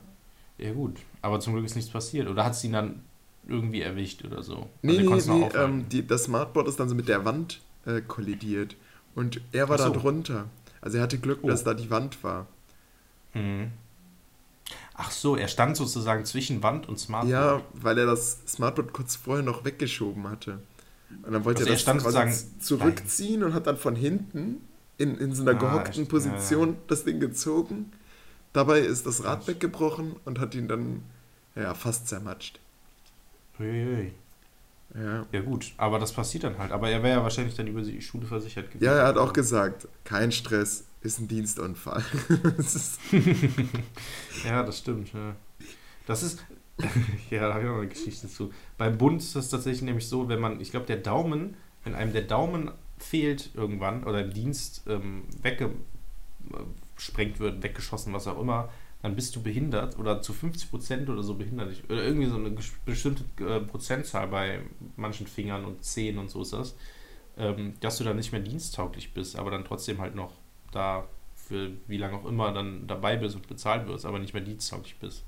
Ja, 0.57 0.73
gut. 0.73 0.97
Aber 1.21 1.39
zum 1.39 1.53
Glück 1.53 1.65
ist 1.65 1.75
nichts 1.75 1.91
passiert. 1.91 2.29
Oder 2.29 2.45
hat 2.45 2.53
es 2.53 2.63
ihn 2.63 2.71
dann 2.71 3.01
irgendwie 3.47 3.81
erwischt 3.81 4.23
oder 4.23 4.41
so? 4.41 4.69
Nee, 4.81 5.05
also 5.11 5.33
nee, 5.33 5.49
nee. 5.53 5.57
Ähm, 5.57 5.89
die, 5.89 6.07
das 6.07 6.23
Smartboard 6.23 6.67
ist 6.69 6.79
dann 6.79 6.87
so 6.87 6.95
mit 6.95 7.09
der 7.09 7.25
Wand 7.25 7.61
äh, 7.85 8.01
kollidiert. 8.01 8.77
Und 9.13 9.41
er 9.51 9.67
war 9.67 9.77
so. 9.77 9.89
da 9.89 9.99
drunter. 9.99 10.45
Also 10.79 10.97
er 10.97 11.03
hatte 11.03 11.17
Glück, 11.17 11.39
oh. 11.41 11.47
dass 11.47 11.63
da 11.63 11.73
die 11.73 11.89
Wand 11.89 12.23
war. 12.23 12.47
Mhm. 13.33 13.71
Ach 14.97 15.11
so, 15.11 15.35
er 15.35 15.47
stand 15.47 15.75
sozusagen 15.75 16.25
zwischen 16.25 16.63
Wand 16.63 16.87
und 16.87 16.99
Smartboard. 16.99 17.61
Ja, 17.61 17.61
weil 17.73 17.97
er 17.97 18.05
das 18.05 18.39
Smartboard 18.47 18.93
kurz 18.93 19.15
vorher 19.15 19.43
noch 19.43 19.65
weggeschoben 19.65 20.29
hatte. 20.29 20.59
Und 21.23 21.33
dann 21.33 21.45
wollte 21.45 21.63
also 21.63 21.87
er 21.87 21.93
das 21.93 22.03
quasi 22.03 22.59
zurückziehen 22.59 23.39
nein. 23.41 23.49
und 23.49 23.53
hat 23.53 23.67
dann 23.67 23.77
von 23.77 23.95
hinten 23.95 24.61
in, 24.97 25.17
in 25.17 25.33
so 25.33 25.43
einer 25.43 25.51
ah, 25.51 25.53
gehockten 25.53 26.07
Position 26.07 26.69
ja. 26.69 26.75
das 26.87 27.03
Ding 27.03 27.19
gezogen. 27.19 27.91
Dabei 28.53 28.79
ist 28.79 29.05
das 29.05 29.23
Rad 29.23 29.47
weggebrochen 29.47 30.15
und 30.23 30.39
hat 30.39 30.55
ihn 30.55 30.67
dann 30.67 31.03
ja, 31.55 31.73
fast 31.73 32.07
zermatscht. 32.07 32.59
Uiuiui. 33.59 34.13
Ja. 34.93 35.25
ja 35.31 35.41
gut, 35.41 35.73
aber 35.77 35.99
das 35.99 36.13
passiert 36.13 36.45
dann 36.45 36.57
halt. 36.57 36.71
Aber 36.71 36.89
er 36.89 37.03
wäre 37.03 37.17
ja 37.17 37.23
wahrscheinlich 37.23 37.55
dann 37.55 37.67
über 37.67 37.81
die 37.81 38.01
Schule 38.01 38.25
versichert 38.25 38.71
gewesen. 38.71 38.85
Ja, 38.85 38.93
er 38.93 39.07
hat 39.07 39.17
auch 39.17 39.33
gesagt, 39.33 39.87
kein 40.03 40.31
Stress, 40.31 40.85
ist 41.01 41.19
ein 41.19 41.27
Dienstunfall. 41.27 42.03
ja, 44.45 44.63
das 44.63 44.79
stimmt. 44.79 45.13
Ja. 45.13 45.35
Das 46.07 46.23
ist, 46.23 46.43
ja, 47.29 47.47
da 47.47 47.53
habe 47.53 47.63
ich 47.63 47.69
noch 47.69 47.77
eine 47.77 47.87
Geschichte 47.87 48.27
zu. 48.27 48.51
Beim 48.77 48.97
Bund 48.97 49.21
ist 49.21 49.35
das 49.35 49.49
tatsächlich 49.49 49.83
nämlich 49.83 50.07
so, 50.07 50.29
wenn 50.29 50.39
man, 50.39 50.59
ich 50.59 50.71
glaube, 50.71 50.85
der 50.85 50.97
Daumen, 50.97 51.55
wenn 51.83 51.95
einem 51.95 52.13
der 52.13 52.23
Daumen 52.23 52.71
fehlt 52.97 53.51
irgendwann 53.53 54.03
oder 54.03 54.23
im 54.23 54.33
Dienst 54.33 54.83
ähm, 54.87 55.23
weggesprengt 55.41 57.39
wird, 57.39 57.61
weggeschossen, 57.61 58.13
was 58.13 58.27
auch 58.27 58.39
immer, 58.39 58.69
dann 59.05 59.15
bist 59.15 59.35
du 59.35 59.43
behindert 59.43 59.99
oder 59.99 60.23
zu 60.23 60.33
50 60.33 60.71
Prozent 60.71 61.09
oder 61.11 61.21
so 61.21 61.35
behindert. 61.35 61.75
Oder 61.89 62.03
irgendwie 62.03 62.25
so 62.25 62.37
eine 62.37 62.49
bestimmte 62.85 63.23
äh, 63.39 63.59
Prozentzahl 63.59 64.27
bei 64.27 64.61
manchen 64.95 65.27
Fingern 65.27 65.63
und 65.63 65.83
Zehen 65.83 66.17
und 66.17 66.31
so 66.31 66.41
ist 66.41 66.53
das, 66.53 66.75
ähm, 67.37 67.75
dass 67.81 67.99
du 67.99 68.03
dann 68.03 68.15
nicht 68.15 68.31
mehr 68.31 68.41
diensttauglich 68.41 69.13
bist, 69.13 69.35
aber 69.35 69.51
dann 69.51 69.63
trotzdem 69.63 69.99
halt 69.99 70.15
noch 70.15 70.31
da 70.71 71.07
für 71.35 71.69
wie 71.85 71.97
lange 71.97 72.17
auch 72.17 72.25
immer 72.25 72.51
dann 72.51 72.87
dabei 72.87 73.15
bist 73.15 73.35
und 73.35 73.47
bezahlt 73.47 73.87
wirst, 73.87 74.07
aber 74.07 74.17
nicht 74.17 74.33
mehr 74.33 74.41
diensttauglich 74.41 74.97
bist. 74.97 75.23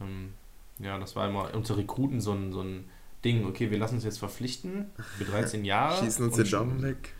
Ähm, 0.00 0.34
ja, 0.78 0.96
das 0.96 1.16
war 1.16 1.28
immer 1.28 1.52
unter 1.56 1.76
Rekruten 1.76 2.20
so 2.20 2.30
ein, 2.34 2.52
so 2.52 2.60
ein 2.60 2.84
Ding, 3.24 3.44
okay, 3.46 3.72
wir 3.72 3.78
lassen 3.78 3.96
uns 3.96 4.04
jetzt 4.04 4.20
verpflichten 4.20 4.92
für 5.18 5.24
13 5.24 5.64
Jahre. 5.64 6.04
Schießen 6.04 6.24
uns 6.24 6.36
den 6.36 6.48
Daumen 6.48 6.82
weg. 6.82 7.14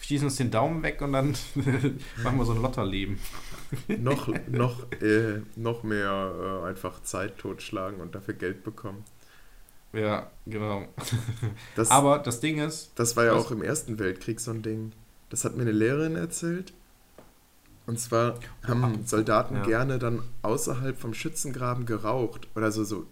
Schießen 0.00 0.26
uns 0.26 0.36
den 0.36 0.50
Daumen 0.50 0.82
weg 0.82 1.00
und 1.02 1.12
dann 1.12 1.30
machen 2.22 2.38
wir 2.38 2.44
so 2.44 2.52
ein 2.52 2.62
Lotterleben. 2.62 3.18
noch, 3.98 4.28
noch, 4.48 4.90
äh, 5.02 5.40
noch 5.56 5.82
mehr 5.82 6.60
äh, 6.64 6.66
einfach 6.68 7.02
Zeit 7.02 7.38
totschlagen 7.38 8.00
und 8.00 8.14
dafür 8.14 8.34
Geld 8.34 8.64
bekommen. 8.64 9.04
Ja, 9.92 10.30
genau. 10.46 10.86
Das, 11.76 11.90
Aber 11.90 12.18
das 12.18 12.40
Ding 12.40 12.58
ist, 12.58 12.92
das 12.96 13.16
war 13.16 13.24
ja 13.24 13.34
was- 13.34 13.46
auch 13.46 13.50
im 13.50 13.62
Ersten 13.62 13.98
Weltkrieg 13.98 14.38
so 14.40 14.50
ein 14.50 14.62
Ding. 14.62 14.92
Das 15.30 15.44
hat 15.44 15.56
mir 15.56 15.62
eine 15.62 15.72
Lehrerin 15.72 16.16
erzählt. 16.16 16.72
Und 17.86 17.98
zwar 17.98 18.38
haben 18.66 19.06
Soldaten 19.06 19.56
Ja. 19.56 19.62
gerne 19.62 19.98
dann 19.98 20.22
außerhalb 20.42 20.98
vom 20.98 21.14
Schützengraben 21.14 21.86
geraucht. 21.86 22.46
Oder 22.54 22.70
so, 22.70 22.84
so 22.84 23.06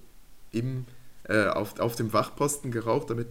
im, 0.53 0.85
äh, 1.25 1.47
auf, 1.47 1.79
auf 1.81 1.97
dem 1.97 2.13
Wachposten 2.13 2.71
geraucht, 2.71 3.09
damit 3.09 3.29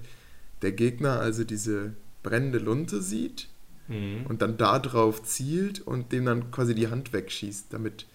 der 0.64 0.72
Gegner 0.72 1.20
also 1.20 1.44
diese 1.44 1.94
brennende 2.26 2.60
Lunte 2.60 3.02
sieht 3.02 3.50
Mhm. 3.88 4.26
und 4.26 4.42
dann 4.42 4.58
da 4.58 4.80
drauf 4.80 5.24
zielt 5.24 5.82
und 5.82 6.12
dem 6.14 6.26
dann 6.26 6.52
quasi 6.52 6.76
die 6.76 6.90
Hand 6.90 7.14
wegschießt, 7.14 7.68
damit 7.72 8.08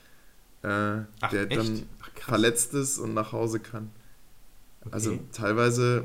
äh, 0.62 1.02
Ach, 1.20 1.32
der 1.32 1.46
echt? 1.48 1.56
dann 1.56 1.88
Ach, 2.00 2.10
verletzt 2.26 2.74
ist 2.74 2.98
und 2.98 3.14
nach 3.14 3.32
Hause 3.32 3.60
kann. 3.60 3.90
Also 4.90 5.18
Okay. 5.18 5.20
teilweise 5.32 6.04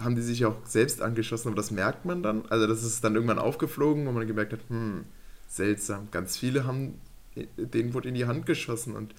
haben 0.00 0.14
die 0.16 0.22
sich 0.22 0.44
auch 0.44 0.56
selbst 0.64 1.02
angeschossen, 1.02 1.48
aber 1.48 1.56
das 1.56 1.70
merkt 1.70 2.04
man 2.04 2.22
dann. 2.22 2.46
Also 2.50 2.66
das 2.66 2.84
ist 2.84 3.02
dann 3.04 3.14
irgendwann 3.14 3.38
aufgeflogen, 3.38 4.06
wo 4.06 4.12
man 4.12 4.26
gemerkt 4.26 4.52
hat, 4.52 4.60
hm, 4.68 5.04
seltsam. 5.48 6.08
Ganz 6.10 6.36
viele 6.36 6.64
haben, 6.66 7.00
denen 7.56 7.94
wurde 7.94 8.08
in 8.08 8.14
die 8.14 8.26
Hand 8.26 8.46
geschossen 8.46 8.94
und 8.94 9.14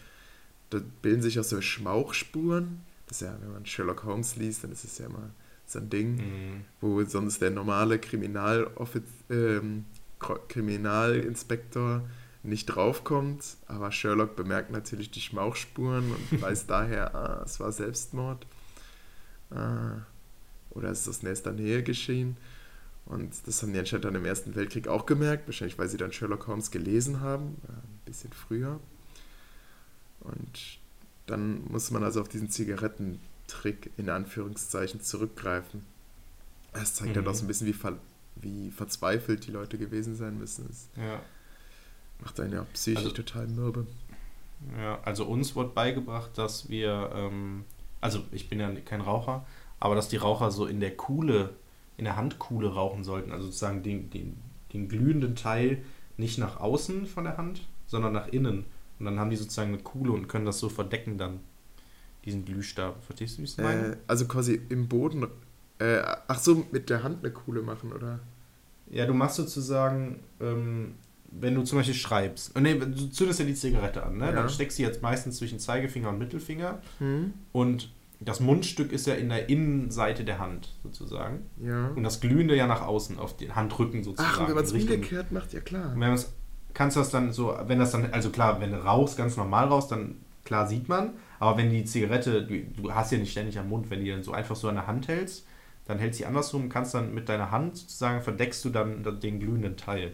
da 0.69 0.79
bilden 1.01 1.21
sich 1.21 1.39
auch 1.39 1.43
so 1.43 1.61
Schmauchspuren. 1.61 2.81
Das 3.07 3.21
ist 3.21 3.27
ja, 3.27 3.37
wenn 3.41 3.53
man 3.53 3.65
Sherlock 3.65 4.03
Holmes 4.05 4.35
liest, 4.37 4.63
dann 4.63 4.71
ist 4.71 4.83
es 4.85 4.97
ja 4.99 5.07
immer 5.07 5.31
so 5.71 5.79
ein 5.79 5.89
Ding, 5.89 6.15
Mhm. 6.17 6.65
wo 6.81 7.03
sonst 7.05 7.41
der 7.41 7.51
normale 7.51 7.99
Kriminaloffiz 7.99 9.03
ähm, 9.29 9.85
Kriminalinspektor 10.47 12.01
nicht 12.43 12.65
draufkommt, 12.67 13.57
aber 13.67 13.91
Sherlock 13.91 14.35
bemerkt 14.35 14.71
natürlich 14.71 15.11
die 15.11 15.21
Schmauchspuren 15.21 16.11
und 16.11 16.41
weiß 16.41 16.67
daher, 16.67 17.13
ah, 17.15 17.43
es 17.45 17.59
war 17.59 17.71
Selbstmord. 17.71 18.45
Ah, 19.51 19.97
oder 20.71 20.89
es 20.89 21.01
ist 21.01 21.07
aus 21.09 21.23
nächster 21.23 21.51
Nähe 21.51 21.83
geschehen. 21.83 22.37
Und 23.05 23.33
das 23.47 23.61
haben 23.63 23.73
die 23.73 23.79
anscheinend 23.79 24.05
dann 24.05 24.15
im 24.15 24.25
Ersten 24.25 24.55
Weltkrieg 24.55 24.87
auch 24.87 25.05
gemerkt, 25.07 25.47
wahrscheinlich 25.47 25.77
weil 25.79 25.89
sie 25.89 25.97
dann 25.97 26.13
Sherlock 26.13 26.45
Holmes 26.47 26.69
gelesen 26.69 27.21
haben, 27.21 27.57
äh, 27.67 27.71
ein 27.71 28.01
bisschen 28.05 28.31
früher. 28.31 28.79
Und 30.19 30.79
dann 31.25 31.63
muss 31.71 31.89
man 31.91 32.03
also 32.03 32.21
auf 32.21 32.29
diesen 32.29 32.49
Zigarettentrick 33.49 33.91
in 33.97 34.09
Anführungszeichen 34.09 35.01
zurückgreifen. 35.01 35.83
Das 36.73 36.93
zeigt 36.95 37.15
halt 37.15 37.25
Mhm. 37.25 37.31
auch 37.31 37.35
so 37.35 37.43
ein 37.45 37.47
bisschen, 37.47 37.67
wie, 37.67 37.73
ver 37.73 37.97
wie 38.35 38.71
verzweifelt 38.71 39.45
die 39.47 39.51
Leute 39.51 39.77
gewesen 39.77 40.15
sein 40.15 40.37
müssen. 40.37 40.67
Das 40.67 40.89
Ja. 40.95 41.19
macht 42.21 42.39
einen 42.39 42.53
ja 42.53 42.65
psychisch 42.73 43.03
Also- 43.03 43.15
total 43.15 43.47
mürbe. 43.47 43.87
Ja, 44.77 44.99
also 45.03 45.25
uns 45.25 45.55
wird 45.55 45.73
beigebracht, 45.73 46.37
dass 46.37 46.69
wir, 46.69 47.11
ähm, 47.15 47.63
also 48.01 48.23
ich 48.31 48.49
bin 48.49 48.59
ja 48.59 48.69
kein 48.81 49.01
Raucher, 49.01 49.45
aber 49.79 49.95
dass 49.95 50.09
die 50.09 50.17
Raucher 50.17 50.51
so 50.51 50.65
in 50.65 50.79
der 50.81 50.95
Kuhle, 50.95 51.51
in 51.97 52.05
der 52.05 52.17
Handkuhle 52.17 52.73
rauchen 52.73 53.03
sollten, 53.03 53.31
also 53.31 53.45
sozusagen 53.45 53.83
den, 53.83 54.09
den, 54.09 54.37
den 54.73 54.89
glühenden 54.89 55.35
Teil 55.35 55.81
nicht 56.17 56.37
nach 56.37 56.59
außen 56.59 57.05
von 57.07 57.23
der 57.23 57.37
Hand, 57.37 57.61
sondern 57.87 58.11
nach 58.13 58.27
innen. 58.27 58.65
Und 58.99 59.05
dann 59.05 59.17
haben 59.17 59.29
die 59.29 59.37
sozusagen 59.37 59.73
eine 59.73 59.81
Kuhle 59.81 60.11
und 60.11 60.27
können 60.27 60.45
das 60.45 60.59
so 60.59 60.67
verdecken 60.67 61.17
dann, 61.17 61.39
diesen 62.25 62.45
Glühstab. 62.45 63.03
Verstehst 63.03 63.35
du, 63.35 63.39
wie 63.39 63.43
ich 63.45 63.51
es 63.51 63.57
meine? 63.57 63.93
Äh, 63.93 63.97
also 64.07 64.25
quasi 64.27 64.59
im 64.69 64.87
Boden, 64.87 65.25
äh, 65.79 66.01
ach 66.27 66.39
so, 66.39 66.65
mit 66.71 66.89
der 66.89 67.03
Hand 67.03 67.19
eine 67.23 67.31
Kuhle 67.33 67.61
machen, 67.61 67.91
oder? 67.93 68.19
Ja, 68.91 69.05
du 69.05 69.13
machst 69.13 69.35
sozusagen, 69.35 70.19
ähm, 70.41 70.95
wenn 71.31 71.53
du 71.55 71.61
zum 71.63 71.77
Beispiel 71.77 71.95
schreibst, 71.95 72.55
äh, 72.55 72.61
nee, 72.61 72.75
du 72.75 73.09
zündest 73.11 73.39
ja 73.39 73.45
die 73.45 73.53
Zigarette 73.53 74.03
an, 74.03 74.17
ne? 74.17 74.25
Ja. 74.25 74.31
Dann 74.31 74.49
steckst 74.49 74.79
du 74.79 74.83
jetzt 74.83 75.01
meistens 75.01 75.37
zwischen 75.37 75.59
Zeigefinger 75.59 76.09
und 76.09 76.17
Mittelfinger 76.17 76.81
Hm? 76.97 77.33
und 77.51 77.91
das 78.21 78.41
Mundstück 78.41 78.91
ist 78.91 79.07
ja 79.07 79.13
in 79.13 79.29
der 79.29 79.47
Innenseite 79.47 80.25
der 80.25 80.39
Hand 80.39 80.73
sozusagen 80.83 81.45
Ja. 81.63 81.89
und 81.95 82.03
das 82.03 82.19
Glühende 82.19 82.55
ja 82.55 82.67
nach 82.67 82.81
außen 82.81 83.17
auf 83.17 83.37
den 83.37 83.55
Handrücken 83.55 84.03
sozusagen. 84.03 84.33
Ach, 84.35 84.41
und 84.41 84.47
wenn 84.49 84.55
man 84.55 84.63
es 84.65 84.73
umgekehrt 84.73 85.31
macht, 85.31 85.53
ja 85.53 85.61
klar. 85.61 85.93
Und 85.93 86.01
wenn 86.01 86.09
man's, 86.09 86.33
kannst 86.73 86.97
du 86.97 86.99
das 86.99 87.11
dann 87.11 87.31
so, 87.31 87.55
wenn 87.67 87.79
das 87.79 87.91
dann, 87.91 88.11
also 88.11 88.29
klar, 88.31 88.59
wenn 88.59 88.71
du 88.71 88.77
rauchst, 88.83 89.15
ganz 89.17 89.37
normal 89.37 89.67
rauchst, 89.67 89.91
dann 89.91 90.15
klar 90.43 90.67
sieht 90.67 90.89
man, 90.89 91.11
aber 91.39 91.57
wenn 91.57 91.69
die 91.71 91.85
Zigarette, 91.85 92.45
du, 92.45 92.59
du 92.81 92.93
hast 92.93 93.11
ja 93.11 93.17
nicht 93.17 93.31
ständig 93.31 93.57
am 93.59 93.69
Mund, 93.69 93.89
wenn 93.89 94.03
die 94.03 94.11
dann 94.11 94.23
so 94.23 94.31
einfach 94.33 94.55
so 94.55 94.67
an 94.69 94.75
der 94.75 94.87
Hand 94.87 95.07
hältst, 95.07 95.45
dann 95.85 95.97
hältst 95.99 96.19
du 96.19 96.23
sie 96.23 96.27
andersrum 96.27 96.63
und 96.63 96.69
kannst 96.69 96.93
dann 96.93 97.13
mit 97.13 97.29
deiner 97.29 97.49
Hand 97.51 97.77
sozusagen 97.77 98.21
verdeckst 98.21 98.63
du 98.65 98.69
dann 98.69 99.19
den 99.19 99.39
glühenden 99.39 99.75
Teil. 99.77 100.11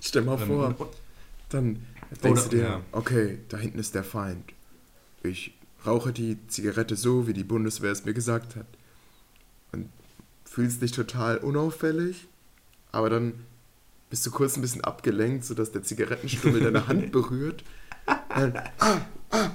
Stell 0.00 0.22
mal 0.22 0.40
Ähm, 0.40 0.46
vor, 0.46 0.74
dann 1.50 1.84
denkst 2.22 2.40
Oder- 2.42 2.50
du 2.50 2.56
dir, 2.56 2.62
ja. 2.62 2.80
okay, 2.92 3.38
da 3.48 3.58
hinten 3.58 3.78
ist 3.78 3.94
der 3.94 4.04
Feind. 4.04 4.52
Ich 5.22 5.54
rauche 5.86 6.12
die 6.12 6.38
Zigarette 6.48 6.96
so, 6.96 7.26
wie 7.26 7.32
die 7.34 7.44
Bundeswehr 7.44 7.92
es 7.92 8.04
mir 8.04 8.14
gesagt 8.14 8.56
hat. 8.56 8.66
Und 9.72 9.88
fühlst 10.44 10.80
dich 10.82 10.92
total 10.92 11.38
unauffällig, 11.38 12.26
aber 12.92 13.10
dann 13.10 13.34
bist 14.08 14.24
du 14.24 14.30
kurz 14.30 14.56
ein 14.56 14.62
bisschen 14.62 14.84
abgelenkt, 14.84 15.44
sodass 15.44 15.72
der 15.72 15.82
Zigarettenstummel 15.82 16.60
deine 16.62 16.86
Hand 16.86 17.10
berührt. 17.12 17.64
Dann, 18.06 18.56
ah, 18.78 19.00
ah, 19.30 19.50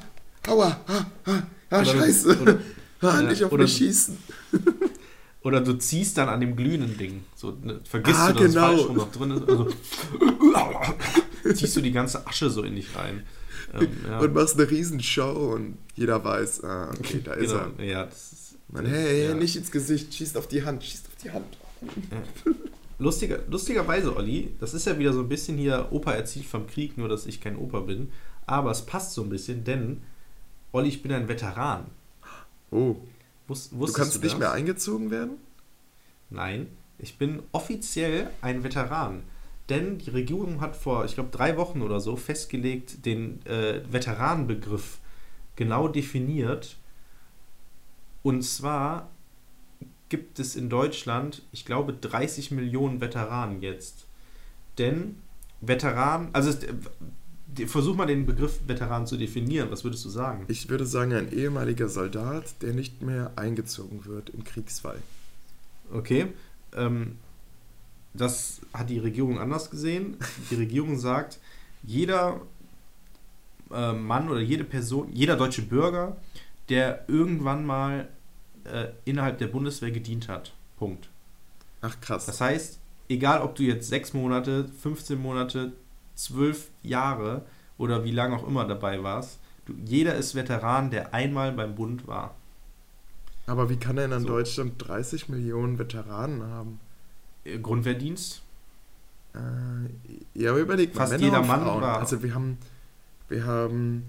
aua, 0.47 0.79
ah, 0.87 1.05
ah, 1.25 1.41
ah, 1.69 1.81
Oder 1.81 1.93
du- 1.93 1.99
scheiße. 1.99 2.41
oder- 2.41 2.59
ah, 3.01 3.21
ja, 3.21 3.21
nicht 3.23 3.43
auf 3.43 3.51
oder 3.51 3.63
mich 3.63 3.73
schießen. 3.77 4.17
Oder 5.41 5.61
du 5.61 5.71
ziehst 5.77 6.17
dann 6.17 6.27
an 6.27 6.41
dem 6.41 6.53
glühenden 6.57 6.97
Ding. 6.97 7.23
So, 7.33 7.57
ne, 7.63 7.79
vergisst 7.85 8.19
Ah, 8.19 8.33
du, 8.33 8.43
dass 8.43 8.53
genau. 8.53 8.73
es 8.73 8.81
falsch 8.81 8.93
noch 8.97 9.11
drin 9.13 9.31
ist. 9.31 9.47
Also, 9.49 9.69
ziehst 11.55 11.75
du 11.77 11.81
die 11.81 11.93
ganze 11.93 12.27
Asche 12.27 12.49
so 12.49 12.61
in 12.63 12.75
dich 12.75 12.93
rein. 12.93 13.23
Ähm, 13.73 13.87
ja. 14.05 14.19
Und 14.19 14.33
machst 14.33 14.59
eine 14.59 14.69
Riesenshow 14.69 15.53
und 15.55 15.77
jeder 15.95 16.21
weiß, 16.21 16.65
ah, 16.65 16.89
okay, 16.99 17.21
da 17.23 17.33
ist 17.35 17.51
genau. 17.51 17.67
er. 17.77 17.85
Ja, 17.85 18.03
das 18.05 18.33
ist, 18.33 18.55
Man, 18.67 18.85
hey, 18.85 19.29
ja. 19.29 19.33
nicht 19.33 19.55
ins 19.55 19.71
Gesicht, 19.71 20.13
schießt 20.13 20.35
auf 20.37 20.47
die 20.47 20.65
Hand, 20.65 20.83
schießt 20.83 21.07
auf 21.07 21.15
die 21.23 21.31
Hand. 21.31 21.57
Lustiger, 22.97 23.39
lustigerweise, 23.49 24.13
Olli, 24.17 24.53
das 24.59 24.73
ist 24.73 24.85
ja 24.87 24.99
wieder 24.99 25.13
so 25.13 25.21
ein 25.21 25.29
bisschen 25.29 25.57
hier 25.57 25.87
Opa 25.91 26.11
erzählt 26.11 26.47
vom 26.47 26.67
Krieg, 26.67 26.97
nur 26.97 27.07
dass 27.07 27.25
ich 27.25 27.39
kein 27.39 27.55
Opa 27.55 27.79
bin. 27.79 28.09
Aber 28.45 28.71
es 28.71 28.85
passt 28.85 29.13
so 29.13 29.21
ein 29.23 29.29
bisschen, 29.29 29.63
denn, 29.63 30.01
Olli, 30.71 30.89
ich 30.89 31.01
bin 31.01 31.11
ein 31.11 31.27
Veteran. 31.27 31.85
Oh, 32.71 32.95
Wus, 33.47 33.69
du 33.71 33.91
kannst 33.91 34.15
du 34.15 34.19
nicht 34.19 34.33
das? 34.33 34.39
mehr 34.39 34.51
eingezogen 34.51 35.09
werden? 35.09 35.37
Nein, 36.29 36.67
ich 36.99 37.17
bin 37.17 37.41
offiziell 37.51 38.29
ein 38.41 38.63
Veteran. 38.63 39.23
Denn 39.69 39.97
die 39.99 40.09
Regierung 40.09 40.61
hat 40.61 40.75
vor, 40.75 41.05
ich 41.05 41.13
glaube, 41.15 41.29
drei 41.31 41.57
Wochen 41.57 41.81
oder 41.81 41.99
so 41.99 42.15
festgelegt, 42.15 43.05
den 43.05 43.45
äh, 43.45 43.81
Veteranenbegriff 43.91 44.99
genau 45.55 45.87
definiert. 45.87 46.77
Und 48.23 48.43
zwar 48.43 49.09
gibt 50.09 50.39
es 50.39 50.55
in 50.55 50.69
Deutschland, 50.69 51.43
ich 51.51 51.65
glaube, 51.65 51.93
30 51.93 52.51
Millionen 52.51 52.99
Veteranen 52.99 53.61
jetzt. 53.61 54.05
Denn 54.77 55.19
Veteran, 55.61 56.29
also 56.33 56.51
versuch 57.65 57.95
mal 57.95 58.05
den 58.05 58.25
Begriff 58.25 58.59
Veteran 58.67 59.07
zu 59.07 59.17
definieren. 59.17 59.71
Was 59.71 59.83
würdest 59.83 60.05
du 60.05 60.09
sagen? 60.09 60.45
Ich 60.47 60.69
würde 60.69 60.85
sagen, 60.85 61.13
ein 61.13 61.31
ehemaliger 61.31 61.89
Soldat, 61.89 62.61
der 62.61 62.73
nicht 62.73 63.01
mehr 63.01 63.31
eingezogen 63.35 64.05
wird 64.05 64.29
im 64.29 64.43
Kriegsfall. 64.43 65.01
Okay. 65.91 66.27
Ähm, 66.75 67.17
das 68.13 68.61
hat 68.73 68.89
die 68.89 68.99
Regierung 68.99 69.39
anders 69.39 69.69
gesehen. 69.69 70.17
Die 70.49 70.55
Regierung 70.55 70.97
sagt, 70.99 71.39
jeder 71.83 72.41
äh, 73.71 73.93
Mann 73.93 74.29
oder 74.29 74.41
jede 74.41 74.63
Person, 74.63 75.09
jeder 75.13 75.35
deutsche 75.35 75.61
Bürger, 75.61 76.17
der 76.69 77.05
irgendwann 77.07 77.65
mal 77.65 78.07
äh, 78.65 78.87
innerhalb 79.05 79.37
der 79.39 79.47
Bundeswehr 79.47 79.91
gedient 79.91 80.27
hat. 80.27 80.53
Punkt. 80.77 81.09
Ach 81.81 81.99
krass. 82.01 82.25
Das 82.25 82.41
heißt, 82.41 82.79
egal 83.07 83.41
ob 83.41 83.55
du 83.55 83.63
jetzt 83.63 83.89
sechs 83.89 84.13
Monate, 84.13 84.69
15 84.81 85.19
Monate, 85.19 85.73
zwölf 86.19 86.69
Jahre 86.83 87.45
oder 87.77 88.03
wie 88.03 88.11
lange 88.11 88.35
auch 88.35 88.47
immer 88.47 88.65
dabei 88.65 89.01
warst, 89.03 89.39
du, 89.65 89.73
jeder 89.85 90.15
ist 90.15 90.35
Veteran, 90.35 90.91
der 90.91 91.13
einmal 91.13 91.51
beim 91.53 91.75
Bund 91.75 92.07
war. 92.07 92.35
Aber 93.47 93.69
wie 93.69 93.77
kann 93.77 93.95
denn 93.95 94.11
in 94.11 94.21
So. 94.21 94.27
Deutschland 94.27 94.73
30 94.77 95.29
Millionen 95.29 95.79
Veteranen 95.79 96.43
haben? 96.43 96.79
Äh, 97.45 97.57
Grundwehrdienst? 97.57 98.41
Äh, 99.33 99.39
ja, 100.39 100.51
aber 100.51 100.59
überleg 100.59 100.93
mal, 100.93 101.01
Fast 101.01 101.13
Männer 101.13 101.23
jeder 101.23 101.41
Mann 101.41 101.61
Frauen. 101.63 101.81
war- 101.81 101.99
Also 101.99 102.21
wir 102.21 102.33
haben, 102.33 102.57
wir 103.29 103.45
haben 103.45 104.03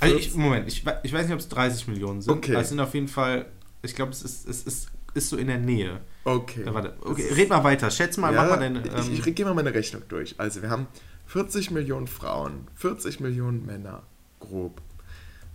Also 0.00 0.16
ich, 0.16 0.34
Moment, 0.34 0.66
ich, 0.68 0.84
ich 1.02 1.12
weiß 1.12 1.24
nicht, 1.26 1.34
ob 1.34 1.40
es 1.40 1.48
30 1.48 1.88
Millionen 1.88 2.22
sind. 2.22 2.32
Okay. 2.32 2.52
aber 2.52 2.62
Es 2.62 2.68
sind 2.70 2.80
auf 2.80 2.92
jeden 2.94 3.08
Fall, 3.08 3.46
ich 3.82 3.94
glaube, 3.94 4.12
es 4.12 4.22
ist, 4.22 4.48
es 4.48 4.62
ist, 4.64 4.88
ist 5.14 5.28
so 5.28 5.36
in 5.36 5.46
der 5.46 5.58
Nähe. 5.58 6.00
Okay. 6.24 6.62
Ja, 6.64 6.74
warte, 6.74 6.94
okay, 7.02 7.32
red 7.34 7.48
mal 7.48 7.64
weiter. 7.64 7.90
Schätz 7.90 8.16
mal, 8.16 8.32
ja, 8.34 8.42
mach 8.42 8.50
mal 8.50 8.58
deine. 8.58 8.80
ich, 8.80 8.92
Ähm, 9.08 9.12
ich 9.26 9.34
gehe 9.34 9.44
mal 9.46 9.54
meine 9.54 9.72
Rechnung 9.74 10.02
durch. 10.08 10.34
Also 10.38 10.60
wir 10.62 10.70
haben 10.70 10.86
40 11.30 11.70
Millionen 11.70 12.06
Frauen, 12.06 12.68
40 12.74 13.20
Millionen 13.20 13.64
Männer, 13.64 14.02
grob. 14.38 14.82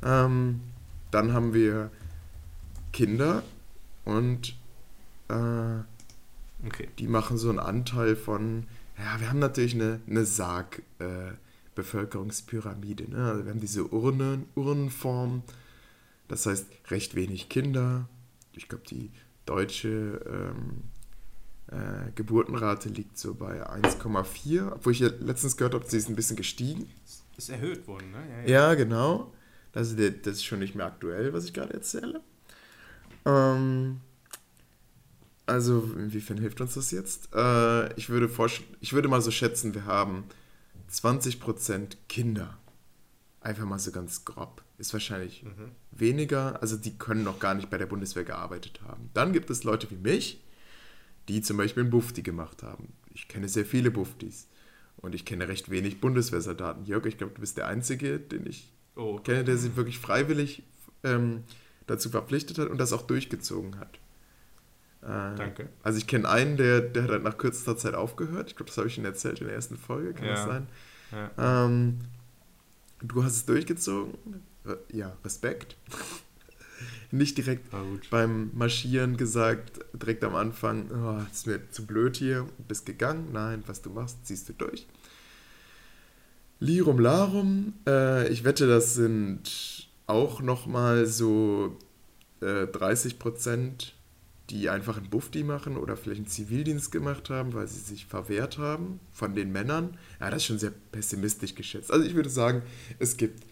Ähm, 0.03 0.61
dann 1.11 1.33
haben 1.33 1.53
wir 1.53 1.91
Kinder 2.91 3.43
und 4.05 4.57
äh, 5.29 5.83
Okay. 6.65 6.89
Die 6.99 7.07
machen 7.07 7.37
so 7.37 7.49
einen 7.49 7.59
Anteil 7.59 8.15
von, 8.15 8.67
ja, 8.97 9.19
wir 9.19 9.29
haben 9.29 9.39
natürlich 9.39 9.75
eine, 9.75 9.99
eine 10.07 10.25
Sarg-Bevölkerungspyramide. 10.25 13.09
ne? 13.09 13.29
Also 13.29 13.43
wir 13.45 13.51
haben 13.51 13.59
diese 13.59 13.91
Urnen, 13.91 14.45
Urnenform, 14.55 15.43
das 16.27 16.47
heißt 16.47 16.65
recht 16.89 17.13
wenig 17.15 17.47
Kinder. 17.49 18.09
Ich 18.53 18.67
glaube, 18.67 18.83
die 18.89 19.11
deutsche 19.45 20.21
ähm, 20.25 20.85
äh, 21.75 22.11
Geburtenrate 22.15 22.89
liegt 22.89 23.17
so 23.17 23.33
bei 23.33 23.67
1,4, 23.69 24.71
obwohl 24.71 24.93
ich 24.93 24.99
ja 24.99 25.09
letztens 25.19 25.57
gehört 25.57 25.73
habe, 25.73 25.85
sie 25.87 25.97
ist 25.97 26.09
ein 26.09 26.15
bisschen 26.15 26.35
gestiegen. 26.37 26.89
Ist 27.37 27.49
erhöht 27.49 27.87
worden, 27.87 28.11
ne? 28.11 28.49
Ja, 28.49 28.73
genau. 28.75 29.33
Also 29.73 29.95
der, 29.95 30.11
das 30.11 30.35
ist 30.35 30.45
schon 30.45 30.59
nicht 30.59 30.75
mehr 30.75 30.85
aktuell, 30.85 31.33
was 31.33 31.45
ich 31.45 31.53
gerade 31.53 31.73
erzähle. 31.73 32.21
Ähm, 33.25 33.99
also 35.45 35.83
inwiefern 35.97 36.37
hilft 36.37 36.61
uns 36.61 36.75
das 36.75 36.91
jetzt? 36.91 37.29
Äh, 37.35 37.93
ich, 37.95 38.09
würde 38.09 38.29
ich 38.79 38.93
würde 38.93 39.07
mal 39.09 39.21
so 39.21 39.31
schätzen, 39.31 39.73
wir 39.73 39.85
haben 39.85 40.23
20% 40.91 41.97
Kinder. 42.07 42.57
Einfach 43.41 43.65
mal 43.65 43.77
so 43.79 43.91
ganz 43.91 44.25
grob. 44.25 44.63
Ist 44.77 44.93
wahrscheinlich 44.93 45.43
Mhm. 45.43 45.71
weniger. 45.91 46.61
Also 46.61 46.77
die 46.77 46.97
können 46.97 47.23
noch 47.23 47.39
gar 47.39 47.53
nicht 47.53 47.69
bei 47.69 47.77
der 47.77 47.85
Bundeswehr 47.85 48.23
gearbeitet 48.23 48.81
haben. 48.81 49.09
Dann 49.13 49.33
gibt 49.33 49.49
es 49.49 49.63
Leute 49.63 49.89
wie 49.91 49.97
mich, 49.97 50.41
die 51.27 51.41
zum 51.41 51.57
Beispiel 51.57 51.83
einen 51.83 51.89
Bufti 51.89 52.21
gemacht 52.21 52.63
haben. 52.63 52.93
Ich 53.13 53.27
kenne 53.27 53.47
sehr 53.49 53.65
viele 53.65 53.91
Buftis. 53.91 54.47
Und 54.97 55.13
ich 55.13 55.25
kenne 55.25 55.47
recht 55.47 55.69
wenig 55.69 55.99
Bundeswehrsoldaten. 56.01 56.85
Jörg, 56.85 57.05
ich 57.05 57.17
glaube, 57.17 57.33
du 57.35 57.41
bist 57.41 57.57
der 57.57 57.67
Einzige, 57.67 58.19
den 58.19 58.45
ich 58.47 58.71
Oh, 58.95 59.19
kenne, 59.19 59.43
der 59.43 59.57
sich 59.57 59.75
wirklich 59.75 59.99
freiwillig 59.99 60.63
ähm, 61.03 61.43
dazu 61.85 62.09
verpflichtet 62.09 62.57
hat 62.57 62.69
und 62.69 62.77
das 62.77 62.93
auch 62.93 63.01
durchgezogen 63.01 63.77
hat. 63.77 63.99
Äh, 65.01 65.35
danke. 65.37 65.69
Also 65.83 65.97
ich 65.99 66.07
kenne 66.07 66.29
einen, 66.29 66.55
der, 66.57 66.79
der 66.81 67.03
hat 67.03 67.09
halt 67.11 67.23
nach 67.23 67.37
kürzester 67.37 67.75
Zeit 67.77 67.93
aufgehört. 67.93 68.49
Ich 68.49 68.55
glaube, 68.55 68.69
das 68.69 68.77
habe 68.77 68.87
ich 68.87 68.95
schon 68.95 69.03
erzählt 69.05 69.41
in 69.41 69.47
der 69.47 69.55
ersten 69.55 69.77
Folge, 69.77 70.13
kann 70.13 70.27
das 70.27 70.39
Ja. 70.39 70.45
sein? 70.47 70.67
Ja. 71.37 71.65
Ähm, 71.65 71.99
du 73.01 73.23
hast 73.23 73.35
es 73.35 73.45
durchgezogen. 73.45 74.13
Äh, 74.65 74.75
Ja, 74.97 75.15
Respekt. 75.25 75.75
Nicht 77.11 77.37
direkt 77.37 77.71
gut. 77.71 78.09
beim 78.09 78.51
Marschieren 78.53 79.17
gesagt, 79.17 79.79
direkt 79.93 80.23
am 80.23 80.35
Anfang, 80.35 80.89
oh, 80.91 81.23
das 81.27 81.37
ist 81.39 81.47
mir 81.47 81.69
zu 81.71 81.85
blöd 81.85 82.17
hier, 82.17 82.47
bist 82.67 82.85
gegangen. 82.85 83.29
Nein, 83.31 83.63
was 83.67 83.81
du 83.81 83.89
machst, 83.89 84.25
ziehst 84.25 84.49
du 84.49 84.53
durch. 84.53 84.87
Lirum 86.59 86.99
Larum, 86.99 87.73
äh, 87.85 88.27
ich 88.29 88.43
wette, 88.43 88.67
das 88.67 88.95
sind 88.95 89.89
auch 90.07 90.41
nochmal 90.41 91.05
so 91.05 91.77
äh, 92.41 92.67
30 92.67 93.19
Prozent, 93.19 93.93
die 94.49 94.69
einfach 94.69 94.97
einen 94.97 95.09
Bufti 95.09 95.43
machen 95.43 95.75
oder 95.75 95.97
vielleicht 95.97 96.19
einen 96.19 96.27
Zivildienst 96.27 96.91
gemacht 96.91 97.29
haben, 97.29 97.53
weil 97.53 97.67
sie 97.67 97.79
sich 97.79 98.05
verwehrt 98.05 98.57
haben 98.57 98.99
von 99.11 99.35
den 99.35 99.51
Männern. 99.51 99.97
Ja, 100.19 100.29
das 100.29 100.37
ist 100.37 100.45
schon 100.45 100.59
sehr 100.59 100.73
pessimistisch 100.91 101.55
geschätzt. 101.55 101.91
Also 101.91 102.05
ich 102.05 102.13
würde 102.13 102.29
sagen, 102.29 102.61
es 102.99 103.17
gibt 103.17 103.43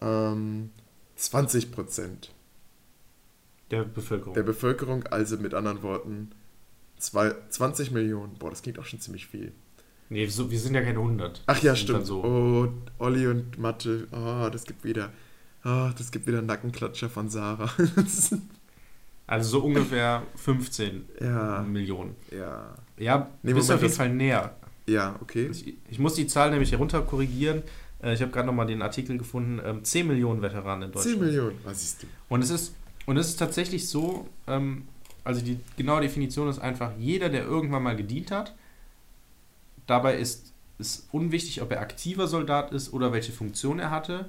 ähm, 0.00 0.70
20 1.16 1.72
Prozent 1.72 2.30
Der 3.70 3.84
Bevölkerung. 3.84 4.34
der 4.34 4.42
Bevölkerung, 4.42 5.04
also 5.08 5.36
mit 5.36 5.54
anderen 5.54 5.82
Worten 5.82 6.30
zwei, 6.98 7.34
20 7.50 7.90
Millionen. 7.90 8.34
Boah, 8.38 8.50
das 8.50 8.62
klingt 8.62 8.78
auch 8.78 8.84
schon 8.84 9.00
ziemlich 9.00 9.26
viel. 9.26 9.52
nee, 10.08 10.26
so, 10.26 10.50
wir 10.50 10.58
sind 10.58 10.74
ja 10.74 10.82
keine 10.82 10.98
100. 10.98 11.42
Ach 11.46 11.62
ja, 11.62 11.76
stimmt. 11.76 12.06
So. 12.06 12.24
Oh, 12.24 12.68
Olli 12.98 13.26
und 13.26 13.58
Mathe. 13.58 14.08
Oh, 14.12 14.48
das 14.50 14.64
gibt 14.64 14.84
wieder. 14.84 15.10
Oh, 15.64 15.90
das 15.96 16.10
gibt 16.10 16.26
wieder 16.26 16.40
Nackenklatscher 16.42 17.08
von 17.10 17.28
Sarah. 17.28 17.70
Also 19.26 19.58
so 19.58 19.64
ungefähr 19.66 20.22
15 20.36 21.04
ja, 21.20 21.60
Millionen. 21.62 22.14
ja. 22.30 22.74
Ja, 22.96 23.28
Nee, 23.42 23.52
bist 23.52 23.68
Moment, 23.68 23.72
auf 23.76 23.82
jeden 23.82 23.94
Fall 23.94 24.08
näher. 24.08 24.56
Ja, 24.88 25.16
okay. 25.20 25.48
Ich, 25.52 25.74
ich 25.90 25.98
muss 25.98 26.14
die 26.14 26.26
Zahl 26.26 26.50
nämlich 26.50 26.72
herunter 26.72 27.02
korrigieren. 27.02 27.62
Äh, 28.02 28.14
Ich 28.14 28.22
habe 28.22 28.32
gerade 28.32 28.46
nochmal 28.46 28.66
den 28.66 28.80
Artikel 28.80 29.18
gefunden. 29.18 29.60
ähm, 29.62 29.84
10 29.84 30.06
Millionen 30.06 30.40
Veteranen 30.40 30.84
in 30.88 30.92
Deutschland. 30.92 31.18
10 31.18 31.24
Millionen. 31.26 31.58
Was 31.62 31.80
siehst 31.82 32.02
du? 32.04 32.06
Und 32.30 32.42
es 32.42 32.48
ist, 32.48 32.74
und 33.08 33.16
es 33.16 33.28
ist 33.28 33.36
tatsächlich 33.38 33.88
so, 33.88 34.28
ähm, 34.46 34.86
also 35.24 35.40
die 35.40 35.58
genaue 35.76 36.02
Definition 36.02 36.48
ist 36.48 36.58
einfach, 36.58 36.92
jeder, 36.98 37.30
der 37.30 37.44
irgendwann 37.44 37.82
mal 37.82 37.96
gedient 37.96 38.30
hat, 38.30 38.54
dabei 39.86 40.18
ist 40.18 40.52
es 40.78 41.08
unwichtig, 41.10 41.62
ob 41.62 41.72
er 41.72 41.80
aktiver 41.80 42.28
Soldat 42.28 42.70
ist 42.72 42.92
oder 42.92 43.12
welche 43.12 43.32
Funktion 43.32 43.78
er 43.78 43.90
hatte. 43.90 44.28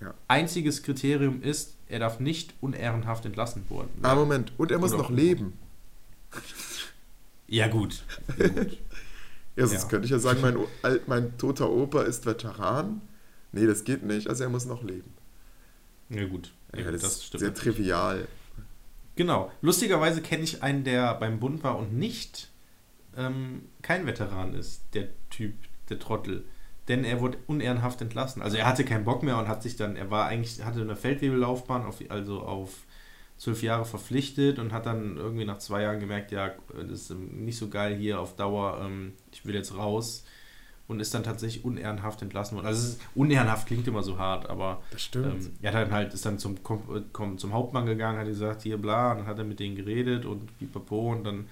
Ja. 0.00 0.14
Einziges 0.28 0.82
Kriterium 0.82 1.42
ist, 1.42 1.74
er 1.88 1.98
darf 1.98 2.20
nicht 2.20 2.54
unehrenhaft 2.60 3.26
entlassen 3.26 3.68
worden 3.68 3.90
Ah, 4.02 4.08
werden. 4.08 4.18
Moment. 4.20 4.52
Und 4.58 4.70
er 4.70 4.78
muss 4.78 4.92
noch 4.92 5.10
leben. 5.10 5.52
Ja, 7.48 7.68
gut. 7.68 8.04
Ja, 8.38 8.48
gut. 8.48 8.78
Ja, 9.56 9.66
sonst 9.66 9.82
Ja. 9.84 9.88
könnte 9.88 10.04
ich 10.06 10.10
ja 10.10 10.18
sagen, 10.18 10.40
mein, 10.40 10.56
mein 11.06 11.36
toter 11.38 11.70
Opa 11.70 12.02
ist 12.02 12.26
Veteran. 12.26 13.00
Nee, 13.52 13.66
das 13.66 13.84
geht 13.84 14.02
nicht. 14.04 14.28
Also 14.28 14.42
er 14.44 14.50
muss 14.50 14.64
noch 14.66 14.82
leben. 14.82 15.12
ja, 16.10 16.24
gut. 16.26 16.52
Ja, 16.78 16.90
das, 16.90 17.02
das 17.02 17.24
stimmt. 17.24 17.40
sehr 17.40 17.50
natürlich. 17.50 17.76
trivial. 17.76 18.28
Genau. 19.16 19.50
Lustigerweise 19.60 20.22
kenne 20.22 20.42
ich 20.42 20.62
einen, 20.62 20.84
der 20.84 21.14
beim 21.14 21.38
Bund 21.38 21.62
war 21.62 21.78
und 21.78 21.92
nicht 21.94 22.50
ähm, 23.16 23.62
kein 23.82 24.06
Veteran 24.06 24.54
ist, 24.54 24.82
der 24.94 25.08
Typ, 25.30 25.54
der 25.88 25.98
Trottel. 25.98 26.44
Denn 26.88 27.04
er 27.04 27.20
wurde 27.20 27.38
unehrenhaft 27.46 28.00
entlassen. 28.02 28.42
Also 28.42 28.56
er 28.56 28.66
hatte 28.66 28.84
keinen 28.84 29.04
Bock 29.04 29.22
mehr 29.22 29.38
und 29.38 29.48
hat 29.48 29.62
sich 29.62 29.76
dann, 29.76 29.96
er 29.96 30.10
war 30.10 30.26
eigentlich, 30.26 30.62
hatte 30.64 30.80
eine 30.80 30.96
Feldwebellaufbahn, 30.96 31.84
auf, 31.84 32.02
also 32.08 32.42
auf 32.42 32.84
zwölf 33.36 33.62
Jahre 33.62 33.84
verpflichtet 33.84 34.58
und 34.58 34.72
hat 34.72 34.86
dann 34.86 35.16
irgendwie 35.16 35.44
nach 35.44 35.58
zwei 35.58 35.82
Jahren 35.82 36.00
gemerkt, 36.00 36.30
ja, 36.30 36.52
das 36.74 37.10
ist 37.10 37.10
nicht 37.10 37.56
so 37.56 37.68
geil 37.68 37.96
hier 37.96 38.20
auf 38.20 38.36
Dauer, 38.36 38.80
ähm, 38.84 39.12
ich 39.32 39.44
will 39.46 39.54
jetzt 39.54 39.76
raus. 39.76 40.24
Und 40.86 41.00
ist 41.00 41.14
dann 41.14 41.22
tatsächlich 41.22 41.64
unehrenhaft 41.64 42.20
entlassen 42.20 42.56
worden. 42.56 42.66
Also 42.66 42.80
es 42.82 42.88
ist, 42.94 43.00
unehrenhaft 43.14 43.66
klingt 43.66 43.88
immer 43.88 44.02
so 44.02 44.18
hart, 44.18 44.50
aber 44.50 44.82
Das 44.90 45.00
stimmt. 45.02 45.26
ähm, 45.46 45.52
er 45.62 45.72
hat 45.72 45.80
dann 45.86 45.92
halt, 45.92 46.12
ist 46.12 46.26
dann 46.26 46.38
zum, 46.38 46.56
äh, 46.56 47.00
kom 47.12 47.38
zum 47.38 47.54
Hauptmann 47.54 47.86
gegangen, 47.86 48.18
hat 48.18 48.26
gesagt, 48.26 48.60
hier 48.62 48.76
bla, 48.76 49.12
und 49.12 49.18
dann 49.20 49.26
hat 49.26 49.38
er 49.38 49.44
mit 49.44 49.60
denen 49.60 49.76
geredet 49.76 50.26
und 50.26 50.58
pipapo 50.58 51.10
und 51.12 51.24
dann 51.24 51.46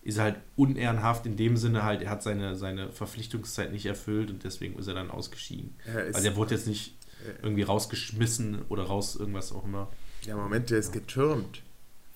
ist 0.00 0.16
er 0.16 0.24
halt 0.24 0.36
unehrenhaft 0.56 1.26
in 1.26 1.36
dem 1.36 1.58
Sinne 1.58 1.82
halt, 1.84 2.00
er 2.00 2.08
hat 2.08 2.22
seine, 2.22 2.56
seine 2.56 2.90
Verpflichtungszeit 2.90 3.72
nicht 3.72 3.84
erfüllt 3.84 4.30
und 4.30 4.42
deswegen 4.44 4.78
ist 4.78 4.86
er 4.86 4.94
dann 4.94 5.10
ausgeschieden. 5.10 5.74
er 5.84 6.06
ist, 6.06 6.14
Also 6.16 6.28
er 6.28 6.36
wurde 6.36 6.54
jetzt 6.54 6.66
nicht 6.66 6.94
irgendwie 7.42 7.62
rausgeschmissen 7.64 8.62
oder 8.70 8.84
raus 8.84 9.16
irgendwas 9.16 9.52
auch 9.52 9.64
immer. 9.66 9.88
ja, 10.24 10.34
Moment, 10.34 10.70
der 10.70 10.78
ist 10.78 10.92
getürmt. 10.94 11.60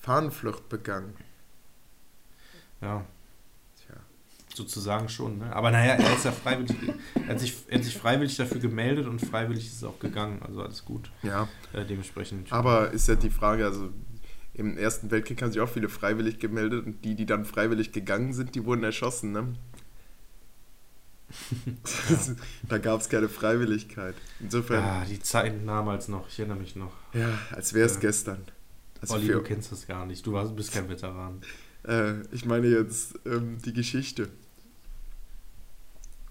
Fahnenflucht 0.01 0.71
begangen. 0.71 1.13
Ja. 2.81 3.05
Sozusagen 4.55 5.09
schon. 5.09 5.39
Ne? 5.39 5.55
Aber 5.55 5.71
naja, 5.71 5.95
er 5.95 6.15
ist 6.15 6.25
ja 6.25 6.33
freiwillig, 6.33 6.75
er 7.15 7.27
hat, 7.35 7.41
sich, 7.41 7.55
er 7.69 7.79
hat 7.79 7.85
sich 7.85 7.97
freiwillig 7.97 8.37
dafür 8.37 8.61
gemeldet 8.61 9.07
und 9.07 9.21
freiwillig 9.21 9.67
ist 9.67 9.77
es 9.77 9.85
auch 9.85 9.99
gegangen. 9.99 10.41
Also 10.43 10.63
alles 10.63 10.85
gut. 10.85 11.11
Ja, 11.23 11.49
Äh, 11.73 11.85
dementsprechend. 11.85 12.53
aber 12.53 12.91
ist 12.91 13.09
ja 13.09 13.15
die 13.15 13.31
Frage, 13.31 13.65
also 13.65 13.91
im 14.55 14.77
Ersten 14.77 15.11
Weltkrieg 15.11 15.41
haben 15.43 15.51
sich 15.53 15.61
auch 15.63 15.69
viele 15.69 15.89
freiwillig 15.89 16.39
gemeldet 16.39 16.85
und 16.87 17.05
die, 17.05 17.15
die 17.15 17.25
dann 17.27 17.45
freiwillig 17.47 17.93
gegangen 17.93 18.35
sind, 18.35 18.55
die 18.55 18.65
wurden 18.65 18.85
erschossen, 18.85 19.33
ne? 19.33 19.55
da 22.69 22.79
gab 22.79 23.01
es 23.01 23.09
keine 23.09 23.29
Freiwilligkeit. 23.29 24.15
Insofern, 24.41 24.85
Ah, 24.85 25.05
die 25.05 25.21
Zeiten 25.21 25.67
damals 25.67 26.09
noch, 26.09 26.29
ich 26.29 26.39
erinnere 26.39 26.59
mich 26.59 26.77
noch. 26.77 26.93
ja, 27.15 27.39
als 27.53 27.73
wäre 27.75 27.87
es 27.87 27.95
Ja. 27.95 28.01
gestern. 28.01 28.39
Also 29.01 29.15
Olli, 29.15 29.27
du 29.29 29.33
für, 29.35 29.43
kennst 29.43 29.73
das 29.73 29.87
gar 29.87 30.07
nicht. 30.07 30.27
Du 30.27 30.33
warst, 30.33 30.55
bist 30.55 30.73
kein 30.73 30.89
Veteran. 30.89 31.41
äh, 31.89 32.21
ich 32.33 32.45
meine 32.45 32.67
jetzt 32.69 33.19
ähm, 33.27 33.59
die 33.65 33.73
Geschichte. 33.73 34.29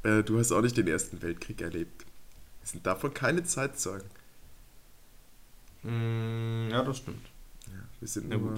Äh, 0.04 0.24
du 0.24 0.39
hast 0.39 0.52
auch 0.52 0.62
nicht 0.62 0.78
den 0.78 0.88
Ersten 0.88 1.22
Weltkrieg 1.22 1.62
erlebt. 1.62 2.06
Wir 2.62 2.68
sind 2.68 2.86
davon 2.86 3.14
keine 3.14 3.43
Zeitzeugen. 3.43 4.08
Mm, 5.84 6.70
ja, 6.70 6.84
das 6.84 6.97
stimmt. 6.97 7.26
Ja, 7.68 7.80
wir 7.99 8.08
sind 8.08 8.32
Ja, 8.32 8.38
nur 8.38 8.56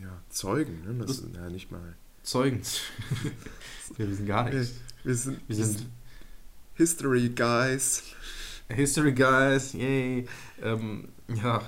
ja, 0.00 0.22
Zeugen, 0.30 0.82
ne? 0.84 0.94
Das 0.98 1.06
Das- 1.08 1.16
sind 1.18 1.36
ja 1.36 1.48
nicht 1.50 1.70
mal. 1.70 1.96
Zeugen. 2.22 2.60
wir 3.96 4.10
wissen 4.10 4.26
gar 4.26 4.50
Wir, 4.50 4.60
nichts. 4.60 4.74
wir 5.04 5.14
sind, 5.14 5.40
Wir 5.48 5.56
sind 5.56 5.86
History 6.74 7.30
Guys. 7.30 8.02
History 8.68 9.12
Guys, 9.12 9.72
yay. 9.72 10.26
Ähm, 10.62 11.08
ja. 11.42 11.62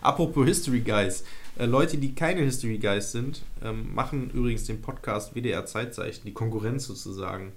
Apropos 0.00 0.46
History 0.46 0.80
Guys. 0.80 1.24
Äh, 1.56 1.66
Leute, 1.66 1.96
die 1.98 2.14
keine 2.14 2.42
History 2.42 2.78
Guys 2.78 3.12
sind, 3.12 3.42
ähm, 3.62 3.94
machen 3.94 4.30
übrigens 4.30 4.64
den 4.64 4.80
Podcast 4.82 5.34
WDR 5.34 5.64
Zeitzeichen, 5.66 6.24
die 6.24 6.32
Konkurrenz 6.32 6.86
sozusagen. 6.86 7.52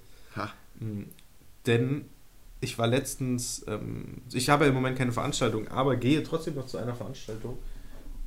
Ha. 0.80 0.84
Mm, 0.84 1.06
Denn 1.66 2.04
ich 2.60 2.78
war 2.78 2.86
letztens, 2.86 3.64
ähm, 3.68 4.22
ich 4.32 4.48
habe 4.48 4.66
im 4.66 4.74
Moment 4.74 4.96
keine 4.96 5.12
Veranstaltung, 5.12 5.68
aber 5.68 5.96
gehe 5.96 6.22
trotzdem 6.22 6.54
noch 6.54 6.66
zu 6.66 6.78
einer 6.78 6.94
Veranstaltung, 6.94 7.58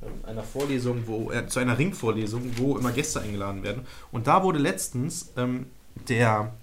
ähm, 0.02 0.12
einer 0.24 0.42
Vorlesung, 0.42 1.02
wo, 1.06 1.30
äh, 1.32 1.46
zu 1.46 1.58
einer 1.58 1.76
Ringvorlesung, 1.78 2.42
wo 2.56 2.76
immer 2.78 2.92
Gäste 2.92 3.20
eingeladen 3.20 3.62
werden. 3.62 3.82
Und 4.12 4.26
da 4.26 4.42
wurde 4.42 4.58
letztens 4.58 5.32
ähm, 5.36 5.66
der, 6.08 6.54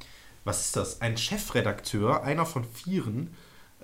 was 0.45 0.65
ist 0.67 0.75
das, 0.75 1.01
ein 1.01 1.17
Chefredakteur, 1.17 2.23
einer 2.23 2.45
von 2.45 2.63
vieren, 2.63 3.31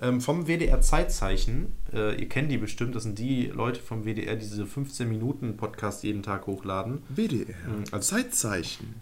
ähm, 0.00 0.20
vom 0.20 0.46
WDR 0.48 0.80
Zeitzeichen. 0.80 1.72
Äh, 1.92 2.20
ihr 2.20 2.28
kennt 2.28 2.50
die 2.50 2.58
bestimmt, 2.58 2.94
das 2.96 3.02
sind 3.04 3.18
die 3.18 3.46
Leute 3.46 3.80
vom 3.80 4.04
WDR, 4.04 4.34
die 4.34 4.40
diese 4.46 4.64
15-Minuten-Podcast 4.64 6.02
jeden 6.04 6.22
Tag 6.22 6.46
hochladen. 6.46 7.02
WDR. 7.10 7.54
Mhm, 7.68 7.84
als- 7.92 8.08
Zeitzeichen. 8.08 8.94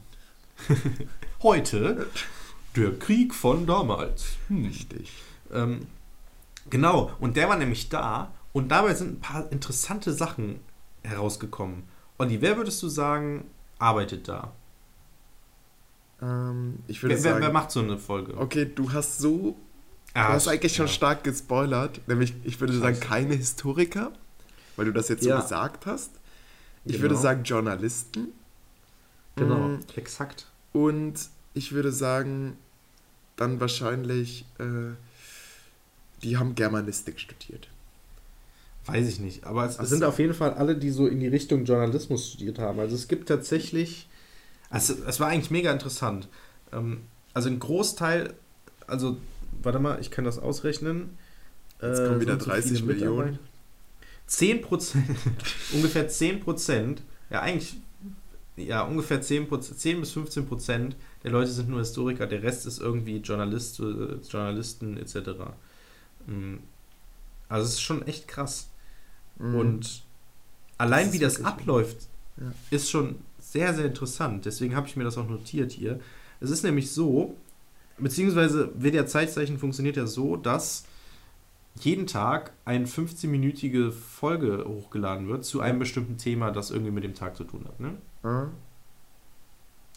Heute 1.42 2.07
der 2.77 2.99
Krieg 2.99 3.35
von 3.35 3.66
damals. 3.66 4.37
Hm. 4.49 4.64
Richtig. 4.66 5.12
Ähm, 5.53 5.87
genau, 6.70 7.12
und 7.20 7.37
der 7.37 7.49
war 7.49 7.57
nämlich 7.57 7.89
da 7.89 8.33
und 8.53 8.68
dabei 8.68 8.95
sind 8.95 9.14
ein 9.14 9.20
paar 9.20 9.51
interessante 9.53 10.12
Sachen 10.12 10.61
herausgekommen. 11.03 11.85
Olli, 12.18 12.41
wer 12.41 12.57
würdest 12.57 12.83
du 12.83 12.89
sagen, 12.89 13.45
arbeitet 13.79 14.29
da? 14.29 14.53
Ähm, 16.20 16.79
ich 16.87 17.03
würde 17.03 17.14
Wer, 17.16 17.20
sagen. 17.23 17.41
wer 17.43 17.53
macht 17.53 17.70
so 17.70 17.81
eine 17.81 17.99
Folge? 17.99 18.37
okay, 18.37 18.70
du 18.73 18.93
hast 18.93 19.18
so. 19.18 19.57
Ah, 20.14 20.29
du 20.29 20.33
hast 20.35 20.49
eigentlich 20.49 20.75
schon 20.75 20.87
ja. 20.87 20.93
stark 20.93 21.25
gespoilert. 21.25 22.01
Nämlich, 22.07 22.35
ich 22.45 22.61
würde 22.61 22.75
sagen, 22.75 23.01
keine 23.01 23.35
Historiker, 23.35 24.12
weil 24.77 24.85
du 24.85 24.93
das 24.93 25.09
jetzt 25.09 25.25
Ja. 25.25 25.37
so 25.39 25.43
gesagt 25.43 25.87
hast. 25.87 26.11
Ich 26.85 26.93
Genau. 26.93 27.03
würde 27.03 27.16
sagen, 27.16 27.43
Journalisten. 27.45 28.29
Genau, 29.37 29.57
Mm, 29.57 29.81
exakt. 29.97 30.47
Und 30.73 31.14
ich 31.55 31.72
würde 31.72 31.92
sagen, 31.92 32.57
dann 33.36 33.61
wahrscheinlich, 33.61 34.44
äh, 34.59 34.94
die 36.22 36.36
haben 36.36 36.55
Germanistik 36.55 37.18
studiert. 37.20 37.68
Weiß 38.86 39.07
ich 39.09 39.20
nicht, 39.20 39.44
aber 39.44 39.64
es, 39.66 39.78
es 39.78 39.88
sind 39.90 40.00
so. 40.00 40.07
auf 40.07 40.18
jeden 40.18 40.34
Fall 40.34 40.55
alle, 40.55 40.76
die 40.76 40.90
so 40.90 41.07
in 41.07 41.20
die 41.20 41.28
Richtung 41.28 41.64
Journalismus 41.64 42.28
studiert 42.30 42.59
haben. 42.59 42.80
Also 42.80 42.96
es 42.96 43.07
gibt 43.07 43.28
tatsächlich, 43.28 44.09
also 44.70 44.94
es 45.07 45.20
war 45.20 45.28
eigentlich 45.28 45.50
mega 45.53 45.72
interessant. 45.72 46.28
Ähm, 46.72 47.03
also 47.34 47.48
ein 47.48 47.61
Großteil, 47.61 48.34
also 48.88 49.18
warte 49.62 49.78
mal, 49.78 50.00
ich 50.00 50.11
kann 50.11 50.24
das 50.24 50.38
ausrechnen. 50.38 51.16
Jetzt 51.82 52.00
Äh, 52.00 52.07
kommen 52.07 52.20
wieder 52.20 52.34
so 52.38 52.38
und 52.38 52.42
so 52.42 52.50
30 52.50 52.64
viele 52.64 52.82
Millionen. 52.82 53.32
Mitarbeiter. 53.32 53.38
10 54.26 54.62
Prozent, 54.62 55.18
ungefähr 55.72 56.09
10 56.09 56.40
Prozent, 56.40 57.03
ja 57.30 57.40
eigentlich, 57.42 57.76
ja 58.57 58.82
ungefähr 58.82 59.20
10, 59.22 59.48
Proz- 59.48 59.74
10 59.76 60.00
bis 60.00 60.12
15 60.12 60.46
Prozent 60.46 60.96
der 61.22 61.30
Leute 61.30 61.50
sind 61.50 61.68
nur 61.68 61.78
Historiker, 61.80 62.26
der 62.26 62.42
Rest 62.42 62.66
ist 62.66 62.80
irgendwie 62.80 63.16
Journalist, 63.18 63.80
äh, 63.80 64.16
Journalisten 64.28 64.96
etc. 64.96 65.16
Mm. 66.26 66.57
Also 67.48 67.66
es 67.66 67.72
ist 67.74 67.82
schon 67.82 68.07
echt 68.07 68.28
krass. 68.28 68.68
Mhm. 69.38 69.55
Und 69.55 70.03
allein 70.78 71.07
Das 71.07 71.14
wie 71.14 71.18
das 71.18 71.44
abläuft, 71.44 72.09
Ja. 72.38 72.53
ist 72.70 72.90
schon 72.90 73.16
sehr, 73.38 73.74
sehr 73.74 73.86
interessant. 73.86 74.44
Deswegen 74.46 74.74
habe 74.74 74.86
ich 74.88 74.96
mir 74.96 75.05
das 75.05 75.18
auch 75.18 75.28
notiert 75.28 75.72
hier. 75.72 76.00
Es 76.40 76.50
ist 76.50 76.62
nämlich 76.64 76.90
so, 76.90 77.36
beziehungsweise 77.98 78.72
WDR 78.74 79.07
Zeitzeichen 79.07 79.59
funktioniert 79.59 79.96
ja 79.96 80.07
so, 80.07 80.36
dass 80.36 80.84
jeden 81.80 82.07
Tag 82.07 82.53
eine 82.64 82.86
15-minütige 82.86 83.92
Folge 83.92 84.64
hochgeladen 84.66 85.28
wird 85.28 85.44
zu 85.44 85.61
einem 85.61 85.78
bestimmten 85.78 86.18
Thema, 86.18 86.50
das 86.50 86.70
irgendwie 86.70 86.90
mit 86.90 87.05
dem 87.05 87.14
Tag 87.14 87.36
zu 87.36 87.44
tun 87.44 87.64
hat. 87.66 87.80
Ne? 87.80 87.94
Ah. 88.23 88.47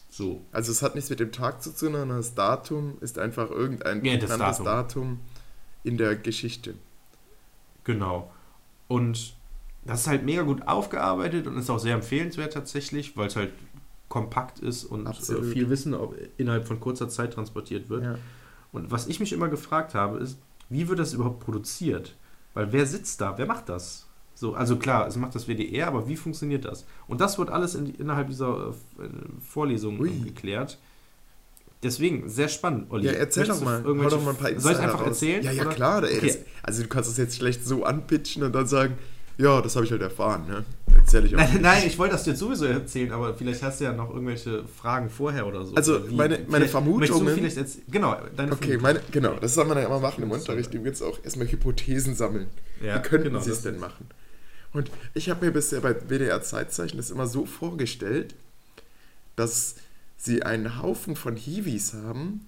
So. 0.09 0.41
Also 0.51 0.71
es 0.71 0.81
hat 0.81 0.95
nichts 0.95 1.09
mit 1.09 1.19
dem 1.19 1.31
Tag 1.31 1.61
zu 1.61 1.69
tun, 1.71 1.91
sondern 1.91 2.09
das 2.17 2.35
Datum 2.35 2.97
ist 3.01 3.19
einfach 3.19 3.49
irgendein 3.49 4.03
Ja, 4.05 4.13
bekanntes 4.13 4.57
Datum. 4.57 4.65
Datum 4.65 5.19
in 5.83 5.97
der 5.97 6.15
Geschichte. 6.15 6.75
Genau. 7.83 8.31
Und 8.87 9.35
das 9.83 10.01
ist 10.01 10.07
halt 10.07 10.23
mega 10.23 10.41
gut 10.41 10.67
aufgearbeitet 10.67 11.47
und 11.47 11.57
ist 11.57 11.69
auch 11.69 11.79
sehr 11.79 11.95
empfehlenswert 11.95 12.53
tatsächlich, 12.53 13.15
weil 13.17 13.27
es 13.27 13.35
halt 13.35 13.53
kompakt 14.09 14.59
ist 14.59 14.85
und 14.85 15.05
äh, 15.05 15.09
Absolut. 15.09 15.53
viel 15.53 15.69
Wissen 15.69 15.95
innerhalb 16.37 16.67
von 16.67 16.79
kurzer 16.79 17.09
Zeit 17.09 17.33
transportiert 17.33 17.89
wird. 17.89 18.03
Ja. 18.03 18.17
Und 18.71 18.91
was 18.91 19.07
ich 19.07 19.19
mich 19.19 19.33
immer 19.33 19.49
gefragt 19.49 19.93
habe, 19.95 20.17
ist, 20.19 20.37
wie 20.69 20.87
wird 20.87 20.99
das 20.99 21.13
überhaupt 21.13 21.41
produziert? 21.41 22.15
Weil 22.53 22.71
wer 22.71 22.85
sitzt 22.85 23.21
da? 23.21 23.37
Wer 23.37 23.45
macht 23.45 23.69
das? 23.69 24.07
So, 24.37 24.53
also 24.53 24.75
klar, 24.75 25.07
es 25.07 25.15
macht 25.15 25.33
das 25.33 25.47
WDR, 25.47 25.87
aber 25.87 26.07
wie 26.09 26.17
funktioniert 26.17 26.65
das? 26.65 26.85
Und 27.07 27.21
das 27.21 27.37
wird 27.37 27.49
alles 27.49 27.73
in, 27.73 27.95
innerhalb 27.95 28.27
dieser 28.27 28.73
äh, 28.99 29.03
Vorlesung 29.49 29.97
Ui. 29.99 30.09
geklärt. 30.19 30.77
Deswegen, 31.83 32.27
sehr 32.29 32.47
spannend, 32.49 32.87
Olli. 32.89 33.05
Ja, 33.05 33.11
erzähl 33.13 33.45
doch 33.45 33.61
mal. 33.61 33.83
Hau 33.85 34.09
doch 34.09 34.23
mal 34.23 34.31
ein 34.31 34.37
paar 34.37 34.59
Soll 34.59 34.73
ich 34.73 34.79
einfach 34.79 34.99
raus. 35.01 35.07
erzählen? 35.07 35.43
Ja, 35.43 35.51
ja, 35.51 35.61
oder? 35.63 35.71
klar. 35.71 36.03
Ey, 36.03 36.17
Okay. 36.17 36.27
das, 36.27 36.37
also 36.63 36.81
du 36.83 36.89
kannst 36.89 37.09
es 37.11 37.17
jetzt 37.17 37.35
schlecht 37.37 37.63
so 37.65 37.83
anpitchen 37.83 38.43
und 38.43 38.53
dann 38.53 38.65
sagen, 38.67 38.95
ja, 39.37 39.61
das 39.61 39.75
habe 39.75 39.85
ich 39.85 39.91
halt 39.91 40.01
erfahren. 40.01 40.47
Ne? 40.47 40.63
Erzähl 40.97 41.25
ich 41.25 41.35
auch 41.35 41.39
Nein, 41.39 41.59
nein, 41.61 41.83
ich 41.85 41.99
wollte 41.99 42.13
das 42.13 42.23
dir 42.23 42.35
sowieso 42.35 42.65
erzählen, 42.65 43.11
aber 43.11 43.35
vielleicht 43.35 43.61
hast 43.61 43.79
du 43.81 43.83
ja 43.83 43.91
noch 43.93 44.09
irgendwelche 44.09 44.63
Fragen 44.65 45.09
vorher 45.09 45.45
oder 45.45 45.63
so. 45.65 45.75
Also, 45.75 46.09
wie- 46.09 46.15
meine- 46.15 46.39
meine 46.47 46.67
Vermutungen- 46.67 47.25
du 47.25 47.33
vielleicht 47.35 47.57
jetzt, 47.57 47.79
genau, 47.91 48.17
deine 48.35 48.53
Okay, 48.53 48.77
meine, 48.77 49.01
genau, 49.11 49.33
das 49.39 49.53
soll 49.53 49.65
man 49.65 49.77
ja 49.77 49.83
immer 49.85 49.99
machen 49.99 50.23
im 50.23 50.31
Unterricht. 50.31 50.73
Du 50.73 50.83
willst 50.83 51.03
auch 51.03 51.19
erstmal 51.23 51.47
Hypothesen 51.47 52.15
sammeln. 52.15 52.47
Ja, 52.81 52.95
Wie 52.97 53.01
könnten 53.07 53.27
genau, 53.27 53.39
sie 53.41 53.51
es 53.51 53.57
das 53.61 53.71
denn 53.71 53.79
machen? 53.79 54.07
Und 54.75 54.91
ich 55.13 55.29
habe 55.29 55.45
mir 55.45 55.53
bisher 55.53 55.79
bei 55.79 55.93
WDR 55.93 56.41
Zeitzeichen 56.41 56.97
das 56.97 57.09
immer 57.09 57.27
so 57.27 57.45
vorgestellt, 57.45 58.35
dass 59.37 59.75
sie 60.17 60.43
einen 60.43 60.81
Haufen 60.81 61.15
von 61.15 61.37
Hiwis 61.37 61.93
haben, 61.93 62.45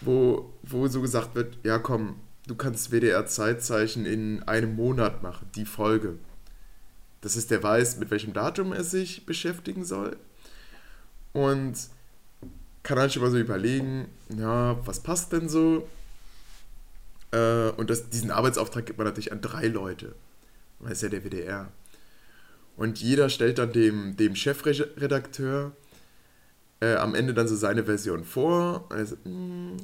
wo, 0.00 0.52
wo 0.64 0.88
so 0.88 1.00
gesagt 1.00 1.36
wird, 1.36 1.56
ja 1.62 1.78
komm, 1.78 2.16
du 2.48 2.56
kannst 2.56 2.90
WDR 2.90 3.26
Zeitzeichen 3.26 4.06
in 4.06 4.42
einem 4.42 4.74
Monat 4.74 5.22
machen, 5.22 5.48
die 5.54 5.66
Folge. 5.66 6.18
Das 7.20 7.36
ist 7.36 7.52
der 7.52 7.62
weiß, 7.62 7.98
mit 7.98 8.10
welchem 8.10 8.32
Datum 8.32 8.72
er 8.72 8.82
sich 8.82 9.24
beschäftigen 9.24 9.84
soll. 9.84 10.16
Und 11.32 11.76
kann 12.82 12.98
halt 12.98 13.12
schon 13.12 13.22
mal 13.22 13.30
so 13.30 13.38
überlegen, 13.38 14.08
ja, 14.36 14.84
was 14.84 14.98
passt 14.98 15.32
denn 15.32 15.48
so? 15.48 15.88
Äh, 17.30 17.70
und 17.70 17.88
das, 17.88 18.10
diesen 18.10 18.32
Arbeitsauftrag 18.32 18.84
gibt 18.84 18.98
man 18.98 19.06
natürlich 19.06 19.30
an 19.30 19.40
drei 19.40 19.68
Leute. 19.68 20.16
Das 20.80 20.92
ist 20.92 21.02
ja 21.02 21.08
der 21.08 21.24
WDR. 21.24 21.72
Und 22.76 23.00
jeder 23.00 23.28
stellt 23.28 23.58
dann 23.58 23.72
dem, 23.72 24.16
dem 24.16 24.36
Chefredakteur 24.36 25.72
äh, 26.80 26.94
am 26.96 27.14
Ende 27.14 27.32
dann 27.32 27.48
so 27.48 27.56
seine 27.56 27.84
Version 27.84 28.24
vor. 28.24 28.86
Er 28.90 29.06
sagt, 29.06 29.24
"Hm, 29.24 29.78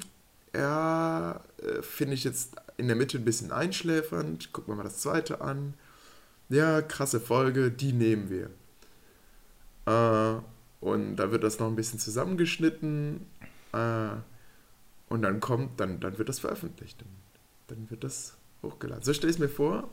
ja, 0.55 1.41
äh, 1.57 1.81
finde 1.81 2.13
ich 2.13 2.23
jetzt 2.23 2.55
in 2.77 2.87
der 2.87 2.95
Mitte 2.95 3.17
ein 3.17 3.25
bisschen 3.25 3.51
einschläfernd. 3.51 4.53
Gucken 4.53 4.73
wir 4.73 4.77
mal 4.77 4.83
das 4.83 4.99
zweite 4.99 5.41
an. 5.41 5.73
Ja, 6.49 6.81
krasse 6.81 7.19
Folge, 7.19 7.71
die 7.71 7.93
nehmen 7.93 8.29
wir. 8.29 8.49
Äh, 9.85 10.41
und 10.79 11.15
da 11.15 11.31
wird 11.31 11.43
das 11.43 11.59
noch 11.59 11.67
ein 11.67 11.75
bisschen 11.75 11.99
zusammengeschnitten. 11.99 13.25
Äh, 13.71 14.09
und 15.09 15.21
dann 15.21 15.39
kommt, 15.39 15.79
dann, 15.79 15.99
dann 15.99 16.17
wird 16.17 16.29
das 16.29 16.39
veröffentlicht. 16.39 17.01
Dann, 17.01 17.09
dann 17.67 17.89
wird 17.89 18.03
das 18.03 18.35
hochgeladen. 18.61 19.03
So 19.03 19.13
stelle 19.13 19.31
ich 19.31 19.37
es 19.37 19.39
mir 19.39 19.49
vor. 19.49 19.89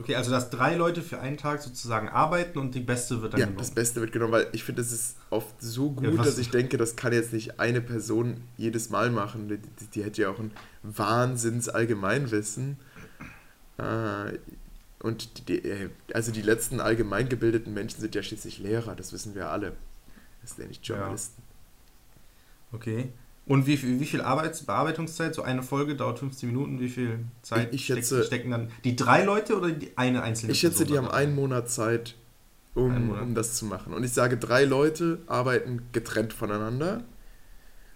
Okay, 0.00 0.14
also 0.14 0.30
dass 0.30 0.48
drei 0.50 0.76
Leute 0.76 1.02
für 1.02 1.18
einen 1.20 1.36
Tag 1.38 1.60
sozusagen 1.60 2.08
arbeiten 2.08 2.58
und 2.58 2.74
die 2.74 2.80
beste 2.80 3.20
wird 3.20 3.32
dann 3.32 3.40
Ja, 3.40 3.46
genommen. 3.46 3.58
das 3.58 3.72
Beste 3.72 4.00
wird 4.00 4.12
genommen, 4.12 4.32
weil 4.32 4.46
ich 4.52 4.62
finde, 4.62 4.80
es 4.82 4.92
ist 4.92 5.16
oft 5.30 5.60
so 5.60 5.90
gut, 5.90 6.04
Ja, 6.04 6.22
dass 6.22 6.38
ich 6.38 6.50
denke, 6.52 6.76
das 6.76 6.94
kann 6.94 7.12
jetzt 7.12 7.32
nicht 7.32 7.58
eine 7.58 7.80
Person 7.80 8.42
jedes 8.56 8.90
Mal 8.90 9.10
machen. 9.10 9.48
Die, 9.48 9.58
die, 9.58 9.86
die 9.86 10.04
hätte 10.04 10.22
ja 10.22 10.30
auch 10.30 10.38
ein 10.38 10.52
Wahnsinns-Allgemeinwissen. 10.84 12.78
Äh, 13.78 14.38
und 15.00 15.48
die, 15.48 15.60
die, 15.62 15.90
also 16.14 16.32
die 16.32 16.42
letzten 16.42 16.80
allgemein 16.80 17.28
gebildeten 17.28 17.74
Menschen 17.74 18.00
sind 18.00 18.14
ja 18.14 18.22
schließlich 18.22 18.58
Lehrer, 18.58 18.94
das 18.96 19.12
wissen 19.12 19.34
wir 19.34 19.50
alle. 19.50 19.72
Das 20.42 20.50
sind 20.52 20.62
ja 20.62 20.68
nicht 20.68 20.86
Ja. 20.86 20.96
Journalisten. 20.96 21.42
Okay. 22.72 23.12
Und 23.48 23.66
wie 23.66 23.76
viel, 23.78 23.98
wie 23.98 24.04
viel 24.04 24.20
Arbeits 24.20 24.62
Bearbeitungszeit? 24.64 25.34
So 25.34 25.42
eine 25.42 25.62
Folge 25.62 25.96
dauert 25.96 26.18
15 26.18 26.48
Minuten. 26.50 26.80
Wie 26.80 26.88
viel 26.88 27.20
Zeit 27.42 27.68
Ich- 27.72 27.80
ich 27.80 27.84
steck- 27.86 27.96
schätze- 28.04 28.24
stecken 28.24 28.50
dann 28.50 28.70
die 28.84 28.94
drei 28.94 29.24
Leute 29.24 29.56
oder 29.56 29.70
die 29.70 29.96
eine 29.96 30.22
einzelne 30.22 30.52
Ich 30.52 30.60
schätze, 30.60 30.84
Person 30.84 30.92
die 30.92 30.98
haben 31.06 31.14
einen 31.14 31.34
Monat 31.34 31.70
Zeit, 31.70 32.14
Einen 32.76 32.84
um, 32.96 33.06
Monat. 33.08 33.22
um 33.22 33.34
das 33.34 33.54
zu 33.54 33.64
machen. 33.64 33.94
Und 33.94 34.04
ich 34.04 34.12
sage, 34.12 34.36
drei 34.36 34.64
Leute 34.64 35.18
arbeiten 35.26 35.82
getrennt 35.92 36.32
voneinander. 36.34 37.02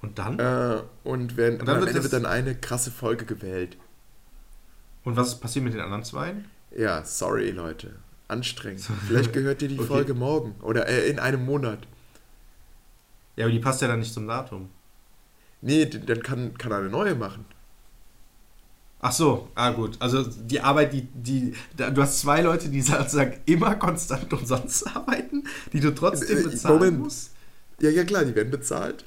Und 0.00 0.18
dann? 0.18 0.38
Äh, 0.38 0.80
und, 1.04 1.36
werden, 1.36 1.60
Und 1.60 1.66
dann 1.68 1.76
am 1.76 1.80
wird 1.82 1.90
Ende 1.90 2.02
wird 2.02 2.12
dann 2.14 2.26
eine 2.26 2.54
krasse 2.56 2.90
Folge 2.90 3.24
gewählt. 3.26 3.76
Und 5.04 5.16
was 5.16 5.38
passiert 5.38 5.64
mit 5.64 5.74
den 5.74 5.80
anderen 5.82 6.02
zwei? 6.02 6.34
Ja, 6.76 7.04
sorry, 7.04 7.50
Leute. 7.50 7.94
Anstrengend. 8.26 8.80
Vielleicht 9.06 9.32
gehört 9.34 9.60
dir 9.60 9.68
die 9.68 9.78
Okay. 9.78 9.86
Folge 9.86 10.14
morgen 10.14 10.54
oder 10.62 10.88
äh, 10.88 11.08
in 11.10 11.18
einem 11.18 11.44
Monat. 11.44 11.80
Ja, 13.36 13.44
aber 13.44 13.52
die 13.52 13.58
passt 13.60 13.82
ja 13.82 13.88
dann 13.88 13.98
nicht 14.00 14.14
zum 14.14 14.26
Datum. 14.26 14.70
Nee, 15.62 15.86
dann 15.86 16.22
kann, 16.22 16.58
kann 16.58 16.72
er 16.72 16.78
eine 16.78 16.88
neue 16.90 17.14
machen. 17.14 17.44
Ach 19.00 19.12
so, 19.12 19.48
ah 19.54 19.70
gut. 19.70 19.96
Also 20.00 20.22
die 20.22 20.60
Arbeit, 20.60 20.92
die, 20.92 21.02
die, 21.12 21.54
da, 21.76 21.90
du 21.90 22.02
hast 22.02 22.20
zwei 22.20 22.40
Leute, 22.40 22.68
die 22.68 22.80
sozusagen 22.82 23.34
immer 23.46 23.74
konstant 23.76 24.32
umsonst 24.32 24.86
arbeiten, 24.96 25.44
die 25.72 25.80
du 25.80 25.92
trotzdem 25.94 26.38
Äh, 26.38 26.42
bezahlen 26.42 26.78
Moment. 26.78 26.98
musst. 27.00 27.32
Ja, 27.80 27.90
ja, 27.90 28.04
klar, 28.04 28.24
die 28.24 28.34
werden 28.34 28.50
bezahlt. 28.50 29.04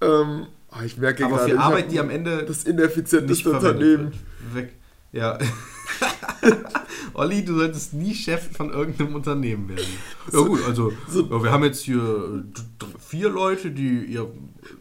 Ähm, 0.00 0.46
oh, 0.72 0.82
ich 0.84 0.96
merke 0.96 1.24
Aber 1.24 1.36
gerade, 1.36 1.50
für 1.50 1.54
ich 1.56 1.60
Arbeit, 1.60 1.92
die 1.92 2.00
am 2.00 2.10
Ende 2.10 2.44
das 2.44 2.64
ineffizienteste 2.64 3.50
Unternehmen. 3.52 4.12
Weg. 4.52 4.72
Ja. 5.12 5.38
Olli, 7.14 7.44
du 7.44 7.56
solltest 7.56 7.94
nie 7.94 8.14
Chef 8.14 8.54
von 8.56 8.70
irgendeinem 8.72 9.14
Unternehmen 9.14 9.68
werden. 9.68 9.86
Ja 10.32 10.40
gut, 10.40 10.60
also 10.66 10.92
ja, 11.12 11.42
wir 11.42 11.50
haben 11.50 11.64
jetzt 11.64 11.80
hier 11.82 11.98
äh, 11.98 12.84
vier 12.98 13.30
Leute, 13.30 13.70
die 13.70 14.04
ihr 14.04 14.28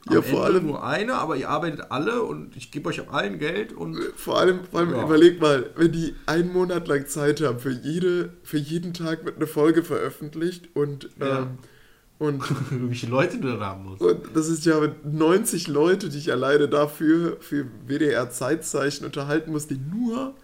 Ja, 0.09 0.21
vor 0.21 0.43
allem- 0.45 0.65
nur 0.67 0.83
eine, 0.83 1.15
aber 1.15 1.35
ihr 1.37 1.49
arbeitet 1.49 1.91
alle 1.91 2.23
und 2.23 2.55
ich 2.57 2.71
gebe 2.71 2.89
euch 2.89 3.09
allen 3.09 3.39
Geld 3.39 3.71
und 3.73 3.97
Vor 4.15 4.39
allem, 4.39 4.59
vor 4.69 4.81
allem 4.81 4.91
Ja. 4.91 5.03
überleg 5.05 5.39
mal, 5.39 5.69
wenn 5.75 5.91
die 5.91 6.13
einen 6.25 6.51
Monat 6.51 6.87
lang 6.87 7.07
Zeit 7.07 7.41
haben, 7.41 7.59
für, 7.59 7.71
jede, 7.71 8.33
für 8.43 8.57
jeden 8.57 8.93
Tag 8.93 9.25
wird 9.25 9.37
eine 9.37 9.47
Folge 9.47 9.83
veröffentlicht 9.83 10.69
und, 10.75 11.09
Ja. 11.19 11.39
ähm, 11.43 11.47
und, 12.19 12.43
wie 12.89 12.95
viele 12.95 13.11
Leute 13.11 13.37
du 13.39 13.47
da 13.57 13.59
haben 13.65 13.83
musst. 13.85 14.01
und 14.01 14.21
das 14.35 14.47
ist 14.49 14.65
ja 14.65 14.79
mit 14.79 15.05
90 15.05 15.67
Leute, 15.67 16.09
die 16.09 16.17
ich 16.17 16.31
alleine 16.31 16.67
dafür 16.67 17.37
für 17.39 17.65
WDR 17.87 18.29
Zeitzeichen 18.29 19.05
unterhalten 19.05 19.51
muss, 19.51 19.67
die 19.67 19.77
nur 19.77 20.35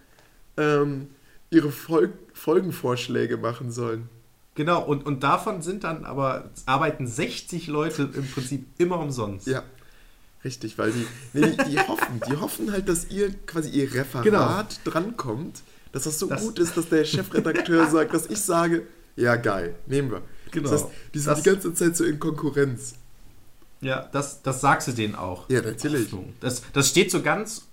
ähm, 0.62 1.08
ihre 1.50 1.72
Fol 1.72 2.14
Folgenvorschläge 2.34 3.38
machen 3.38 3.72
sollen. 3.72 4.10
Genau, 4.56 4.84
und, 4.84 5.06
und 5.06 5.24
davon 5.24 5.62
sind 5.62 5.84
dann 5.84 6.06
aber, 6.06 6.50
arbeiten 6.66 7.08
60 7.08 7.68
Leute 7.68 8.10
im 8.14 8.28
Prinzip 8.28 8.66
immer 8.78 9.00
umsonst. 9.00 9.48
Ja, 9.48 9.64
richtig, 10.44 10.78
weil 10.78 10.92
die, 10.92 11.06
nee, 11.34 11.52
die, 11.52 11.70
die 11.72 11.80
hoffen, 11.80 12.22
die 12.28 12.36
hoffen 12.38 12.72
halt, 12.72 12.90
dass 12.90 13.10
ihr 13.10 13.32
quasi 13.46 13.70
ihr 13.70 13.94
Referat 13.94 14.24
Genau. 14.26 14.64
drankommt, 14.84 15.62
dass 15.92 16.04
das 16.04 16.20
so 16.20 16.28
Das- 16.28 16.42
gut 16.42 16.60
ist, 16.60 16.76
dass 16.76 16.90
der 16.90 17.06
Chefredakteur 17.06 17.88
sagt, 17.92 18.14
dass 18.14 18.26
ich 18.28 18.40
sage, 18.42 18.88
ja 19.16 19.36
geil, 19.36 19.76
nehmen 19.88 20.12
wir. 20.12 20.22
Genau. 20.52 20.70
Das 20.70 20.84
heißt, 20.84 20.92
die 21.14 21.20
sind 21.20 21.32
Das- 21.32 21.44
die 21.44 21.50
ganze 21.50 21.74
Zeit 21.74 21.96
so 21.96 22.04
in 22.04 22.20
Konkurrenz. 22.20 22.96
Ja, 23.82 24.10
das, 24.12 24.42
das 24.42 24.62
sagst 24.62 24.88
du 24.88 24.92
denen 24.92 25.16
auch. 25.16 25.50
Ja, 25.50 25.62
natürlich. 25.62 26.10
Das, 26.40 26.62
das 26.74 26.90
steht 26.90 27.10
so 27.12 27.22
ganz 27.22 27.68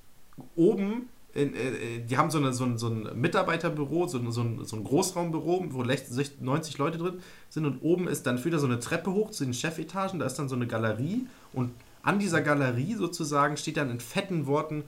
oben. 0.57 1.09
In, 1.39 1.55
äh, 1.55 2.01
die 2.09 2.16
haben 2.18 2.30
so, 2.30 2.39
eine, 2.39 2.53
so, 2.53 2.64
ein, 2.64 2.78
so 2.78 2.89
ein 2.89 3.09
Mitarbeiterbüro, 3.20 4.07
so, 4.09 4.18
ein- 4.18 4.32
so, 4.32 4.43
ein, 4.43 4.64
so 4.64 4.76
ein 4.76 4.84
Großraumbüro, 4.84 5.66
wo 5.70 5.82
lech- 5.82 6.09
sech- 6.11 6.32
90 6.41 6.78
Leute 6.78 6.99
drin 6.99 7.20
sind 7.51 7.64
und 7.66 7.80
oben 7.82 8.09
ist 8.09 8.26
dann 8.26 8.45
wieder 8.45 8.59
so 8.59 8.66
eine 8.66 8.80
Treppe 8.80 9.12
hoch 9.12 9.30
zu 9.30 9.45
den 9.45 9.55
Chefetagen, 9.55 10.18
da 10.20 10.26
ist 10.26 10.39
dann 10.39 10.49
so 10.49 10.57
eine 10.57 10.66
Galerie 10.66 11.26
und 11.53 11.70
an 12.03 12.18
dieser 12.18 12.41
Galerie 12.43 12.95
sozusagen 12.95 13.57
steht 13.57 13.76
dann 13.76 13.91
in 13.91 14.01
fetten 14.01 14.47
Worten 14.47 14.84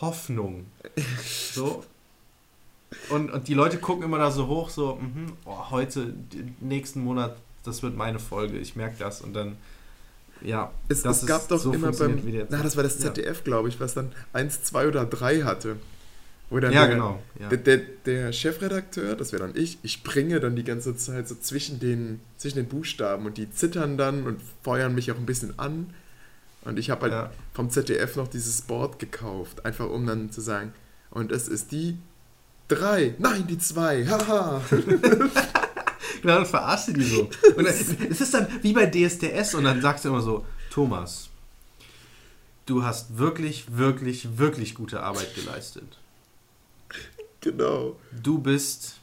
Hoffnung. 0.00 0.66
So. 1.52 1.84
Und, 3.10 3.30
und 3.32 3.48
die 3.48 3.54
Leute 3.54 3.78
gucken 3.78 4.04
immer 4.04 4.18
da 4.18 4.30
so 4.30 4.46
hoch, 4.46 4.70
so, 4.70 4.96
mhm, 4.96 5.32
oh, 5.44 5.70
heute, 5.70 6.14
nächsten 6.60 7.02
Monat, 7.02 7.36
das 7.64 7.82
wird 7.82 7.96
meine 7.96 8.18
Folge, 8.18 8.58
ich 8.58 8.76
merke 8.76 8.96
das 8.98 9.20
und 9.22 9.34
dann, 9.34 9.56
ja. 10.42 10.70
Es, 10.88 11.02
das 11.02 11.22
es 11.22 11.26
gab 11.28 11.42
ist- 11.42 11.50
doch 11.50 11.58
so 11.58 11.72
immer 11.72 11.92
beim, 11.92 12.20
na, 12.48 12.62
das 12.62 12.76
war 12.76 12.82
das 12.82 12.94
Ja. 13.02 13.12
ZDF, 13.14 13.44
glaube 13.44 13.68
ich, 13.68 13.80
was 13.80 13.94
dann 13.94 14.12
1, 14.32 14.62
2 14.64 14.88
oder 14.88 15.04
3 15.04 15.42
hatte. 15.42 15.76
Wo 16.48 16.60
dann 16.60 16.72
Ja, 16.72 16.86
der, 16.86 16.94
genau. 16.94 17.22
Ja. 17.40 17.48
Der, 17.48 17.58
der, 17.58 17.76
der 18.06 18.32
Chefredakteur, 18.32 19.16
das 19.16 19.32
wäre 19.32 19.42
dann 19.46 19.56
ich, 19.60 19.78
ich 19.82 19.92
springe 19.94 20.38
dann 20.38 20.54
die 20.54 20.62
ganze 20.62 20.96
Zeit 20.96 21.26
so 21.26 21.34
zwischen 21.34 21.80
den, 21.80 22.20
zwischen 22.36 22.56
den 22.58 22.68
Buchstaben 22.68 23.26
und 23.26 23.36
die 23.36 23.50
zittern 23.50 23.98
dann 23.98 24.22
und 24.24 24.40
feuern 24.62 24.94
mich 24.94 25.10
auch 25.10 25.16
ein 25.16 25.26
bisschen 25.26 25.58
an. 25.58 25.92
Und 26.64 26.78
ich 26.78 26.90
habe 26.90 27.02
halt 27.02 27.12
Ja. 27.12 27.30
vom 27.52 27.68
ZDF 27.70 28.14
noch 28.14 28.28
dieses 28.28 28.62
Board 28.62 29.00
gekauft, 29.00 29.64
einfach 29.66 29.88
um 29.90 30.06
dann 30.06 30.30
zu 30.30 30.40
sagen, 30.40 30.72
und 31.10 31.32
es 31.32 31.48
ist 31.48 31.72
die 31.72 31.98
3, 32.68 33.14
nein, 33.18 33.46
die 33.48 33.58
2, 33.58 34.06
haha. 34.06 34.60
Genau, 36.26 36.38
dann 36.38 36.46
verarschst 36.46 36.88
du 36.88 36.92
die 36.94 37.04
so. 37.04 37.30
Und 37.56 37.64
dann, 37.64 37.66
es 37.66 38.20
ist 38.20 38.34
dann 38.34 38.48
wie 38.60 38.72
bei 38.72 38.86
DSDS 38.86 39.54
und 39.54 39.62
dann 39.62 39.80
sagst 39.80 40.04
du 40.04 40.08
immer 40.08 40.20
so, 40.20 40.44
Thomas, 40.70 41.28
du 42.66 42.82
hast 42.82 43.16
wirklich, 43.16 43.66
wirklich, 43.76 44.36
wirklich 44.36 44.74
gute 44.74 45.04
Arbeit 45.04 45.36
geleistet. 45.36 46.00
genau. 47.40 47.94
Du 48.24 48.38
bist, 48.38 48.98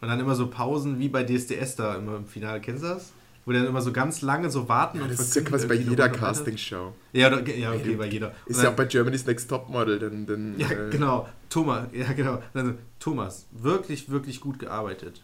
und 0.00 0.06
dann 0.06 0.20
immer 0.20 0.36
so 0.36 0.46
Pausen 0.46 1.00
wie 1.00 1.08
bei 1.08 1.24
DSDS 1.24 1.74
da 1.74 1.96
immer 1.96 2.14
im 2.14 2.26
Finale, 2.26 2.60
kennst 2.60 2.84
du 2.84 2.88
das? 2.90 3.10
Wo 3.44 3.50
dann 3.50 3.66
immer 3.66 3.82
so 3.82 3.90
ganz 3.90 4.22
lange 4.22 4.48
so 4.48 4.68
warten 4.68 4.98
Ja, 4.98 5.04
und 5.04 5.10
das 5.10 5.18
ist 5.18 5.34
ja 5.34 5.42
quasi 5.42 5.66
bei 5.66 5.74
jeder. 5.74 6.08
Castingshow. 6.08 6.92
Ja, 7.12 7.26
oder, 7.26 7.44
ja, 7.48 7.72
okay, 7.72 7.96
bei 7.96 8.06
jeder. 8.06 8.28
Und 8.28 8.50
Ist 8.50 8.58
dann, 8.58 8.66
ja 8.66 8.70
auch 8.70 8.76
bei 8.76 8.84
Germany's 8.84 9.26
Next 9.26 9.50
Topmodel, 9.50 9.98
denn, 9.98 10.26
denn 10.26 10.54
Ja, 10.60 10.70
äh, 10.70 10.90
genau. 10.90 11.28
Thomas, 11.50 11.88
ja, 11.92 12.12
genau. 12.12 12.40
Also, 12.54 12.74
Thomas, 13.00 13.46
wirklich, 13.50 14.10
wirklich 14.10 14.40
gut 14.40 14.60
gearbeitet. 14.60 15.22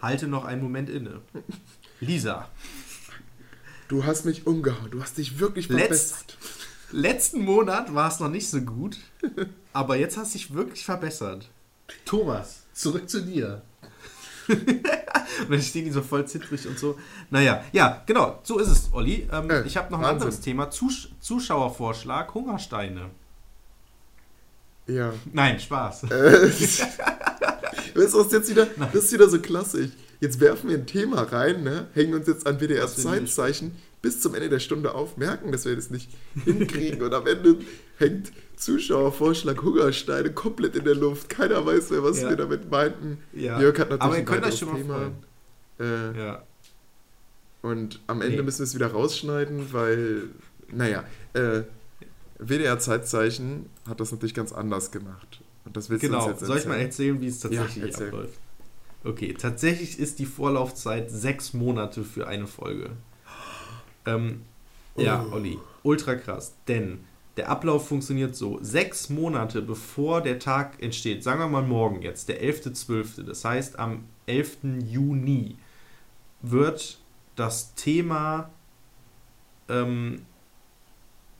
Halte 0.00 0.28
noch 0.28 0.44
einen 0.44 0.62
Moment 0.62 0.88
inne. 0.90 1.20
Lisa, 2.00 2.48
du 3.88 4.04
hast 4.04 4.24
mich 4.24 4.46
umgehauen, 4.46 4.90
du 4.90 5.02
hast 5.02 5.18
dich 5.18 5.38
wirklich 5.40 5.66
Letzt- 5.68 5.78
verbessert. 6.14 6.38
letzten 6.92 7.44
Monat 7.44 7.94
war 7.94 8.08
es 8.08 8.20
noch 8.20 8.28
nicht 8.28 8.48
so 8.48 8.60
gut, 8.60 8.98
aber 9.72 9.96
jetzt 9.96 10.16
hast 10.16 10.34
du 10.34 10.38
dich 10.38 10.54
wirklich 10.54 10.84
verbessert. 10.84 11.50
Thomas, 12.04 12.62
zurück 12.72 13.08
zu 13.08 13.22
dir. 13.24 13.62
und 14.48 15.50
dann 15.50 15.60
stehen 15.60 15.84
die 15.84 15.90
so 15.90 16.00
voll 16.02 16.26
zittrig 16.26 16.66
und 16.66 16.78
so. 16.78 16.98
Naja, 17.30 17.62
ja, 17.72 18.02
genau, 18.06 18.40
so 18.44 18.58
ist 18.58 18.68
es, 18.68 18.88
Olli. 18.92 19.28
Ähm, 19.30 19.50
Äh, 19.50 19.62
ich 19.66 19.76
habe 19.76 19.90
noch 19.90 19.98
ein 19.98 20.04
Wahnsinn. 20.04 20.22
anderes 20.22 20.40
Thema. 20.40 20.70
Zus 20.70 21.08
Zuschauervorschlag, 21.20 22.32
Hungersteine. 22.32 23.10
Ja. 24.88 25.12
Nein, 25.32 25.60
Spaß. 25.60 26.04
Äh, 26.04 26.08
du, 27.94 28.00
was 28.00 28.32
jetzt 28.32 28.50
wieder, 28.50 28.66
das 28.92 29.04
ist 29.04 29.12
wieder 29.12 29.28
so 29.28 29.38
klassisch. 29.40 29.90
Jetzt 30.20 30.40
werfen 30.40 30.70
wir 30.70 30.76
ein 30.78 30.86
Thema 30.86 31.22
rein, 31.22 31.62
ne? 31.62 31.86
hängen 31.94 32.14
uns 32.14 32.26
jetzt 32.26 32.46
an 32.46 32.58
WDRs 32.60 32.96
Was 32.98 33.04
wir 33.04 33.20
nicht- 33.20 33.32
Zeitzeichen 33.34 33.72
bis 34.00 34.20
zum 34.20 34.34
Ende 34.34 34.48
der 34.48 34.60
Stunde 34.60 34.94
auf, 34.94 35.16
merken, 35.16 35.50
dass 35.52 35.64
wir 35.64 35.74
das 35.76 35.90
nicht 35.90 36.08
hinkriegen 36.44 37.02
und 37.02 37.12
am 37.12 37.26
Ende 37.26 37.56
hängt 37.98 38.30
Zuschauervorschlag 38.56 39.60
Hungersteine 39.62 40.32
komplett 40.32 40.76
in 40.76 40.84
der 40.84 40.94
Luft. 40.94 41.28
Keiner 41.28 41.64
weiß 41.66 41.90
mehr, 41.90 42.02
was 42.04 42.20
Ja. 42.22 42.28
wir 42.30 42.36
damit 42.36 42.70
meinten. 42.70 43.18
Ja. 43.32 43.60
Jörg 43.60 43.76
hat 43.78 43.90
natürlich 43.90 44.02
Aber 44.02 44.14
ihr 44.14 44.18
ein 44.20 44.24
könnt 44.24 44.44
euch 44.46 44.58
schon 44.58 44.68
mal 44.68 44.76
Thema. 44.76 45.10
Äh, 46.14 46.18
Ja. 46.18 46.42
Und 47.62 48.00
am 48.06 48.22
Ende 48.22 48.36
Nee. 48.36 48.42
müssen 48.42 48.60
wir 48.60 48.64
es 48.64 48.74
wieder 48.76 48.86
rausschneiden, 48.92 49.72
weil, 49.72 50.22
naja, 50.72 51.02
äh, 51.34 51.62
WDR 52.38 52.78
Zeitzeichen 52.78 53.68
hat 53.88 54.00
das 54.00 54.12
natürlich 54.12 54.34
ganz 54.34 54.52
anders 54.52 54.90
gemacht. 54.90 55.42
Und 55.64 55.76
das 55.76 55.90
willst 55.90 56.04
du 56.04 56.08
Genau, 56.08 56.24
uns 56.28 56.40
jetzt 56.40 56.46
soll 56.46 56.58
ich 56.58 56.66
mal 56.66 56.74
erzählen? 56.74 57.16
erzählen, 57.16 57.20
wie 57.20 57.26
es 57.26 57.40
tatsächlich 57.40 57.92
Ja, 57.98 58.06
abläuft? 58.06 58.38
Okay, 59.04 59.34
tatsächlich 59.34 59.98
ist 59.98 60.18
die 60.18 60.26
Vorlaufzeit 60.26 61.10
sechs 61.10 61.52
Monate 61.54 62.04
für 62.04 62.26
eine 62.26 62.46
Folge. 62.46 62.90
Ähm, 64.06 64.42
Ja, 64.96 65.24
Oh. 65.30 65.34
Olli, 65.36 65.58
ultra 65.84 66.16
krass. 66.16 66.54
Denn 66.66 67.04
der 67.36 67.48
Ablauf 67.48 67.86
funktioniert 67.88 68.34
so: 68.34 68.58
sechs 68.62 69.08
Monate 69.10 69.62
bevor 69.62 70.20
der 70.22 70.38
Tag 70.40 70.82
entsteht, 70.82 71.22
sagen 71.22 71.38
wir 71.40 71.48
mal 71.48 71.62
morgen 71.62 72.02
jetzt, 72.02 72.28
der 72.28 72.42
11.12., 72.42 73.22
das 73.22 73.44
heißt 73.44 73.78
am 73.78 74.04
11. 74.26 74.58
Juni, 74.88 75.56
wird 76.42 76.98
das 77.36 77.74
Thema 77.76 78.50
ähm, 79.68 80.22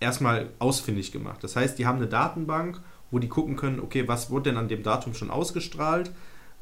erstmal 0.00 0.50
ausfindig 0.58 1.12
gemacht. 1.12 1.42
Das 1.42 1.56
heißt, 1.56 1.78
die 1.78 1.86
haben 1.86 1.96
eine 1.96 2.06
Datenbank, 2.06 2.80
wo 3.10 3.18
die 3.18 3.28
gucken 3.28 3.56
können, 3.56 3.80
okay, 3.80 4.06
was 4.06 4.30
wurde 4.30 4.50
denn 4.50 4.58
an 4.58 4.68
dem 4.68 4.82
Datum 4.82 5.14
schon 5.14 5.30
ausgestrahlt 5.30 6.12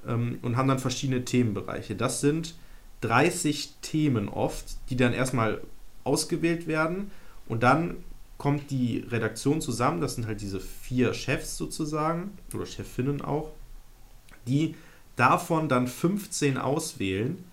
ähm, 0.06 0.38
und 0.42 0.56
haben 0.56 0.68
dann 0.68 0.78
verschiedene 0.78 1.24
Themenbereiche. 1.24 1.96
Das 1.96 2.20
sind 2.20 2.54
30 3.02 3.74
Themen 3.82 4.28
oft, 4.28 4.76
die 4.90 4.96
dann 4.96 5.12
erstmal 5.12 5.60
ausgewählt 6.04 6.66
werden 6.66 7.10
und 7.48 7.62
dann 7.62 7.96
kommt 8.38 8.70
die 8.70 8.98
Redaktion 9.08 9.60
zusammen, 9.60 10.00
das 10.00 10.14
sind 10.14 10.26
halt 10.26 10.40
diese 10.40 10.60
vier 10.60 11.14
Chefs 11.14 11.56
sozusagen 11.56 12.36
oder 12.54 12.66
Chefinnen 12.66 13.22
auch, 13.22 13.50
die 14.46 14.74
davon 15.16 15.68
dann 15.68 15.88
15 15.88 16.58
auswählen 16.58 17.44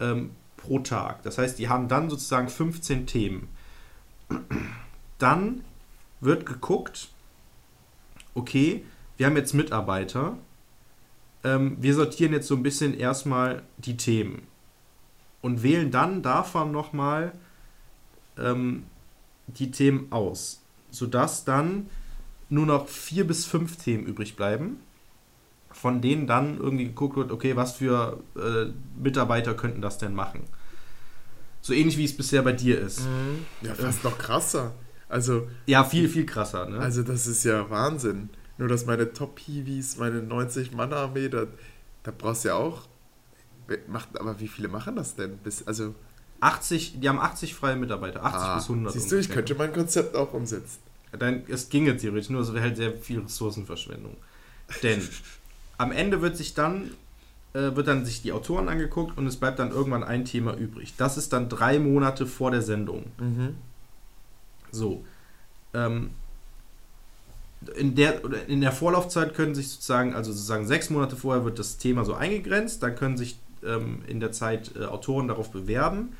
ähm, 0.00 0.30
pro 0.56 0.80
Tag. 0.80 1.22
Das 1.22 1.38
heißt, 1.38 1.58
die 1.58 1.68
haben 1.68 1.88
dann 1.88 2.10
sozusagen 2.10 2.48
15 2.48 3.06
Themen. 3.06 3.48
Dann 5.18 5.64
wird 6.20 6.46
geguckt, 6.46 7.08
okay, 8.34 8.84
wir 9.16 9.26
haben 9.26 9.36
jetzt 9.36 9.54
Mitarbeiter, 9.54 10.36
ähm, 11.44 11.76
wir 11.80 11.94
sortieren 11.94 12.32
jetzt 12.32 12.48
so 12.48 12.56
ein 12.56 12.62
bisschen 12.62 12.94
erstmal 12.94 13.62
die 13.78 13.96
Themen 13.96 14.42
und 15.42 15.62
wählen 15.62 15.90
dann 15.90 16.22
davon 16.22 16.72
nochmal 16.72 17.32
ähm, 18.36 18.84
die 19.46 19.70
Themen 19.70 20.08
aus, 20.10 20.62
sodass 20.90 21.44
dann 21.44 21.88
nur 22.48 22.66
noch 22.66 22.88
vier 22.88 23.26
bis 23.26 23.44
fünf 23.44 23.76
Themen 23.76 24.06
übrig 24.06 24.36
bleiben, 24.36 24.80
von 25.70 26.00
denen 26.00 26.26
dann 26.26 26.58
irgendwie 26.58 26.86
geguckt 26.86 27.16
wird, 27.16 27.30
okay, 27.30 27.56
was 27.56 27.74
für 27.74 28.20
äh, 28.36 28.72
Mitarbeiter 29.00 29.54
könnten 29.54 29.80
das 29.80 29.98
denn 29.98 30.14
machen. 30.14 30.44
So 31.60 31.72
ähnlich 31.72 31.98
wie 31.98 32.04
es 32.04 32.16
bisher 32.16 32.42
bei 32.42 32.52
dir 32.52 32.80
ist. 32.80 33.00
Mhm. 33.00 33.44
Ja, 33.62 33.74
fast 33.74 34.02
noch 34.04 34.16
krasser. 34.16 34.72
Also, 35.08 35.48
Ja, 35.66 35.84
viel, 35.84 36.08
viel 36.08 36.26
krasser, 36.26 36.68
ne? 36.68 36.78
also 36.78 37.02
das 37.02 37.26
ist 37.26 37.44
ja 37.44 37.68
Wahnsinn. 37.70 38.30
Nur, 38.58 38.68
dass 38.68 38.86
meine 38.86 39.12
Top-Hiwis, 39.12 39.98
meine 39.98 40.20
90-Mann-Armee, 40.20 41.28
da, 41.28 41.46
da 42.02 42.12
brauchst 42.16 42.44
du 42.44 42.48
ja 42.48 42.54
auch. 42.54 42.88
Macht, 43.86 44.18
aber 44.18 44.40
wie 44.40 44.48
viele 44.48 44.68
machen 44.68 44.96
das 44.96 45.14
denn? 45.14 45.38
Bis, 45.38 45.66
also, 45.66 45.94
80, 46.40 47.00
die 47.00 47.08
haben 47.08 47.18
80 47.18 47.54
freie 47.54 47.76
Mitarbeiter, 47.76 48.24
80 48.24 48.40
ah, 48.40 48.56
bis 48.56 48.64
100. 48.64 48.92
Siehst 48.92 49.12
du, 49.12 49.16
ich 49.16 49.28
könnte 49.28 49.54
mein 49.54 49.72
Konzept 49.72 50.16
auch 50.16 50.32
umsetzen. 50.32 50.78
Dann, 51.12 51.42
es 51.48 51.68
ginge 51.68 51.96
theoretisch, 51.96 52.30
nur 52.30 52.42
es 52.42 52.52
wäre 52.52 52.64
halt 52.64 52.76
sehr 52.76 52.92
viel 52.92 53.20
Ressourcenverschwendung. 53.20 54.16
Denn 54.82 55.06
am 55.78 55.92
Ende 55.92 56.20
wird 56.20 56.36
sich 56.36 56.54
dann 56.54 56.90
äh, 57.54 57.74
wird 57.74 57.88
dann 57.88 58.04
sich 58.04 58.22
die 58.22 58.32
Autoren 58.32 58.68
angeguckt 58.68 59.16
und 59.16 59.26
es 59.26 59.36
bleibt 59.36 59.58
dann 59.58 59.70
irgendwann 59.70 60.04
ein 60.04 60.24
Thema 60.24 60.54
übrig. 60.54 60.94
Das 60.96 61.16
ist 61.16 61.32
dann 61.32 61.48
drei 61.48 61.78
Monate 61.78 62.26
vor 62.26 62.50
der 62.50 62.62
Sendung. 62.62 63.06
Mhm. 63.18 63.56
So. 64.70 65.04
Ähm, 65.74 66.10
in 67.76 67.94
der, 67.94 68.22
in 68.48 68.60
der 68.60 68.72
Vorlaufzeit 68.72 69.34
können 69.34 69.54
sich 69.54 69.68
sozusagen, 69.68 70.14
also 70.14 70.32
sozusagen 70.32 70.66
sechs 70.66 70.90
Monate 70.90 71.16
vorher 71.16 71.44
wird 71.44 71.58
das 71.58 71.78
Thema 71.78 72.04
so 72.04 72.14
eingegrenzt, 72.14 72.82
dann 72.82 72.94
können 72.94 73.16
sich 73.16 73.38
ähm, 73.64 74.02
in 74.06 74.20
der 74.20 74.32
Zeit 74.32 74.72
äh, 74.76 74.84
Autoren 74.84 75.28
darauf 75.28 75.50
bewerben 75.50 76.10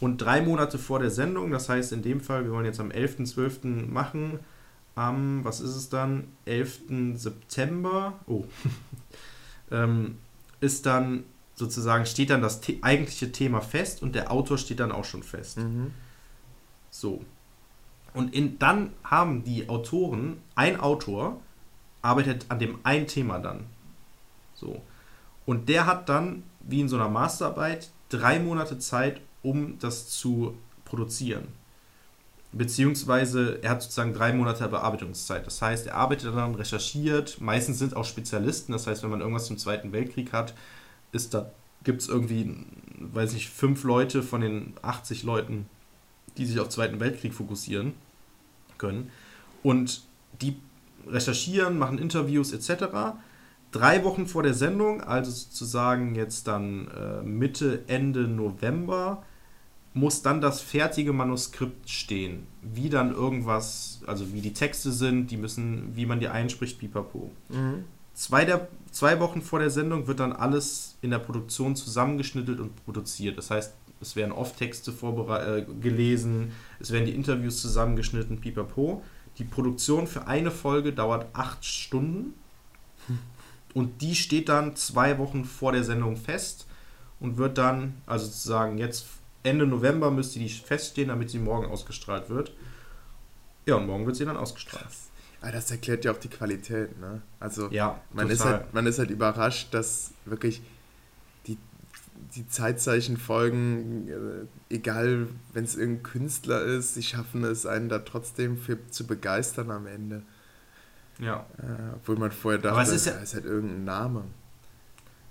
und 0.00 0.18
drei 0.18 0.40
Monate 0.40 0.78
vor 0.78 1.00
der 1.00 1.10
Sendung, 1.10 1.50
das 1.50 1.68
heißt 1.68 1.92
in 1.92 2.02
dem 2.02 2.20
Fall, 2.20 2.44
wir 2.44 2.52
wollen 2.52 2.64
jetzt 2.64 2.80
am 2.80 2.90
11.12. 2.90 3.90
machen, 3.90 4.38
am, 4.94 5.44
was 5.44 5.60
ist 5.60 5.74
es 5.74 5.88
dann, 5.88 6.28
11. 6.44 7.14
September, 7.14 8.20
oh, 8.26 8.44
ähm, 9.72 10.18
ist 10.60 10.86
dann 10.86 11.24
sozusagen, 11.56 12.06
steht 12.06 12.30
dann 12.30 12.42
das 12.42 12.60
The 12.62 12.78
eigentliche 12.82 13.32
Thema 13.32 13.60
fest 13.60 14.02
und 14.02 14.14
der 14.14 14.30
Autor 14.30 14.58
steht 14.58 14.80
dann 14.80 14.92
auch 14.92 15.04
schon 15.04 15.22
fest. 15.22 15.58
Mhm. 15.58 15.92
So. 16.90 17.24
Und 18.14 18.32
in, 18.32 18.58
dann 18.60 18.92
haben 19.02 19.44
die 19.44 19.68
Autoren, 19.68 20.40
ein 20.54 20.80
Autor 20.80 21.40
arbeitet 22.00 22.46
an 22.48 22.60
dem 22.60 22.78
ein 22.84 23.06
Thema 23.06 23.40
dann. 23.40 23.66
So. 24.54 24.80
Und 25.44 25.68
der 25.68 25.84
hat 25.86 26.08
dann, 26.08 26.44
wie 26.60 26.80
in 26.80 26.88
so 26.88 26.96
einer 26.96 27.08
Masterarbeit, 27.08 27.90
drei 28.08 28.38
Monate 28.38 28.78
Zeit, 28.78 29.20
um 29.42 29.78
das 29.80 30.08
zu 30.08 30.56
produzieren. 30.84 31.48
Beziehungsweise 32.52 33.58
er 33.62 33.70
hat 33.70 33.82
sozusagen 33.82 34.14
drei 34.14 34.32
Monate 34.32 34.68
Bearbeitungszeit. 34.68 35.44
Das 35.44 35.60
heißt, 35.60 35.88
er 35.88 35.96
arbeitet 35.96 36.36
dann, 36.36 36.54
recherchiert. 36.54 37.40
Meistens 37.40 37.80
sind 37.80 37.96
auch 37.96 38.04
Spezialisten. 38.04 38.72
Das 38.72 38.86
heißt, 38.86 39.02
wenn 39.02 39.10
man 39.10 39.20
irgendwas 39.20 39.46
zum 39.46 39.58
Zweiten 39.58 39.90
Weltkrieg 39.90 40.32
hat, 40.32 40.54
gibt 41.82 42.00
es 42.00 42.08
irgendwie, 42.08 42.64
weiß 43.00 43.34
ich, 43.34 43.50
fünf 43.50 43.82
Leute 43.82 44.22
von 44.22 44.40
den 44.40 44.74
80 44.82 45.24
Leuten, 45.24 45.66
die 46.36 46.46
sich 46.46 46.60
auf 46.60 46.68
Zweiten 46.68 47.00
Weltkrieg 47.00 47.34
fokussieren 47.34 47.94
können. 48.84 49.10
Und 49.62 50.02
die 50.40 50.56
recherchieren, 51.06 51.78
machen 51.78 51.98
Interviews 51.98 52.52
etc. 52.52 53.16
Drei 53.72 54.04
Wochen 54.04 54.26
vor 54.26 54.42
der 54.42 54.54
Sendung, 54.54 55.00
also 55.00 55.30
sozusagen 55.30 56.14
jetzt 56.14 56.46
dann 56.46 56.88
äh, 56.88 57.22
Mitte, 57.22 57.84
Ende 57.86 58.28
November, 58.28 59.24
muss 59.94 60.22
dann 60.22 60.40
das 60.40 60.60
fertige 60.60 61.12
Manuskript 61.12 61.88
stehen. 61.88 62.46
Wie 62.62 62.90
dann 62.90 63.12
irgendwas, 63.12 64.00
also 64.06 64.32
wie 64.32 64.40
die 64.40 64.52
Texte 64.52 64.92
sind, 64.92 65.30
die 65.30 65.36
müssen, 65.36 65.96
wie 65.96 66.04
man 66.04 66.20
die 66.20 66.28
einspricht, 66.28 66.78
pipapo. 66.78 67.30
Mhm. 67.48 67.84
Zwei, 68.12 68.44
der, 68.44 68.68
zwei 68.90 69.18
Wochen 69.20 69.40
vor 69.40 69.60
der 69.60 69.70
Sendung 69.70 70.06
wird 70.06 70.20
dann 70.20 70.32
alles 70.32 70.96
in 71.00 71.10
der 71.10 71.18
Produktion 71.18 71.76
zusammengeschnittelt 71.76 72.60
und 72.60 72.84
produziert. 72.84 73.38
Das 73.38 73.50
heißt, 73.50 73.74
es 74.04 74.16
werden 74.16 74.32
Off-Texte 74.32 74.90
äh, 74.90 75.64
gelesen, 75.80 76.52
es 76.78 76.92
werden 76.92 77.06
die 77.06 77.14
Interviews 77.14 77.60
zusammengeschnitten, 77.62 78.40
pipapo. 78.40 79.02
Die 79.38 79.44
Produktion 79.44 80.06
für 80.06 80.26
eine 80.26 80.50
Folge 80.50 80.92
dauert 80.92 81.26
acht 81.32 81.64
Stunden 81.64 82.34
und 83.74 84.02
die 84.02 84.14
steht 84.14 84.48
dann 84.48 84.76
zwei 84.76 85.18
Wochen 85.18 85.44
vor 85.44 85.72
der 85.72 85.84
Sendung 85.84 86.16
fest 86.16 86.66
und 87.18 87.38
wird 87.38 87.58
dann, 87.58 87.94
also 88.06 88.26
sozusagen 88.26 88.78
jetzt 88.78 89.06
Ende 89.42 89.66
November 89.66 90.10
müsste 90.10 90.38
die 90.38 90.48
feststehen, 90.48 91.08
damit 91.08 91.30
sie 91.30 91.38
morgen 91.38 91.66
ausgestrahlt 91.66 92.28
wird. 92.28 92.52
Ja, 93.66 93.76
und 93.76 93.86
morgen 93.86 94.06
wird 94.06 94.16
sie 94.16 94.24
dann 94.24 94.36
ausgestrahlt. 94.36 94.86
Ah, 95.40 95.50
das 95.50 95.70
erklärt 95.70 96.04
ja 96.04 96.12
auch 96.12 96.18
die 96.18 96.28
Qualität, 96.28 96.98
ne? 96.98 97.20
Also 97.40 97.68
Ja, 97.70 98.00
man 98.12 98.30
ist, 98.30 98.44
halt, 98.44 98.72
man 98.72 98.86
ist 98.86 98.98
halt 98.98 99.10
überrascht, 99.10 99.72
dass 99.72 100.12
wirklich 100.24 100.62
die 102.34 102.46
Zeitzeichen-Folgen, 102.48 104.08
äh, 104.08 104.74
egal 104.74 105.28
wenn 105.52 105.64
es 105.64 105.76
irgendein 105.76 106.02
Künstler 106.02 106.62
ist, 106.62 106.94
sie 106.94 107.02
schaffen 107.02 107.44
es, 107.44 107.66
einen 107.66 107.88
da 107.88 108.00
trotzdem 108.00 108.56
für 108.58 108.78
zu 108.90 109.06
begeistern 109.06 109.70
am 109.70 109.86
Ende. 109.86 110.22
Ja. 111.18 111.46
Äh, 111.58 111.94
obwohl 111.96 112.16
man 112.16 112.32
vorher 112.32 112.60
dachte, 112.60 112.80
es 112.82 112.88
ist 112.90 113.06
ja- 113.06 113.12
da 113.12 113.18
ist 113.20 113.34
halt 113.34 113.44
irgendein 113.44 113.84
Name. 113.84 114.24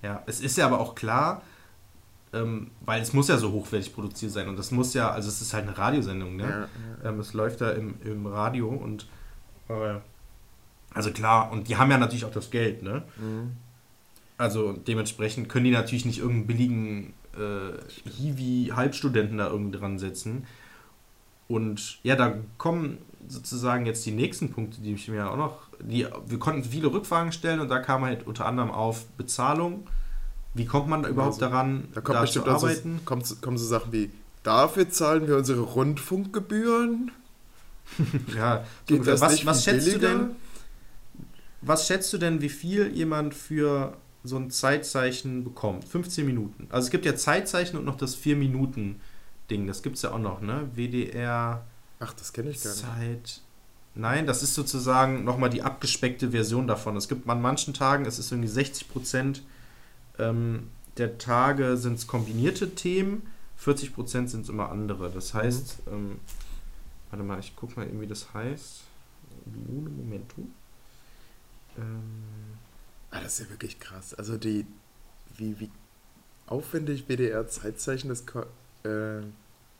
Ja, 0.01 0.23
es 0.25 0.39
ist 0.41 0.57
ja 0.57 0.65
aber 0.65 0.79
auch 0.79 0.95
klar, 0.95 1.41
ähm, 2.33 2.71
weil 2.81 3.01
es 3.01 3.13
muss 3.13 3.27
ja 3.27 3.37
so 3.37 3.51
hochwertig 3.51 3.93
produziert 3.93 4.31
sein 4.31 4.47
und 4.49 4.57
das 4.57 4.71
muss 4.71 4.93
ja, 4.93 5.11
also 5.11 5.29
es 5.29 5.41
ist 5.41 5.53
halt 5.53 5.67
eine 5.67 5.77
Radiosendung, 5.77 6.35
ne? 6.35 6.43
Ja, 6.43 6.59
ja. 7.03 7.09
Ähm, 7.09 7.19
es 7.19 7.33
läuft 7.33 7.61
da 7.61 7.71
im, 7.71 7.95
im 8.03 8.25
Radio 8.25 8.69
und 8.69 9.07
äh, 9.69 9.99
also 10.93 11.11
klar, 11.11 11.51
und 11.51 11.67
die 11.67 11.77
haben 11.77 11.89
ja 11.91 11.97
natürlich 11.97 12.25
auch 12.25 12.31
das 12.31 12.49
Geld, 12.51 12.81
ne? 12.83 13.03
Mhm. 13.17 13.51
Also 14.37 14.73
dementsprechend 14.73 15.49
können 15.49 15.65
die 15.65 15.71
natürlich 15.71 16.05
nicht 16.05 16.19
irgendeinen 16.19 16.47
billigen 16.47 17.13
äh, 17.37 18.09
Hiwi-Halbstudenten 18.09 19.37
da 19.37 19.49
irgendwie 19.49 19.77
dran 19.77 19.99
setzen. 19.99 20.45
Und 21.47 21.99
ja, 22.03 22.15
da 22.15 22.35
kommen 22.57 22.97
sozusagen 23.27 23.85
jetzt 23.85 24.05
die 24.05 24.11
nächsten 24.11 24.51
Punkte, 24.51 24.81
die 24.81 24.93
ich 24.93 25.07
mir 25.07 25.29
auch 25.29 25.37
noch. 25.37 25.59
Die, 25.81 26.07
wir 26.27 26.39
konnten 26.39 26.63
viele 26.63 26.91
Rückfragen 26.91 27.31
stellen 27.31 27.59
und 27.59 27.69
da 27.69 27.79
kam 27.79 28.03
halt 28.03 28.25
unter 28.27 28.45
anderem 28.45 28.71
auf 28.71 29.05
Bezahlung. 29.17 29.87
Wie 30.53 30.65
kommt 30.65 30.87
man 30.87 31.03
da 31.03 31.09
überhaupt 31.09 31.35
Also, 31.35 31.39
daran, 31.39 31.89
Da 31.93 32.01
kommt 32.01 32.15
da 32.17 32.21
bestimmt 32.21 32.45
zu 32.45 32.51
auch 32.51 32.59
so, 32.59 32.67
arbeiten? 32.67 33.01
kommt, 33.05 33.41
kommen 33.41 33.57
so 33.57 33.65
Sachen 33.65 33.91
wie, 33.91 34.11
dafür 34.43 34.89
zahlen 34.89 35.27
wir 35.27 35.37
unsere 35.37 35.61
Rundfunkgebühren. 35.61 37.11
Ja, 38.35 38.65
Geht 38.85 39.05
so, 39.05 39.11
das 39.11 39.21
was, 39.21 39.31
nicht 39.33 39.45
was 39.45 39.63
schätzt 39.63 39.93
du 39.93 39.99
billiger? 39.99 40.09
denn? 40.09 40.35
Was 41.61 41.87
schätzt 41.87 42.11
du 42.13 42.17
denn, 42.17 42.41
wie 42.41 42.49
viel 42.49 42.87
jemand 42.93 43.33
für 43.33 43.95
so 44.23 44.37
ein 44.37 44.49
Zeitzeichen 44.51 45.43
bekommt? 45.43 45.85
15 45.85 46.25
Minuten. 46.25 46.67
Also 46.69 46.85
es 46.85 46.91
gibt 46.91 47.05
ja 47.05 47.15
Zeitzeichen 47.15 47.77
und 47.77 47.85
noch 47.85 47.97
das 47.97 48.17
4-Minuten-Ding. 48.17 49.67
Das 49.67 49.83
gibt 49.83 49.97
es 49.97 50.01
ja 50.03 50.11
auch 50.11 50.19
noch, 50.19 50.41
ne? 50.41 50.69
WDR 50.73 51.63
Ach, 51.99 52.13
das 52.13 52.33
kenne 52.33 52.49
ich 52.49 52.63
gar 52.63 52.71
nicht. 52.71 52.81
Zeit. 52.81 53.41
Nein, 53.95 54.25
das 54.25 54.41
ist 54.41 54.55
sozusagen 54.55 55.23
nochmal 55.23 55.49
die 55.49 55.61
abgespeckte 55.61 56.31
Version 56.31 56.67
davon. 56.67 56.95
Es 56.95 57.07
gibt 57.07 57.29
an 57.29 57.41
manchen 57.41 57.73
Tagen, 57.73 58.05
es 58.05 58.17
ist 58.17 58.31
irgendwie 58.31 58.49
60 58.49 58.89
Prozent 58.89 59.43
ähm, 60.19 60.69
der 60.97 61.17
Tage 61.17 61.77
sind 61.77 61.95
es 61.95 62.07
kombinierte 62.07 62.75
Themen, 62.75 63.23
40 63.57 63.93
Prozent 63.93 64.29
sind 64.29 64.41
es 64.41 64.49
immer 64.49 64.69
andere. 64.71 65.09
Das 65.09 65.33
heißt, 65.33 65.83
ähm, 65.91 66.19
warte 67.09 67.23
mal, 67.23 67.39
ich 67.39 67.55
guck 67.55 67.75
mal 67.77 67.87
eben, 67.87 68.01
wie 68.01 68.07
das 68.07 68.33
heißt. 68.33 68.83
Minune 69.45 69.89
Momento. 69.89 70.41
Ähm, 71.77 72.23
Ah, 73.13 73.19
das 73.21 73.33
ist 73.33 73.45
ja 73.45 73.49
wirklich 73.51 73.79
krass. 73.79 74.15
Also 74.15 74.37
die, 74.37 74.65
wie, 75.37 75.59
wie 75.59 75.69
aufwendig 76.47 77.05
WDR 77.07 77.47
Zeitzeichen 77.47 78.09
das 78.09 78.23
äh, 78.83 79.23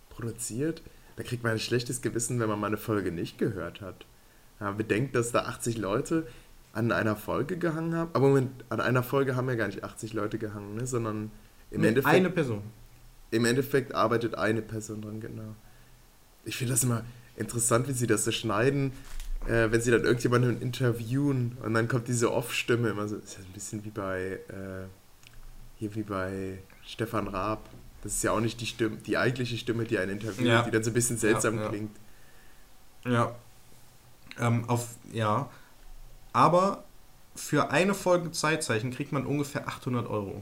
produziert, 0.10 0.84
da 1.16 1.24
kriegt 1.24 1.42
man 1.44 1.54
ein 1.54 1.60
schlechtes 1.60 2.04
Gewissen, 2.04 2.40
wenn 2.40 2.48
man 2.48 2.60
mal 2.60 2.68
eine 2.68 2.78
Folge 2.78 3.12
nicht 3.12 3.40
gehört 3.40 3.82
hat. 3.82 4.06
Ja, 4.60 4.72
bedenkt, 4.72 5.16
dass 5.16 5.32
da 5.32 5.46
80 5.46 5.78
Leute 5.80 6.28
an 6.74 6.92
einer 6.92 7.16
Folge 7.16 7.58
gehangen 7.58 7.96
haben. 7.96 8.12
Aber 8.14 8.28
Moment, 8.28 8.52
an 8.70 8.80
einer 8.80 9.02
Folge 9.02 9.36
haben 9.36 9.50
ja 9.50 9.56
gar 9.56 9.68
nicht 9.68 9.84
80 9.84 10.14
Leute 10.14 10.38
gehangen, 10.38 10.76
ne? 10.76 10.86
sondern 10.86 11.32
im, 11.72 11.82
nee, 11.82 11.88
Endeffekt, 11.88 12.16
eine 12.16 12.30
Person. 12.30 12.62
im 13.32 13.46
Endeffekt 13.46 13.96
arbeitet 13.96 14.36
eine 14.36 14.62
Person 14.62 15.02
dran, 15.02 15.20
genau. 15.20 15.56
Ich 16.46 16.56
finde 16.56 16.74
das 16.74 16.84
immer 16.84 17.04
interessant, 17.36 17.88
wie 17.88 17.94
sie 17.94 18.06
das 18.06 18.26
so 18.26 18.32
schneiden, 18.32 18.94
äh, 19.48 19.72
wenn 19.72 19.82
sie 19.82 19.92
dann 19.92 20.04
irgendjemanden 20.04 20.62
interviewen 20.62 21.58
und 21.64 21.74
dann 21.74 21.88
kommt 21.88 22.08
diese 22.08 22.32
Off-Stimme 22.32 22.90
immer 22.90 23.08
so. 23.08 23.18
Ist 23.18 23.38
ja 23.38 23.44
ein 23.46 23.52
bisschen 23.54 23.84
wie 23.86 23.90
bei, 23.90 24.40
äh, 24.50 24.86
hier 25.78 25.94
wie 25.96 26.04
bei 26.04 26.60
Stefan 26.86 27.28
Raab. 27.28 27.70
Das 28.04 28.14
ist 28.16 28.24
ja 28.24 28.32
auch 28.32 28.40
nicht 28.42 28.60
die 28.62 28.66
Stimme, 28.66 28.98
die 28.98 29.18
eigentliche 29.18 29.58
Stimme, 29.58 29.86
die 29.86 29.98
einen 29.98 30.14
interviewt, 30.14 30.48
Ja. 30.48 30.62
die 30.64 30.72
dann 30.72 30.84
so 30.84 30.92
ein 30.92 30.94
bisschen 30.94 31.18
seltsam 31.18 31.56
Ja, 31.56 31.62
ja. 31.64 31.70
klingt. 31.70 31.96
Ja. 33.06 33.36
Ähm, 34.40 34.68
auf, 34.70 34.96
ja. 35.12 35.50
Aber 36.34 36.84
für 37.36 37.72
eine 37.72 37.94
Folge 37.94 38.32
Zeitzeichen 38.32 38.92
kriegt 38.92 39.12
man 39.12 39.26
ungefähr 39.26 39.68
800 39.68 40.08
Euro 40.08 40.42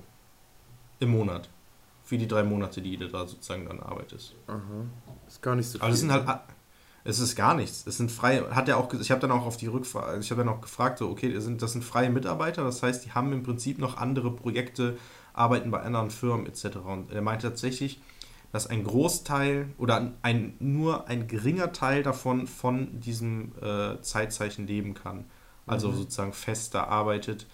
im 1.00 1.10
Monat. 1.12 1.50
Für 2.04 2.18
die 2.18 2.28
drei 2.28 2.44
Monate, 2.44 2.82
die 2.82 2.98
du 2.98 3.08
da 3.08 3.26
sozusagen 3.28 3.66
dann 3.68 3.80
arbeitest. 3.80 4.36
Aha. 4.48 4.60
Ist 5.28 5.42
gar 5.42 5.56
nicht 5.56 5.68
so 5.68 5.74
viel. 5.74 5.82
Aber 5.82 5.92
das 5.92 6.00
sind 6.00 6.12
halt. 6.12 6.28
Es 7.04 7.20
ist 7.20 7.36
gar 7.36 7.56
nichts. 7.56 7.86
Es 7.88 7.98
sind 7.98 8.12
freie. 8.12 8.54
Hat 8.56 8.70
er 8.70 8.78
auch. 8.78 8.94
Ich 8.94 9.10
habe 9.12 9.22
dann 9.22 9.32
auch 9.32 9.46
auf 9.46 9.58
die 9.58 9.68
Rückfrage. 9.68 10.20
Ich 10.20 10.30
habe 10.32 10.44
dann 10.44 10.54
auch 10.54 10.62
gefragt, 10.62 11.00
so, 11.00 11.10
okay, 11.10 11.34
das 11.34 11.44
sind, 11.44 11.62
das 11.62 11.72
sind 11.74 11.84
freie 11.84 12.10
Mitarbeiter. 12.10 12.64
Das 12.64 12.84
heißt, 12.84 13.06
die 13.06 13.12
haben 13.14 13.34
im 13.34 13.44
Prinzip 13.44 13.80
noch 13.80 13.98
andere 13.98 14.32
Projekte, 14.32 14.98
arbeiten 15.34 15.72
bei 15.72 15.82
anderen 15.82 16.12
Firmen 16.12 16.46
etc. 16.46 16.78
Und 16.86 17.12
er 17.12 17.22
meinte 17.22 17.48
tatsächlich, 17.48 18.00
dass 18.52 18.68
ein 18.68 18.84
Großteil 18.84 19.70
oder 19.78 20.12
ein, 20.22 20.54
nur 20.60 21.08
ein 21.08 21.28
geringer 21.28 21.72
Teil 21.72 22.04
davon 22.04 22.46
von 22.48 23.00
diesem 23.00 23.54
äh, 23.62 24.00
Zeitzeichen 24.02 24.68
leben 24.68 24.94
kann. 24.94 25.26
Also 25.66 25.90
Mhm. 25.90 25.96
sozusagen 25.96 26.34
fester 26.34 26.88
arbeitet. 26.90 27.48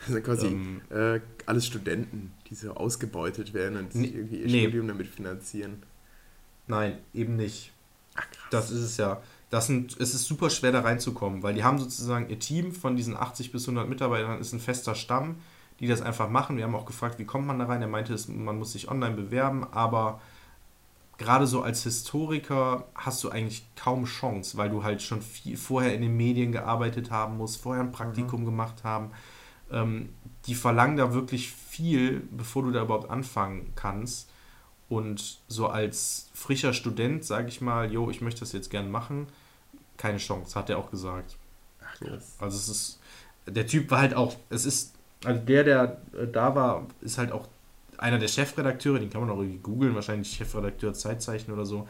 Das 0.00 0.08
sind 0.08 0.24
quasi 0.24 0.46
Ähm, 0.48 0.80
äh, 0.90 1.20
alles 1.46 1.64
Studenten, 1.66 2.32
die 2.50 2.54
so 2.56 2.72
ausgebeutet 2.74 3.54
werden 3.54 3.78
und 3.78 3.92
sich 3.92 4.10
Nee, 4.12 4.18
irgendwie 4.18 4.36
ihr 4.42 4.46
nee. 4.48 4.60
Studium 4.62 4.88
damit 4.88 5.06
finanzieren. 5.06 5.82
Nein, 6.66 6.98
eben 7.14 7.36
nicht. 7.36 7.72
Ach. 8.16 8.26
Das 8.50 8.70
ist 8.70 8.80
es 8.80 8.96
ja. 8.96 9.20
Das 9.50 9.68
sind, 9.68 9.96
es 10.00 10.14
ist 10.14 10.24
super 10.24 10.50
schwer 10.50 10.72
da 10.72 10.80
reinzukommen, 10.80 11.42
weil 11.42 11.54
die 11.54 11.62
haben 11.62 11.78
sozusagen 11.78 12.28
ihr 12.28 12.38
Team 12.38 12.72
von 12.72 12.96
diesen 12.96 13.16
80 13.16 13.52
bis 13.52 13.62
100 13.68 13.88
Mitarbeitern 13.88 14.40
ist 14.40 14.52
ein 14.52 14.60
fester 14.60 14.94
Stamm. 14.94 15.36
die 15.78 15.86
das 15.86 16.00
einfach 16.00 16.30
machen. 16.30 16.56
Wir 16.56 16.64
haben 16.64 16.74
auch 16.74 16.86
gefragt, 16.86 17.18
wie 17.18 17.26
kommt 17.26 17.46
man 17.46 17.58
da 17.58 17.66
rein. 17.66 17.82
Er 17.82 17.88
meinte, 17.88 18.16
man 18.28 18.58
muss 18.58 18.72
sich 18.72 18.90
online 18.90 19.14
bewerben, 19.14 19.66
aber 19.72 20.20
gerade 21.18 21.46
so 21.46 21.62
als 21.62 21.82
Historiker 21.82 22.86
hast 22.94 23.22
du 23.24 23.30
eigentlich 23.30 23.66
kaum 23.76 24.04
Chance, 24.04 24.56
weil 24.56 24.70
du 24.70 24.84
halt 24.84 25.02
schon 25.02 25.22
viel 25.22 25.56
vorher 25.56 25.94
in 25.94 26.02
den 26.02 26.16
Medien 26.16 26.52
gearbeitet 26.52 27.10
haben 27.10 27.36
musst, 27.36 27.60
vorher 27.60 27.82
ein 27.82 27.92
Praktikum 27.92 28.42
mhm. 28.42 28.46
gemacht 28.46 28.84
haben. 28.84 29.10
Ähm, 29.70 30.10
die 30.46 30.54
verlangen 30.54 30.96
da 30.96 31.12
wirklich 31.12 31.50
viel, 31.50 32.20
bevor 32.30 32.62
du 32.62 32.70
da 32.70 32.82
überhaupt 32.82 33.10
anfangen 33.10 33.72
kannst. 33.74 34.30
Und 34.88 35.38
so 35.48 35.66
als 35.66 36.28
frischer 36.32 36.72
Student 36.72 37.24
sage 37.24 37.48
ich 37.48 37.60
mal, 37.60 37.90
jo, 37.92 38.08
ich 38.10 38.20
möchte 38.20 38.40
das 38.40 38.52
jetzt 38.52 38.70
gern 38.70 38.90
machen, 38.90 39.26
keine 39.96 40.18
Chance, 40.18 40.54
hat 40.54 40.70
er 40.70 40.78
auch 40.78 40.90
gesagt. 40.90 41.36
Ach, 41.80 41.96
so. 41.96 42.06
Also 42.38 42.56
es 42.56 42.68
ist, 42.68 43.00
der 43.46 43.66
Typ 43.66 43.90
war 43.90 44.00
halt 44.00 44.14
auch, 44.14 44.36
es 44.50 44.64
ist, 44.64 44.94
also 45.24 45.40
der, 45.40 45.64
der 45.64 46.00
äh, 46.16 46.26
da 46.28 46.54
war, 46.54 46.86
ist 47.00 47.18
halt 47.18 47.32
auch 47.32 47.48
einer 47.98 48.18
der 48.18 48.28
Chefredakteure, 48.28 48.98
den 48.98 49.10
kann 49.10 49.22
man 49.22 49.30
auch 49.30 49.38
irgendwie 49.38 49.58
googeln, 49.58 49.94
wahrscheinlich 49.94 50.30
Chefredakteur 50.32 50.92
Zeitzeichen 50.94 51.52
oder 51.52 51.64
so. 51.64 51.88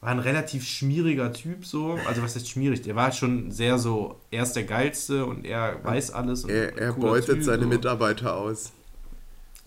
War 0.00 0.10
ein 0.10 0.18
relativ 0.18 0.66
schmieriger 0.66 1.32
Typ 1.32 1.64
so, 1.64 1.96
also 2.08 2.22
was 2.22 2.34
ist 2.34 2.48
schmierig? 2.48 2.82
Der 2.82 2.96
war 2.96 3.04
halt 3.04 3.14
schon 3.14 3.52
sehr 3.52 3.78
so, 3.78 4.18
er 4.32 4.42
ist 4.42 4.54
der 4.54 4.64
Geilste 4.64 5.26
und 5.26 5.44
er 5.44 5.84
weiß 5.84 6.10
alles. 6.10 6.44
er, 6.44 6.76
er 6.76 6.92
beutet 6.94 7.36
typ, 7.36 7.44
seine 7.44 7.62
so. 7.62 7.68
Mitarbeiter 7.68 8.34
aus. 8.34 8.72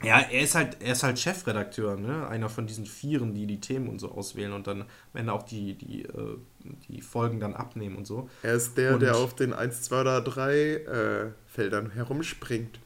Ja, 0.03 0.19
er 0.19 0.41
ist 0.41 0.55
halt, 0.55 0.77
er 0.81 0.91
ist 0.91 1.03
halt 1.03 1.17
Chefredakteur, 1.17 1.95
ne? 1.95 2.27
Einer 2.27 2.49
von 2.49 2.67
diesen 2.67 2.85
Vieren, 2.85 3.33
die 3.33 3.47
die 3.47 3.61
Themen 3.61 3.87
und 3.87 3.99
so 3.99 4.11
auswählen 4.11 4.51
und 4.51 4.67
dann 4.67 4.81
am 4.81 4.87
Ende 5.13 5.33
auch 5.33 5.43
die, 5.43 5.73
die, 5.73 6.03
äh, 6.03 6.37
die 6.89 7.01
Folgen 7.01 7.39
dann 7.39 7.53
abnehmen 7.53 7.95
und 7.95 8.05
so. 8.05 8.29
Er 8.43 8.55
ist 8.55 8.77
der, 8.77 8.95
und 8.95 9.01
der 9.01 9.15
auf 9.15 9.35
den 9.35 9.53
1, 9.53 9.83
2 9.83 10.01
oder 10.01 10.21
3 10.21 10.53
äh, 10.53 11.31
Feldern 11.47 11.91
herumspringt. 11.91 12.79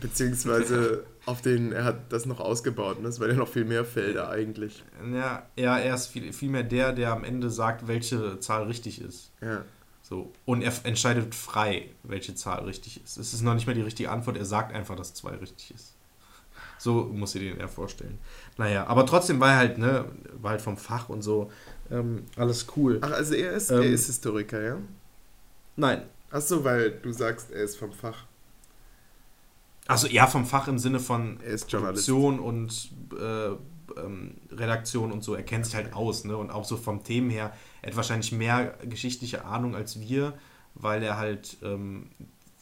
Beziehungsweise 0.00 1.04
auf 1.26 1.40
den, 1.40 1.72
er 1.72 1.84
hat 1.84 2.12
das 2.12 2.26
noch 2.26 2.38
ausgebaut, 2.38 2.98
ne? 2.98 3.06
das 3.06 3.18
waren 3.18 3.30
ja 3.30 3.36
noch 3.36 3.48
viel 3.48 3.64
mehr 3.64 3.86
Felder 3.86 4.28
eigentlich. 4.28 4.84
Ja, 5.12 5.46
ja 5.56 5.78
er 5.78 5.94
ist 5.94 6.08
viel, 6.08 6.34
viel 6.34 6.50
mehr 6.50 6.64
der, 6.64 6.92
der 6.92 7.12
am 7.12 7.24
Ende 7.24 7.48
sagt, 7.48 7.88
welche 7.88 8.38
Zahl 8.40 8.64
richtig 8.64 9.00
ist. 9.00 9.32
Ja. 9.40 9.64
So. 10.08 10.32
Und 10.44 10.62
er 10.62 10.72
entscheidet 10.84 11.34
frei, 11.34 11.90
welche 12.04 12.34
Zahl 12.36 12.62
richtig 12.64 13.02
ist. 13.02 13.16
Es 13.16 13.34
ist 13.34 13.42
noch 13.42 13.54
nicht 13.54 13.66
mehr 13.66 13.74
die 13.74 13.82
richtige 13.82 14.08
Antwort, 14.08 14.36
er 14.36 14.44
sagt 14.44 14.72
einfach, 14.72 14.94
dass 14.94 15.14
zwei 15.14 15.32
richtig 15.32 15.72
ist. 15.74 15.94
So 16.78 17.04
muss 17.04 17.34
ich 17.34 17.42
den 17.42 17.58
eher 17.58 17.68
vorstellen. 17.68 18.18
Naja, 18.56 18.86
aber 18.86 19.04
trotzdem 19.04 19.40
war 19.40 19.50
er 19.50 19.56
halt, 19.56 19.78
ne, 19.78 20.04
war 20.40 20.52
halt 20.52 20.60
vom 20.60 20.76
Fach 20.76 21.08
und 21.08 21.22
so. 21.22 21.50
Ähm, 21.90 22.24
alles 22.36 22.66
cool. 22.76 22.98
Ach, 23.00 23.10
also 23.10 23.34
er 23.34 23.52
ist, 23.52 23.70
ähm, 23.70 23.82
er 23.82 23.90
ist 23.90 24.06
Historiker, 24.06 24.62
ja? 24.62 24.78
Nein. 25.74 26.02
Ach 26.30 26.40
so, 26.40 26.62
weil 26.62 26.92
du 26.92 27.12
sagst, 27.12 27.50
er 27.50 27.64
ist 27.64 27.76
vom 27.76 27.92
Fach. 27.92 28.26
Also 29.88 30.06
ja, 30.06 30.28
vom 30.28 30.46
Fach 30.46 30.68
im 30.68 30.78
Sinne 30.78 31.00
von 31.00 31.38
Produktion 31.38 32.38
und 32.38 32.90
äh, 33.18 33.56
ähm, 33.96 34.34
Redaktion 34.50 35.12
und 35.12 35.22
so. 35.22 35.34
Er 35.34 35.42
kennt 35.42 35.66
sich 35.66 35.74
halt 35.74 35.92
aus, 35.94 36.24
ne? 36.24 36.36
Und 36.36 36.50
auch 36.50 36.64
so 36.64 36.76
vom 36.76 37.02
Themen 37.02 37.30
her. 37.30 37.52
Er 37.86 37.92
hat 37.92 37.96
wahrscheinlich 37.96 38.32
mehr 38.32 38.74
geschichtliche 38.84 39.44
Ahnung 39.44 39.76
als 39.76 40.00
wir, 40.00 40.34
weil 40.74 41.02
er 41.02 41.16
halt 41.16 41.56
ähm, 41.62 42.10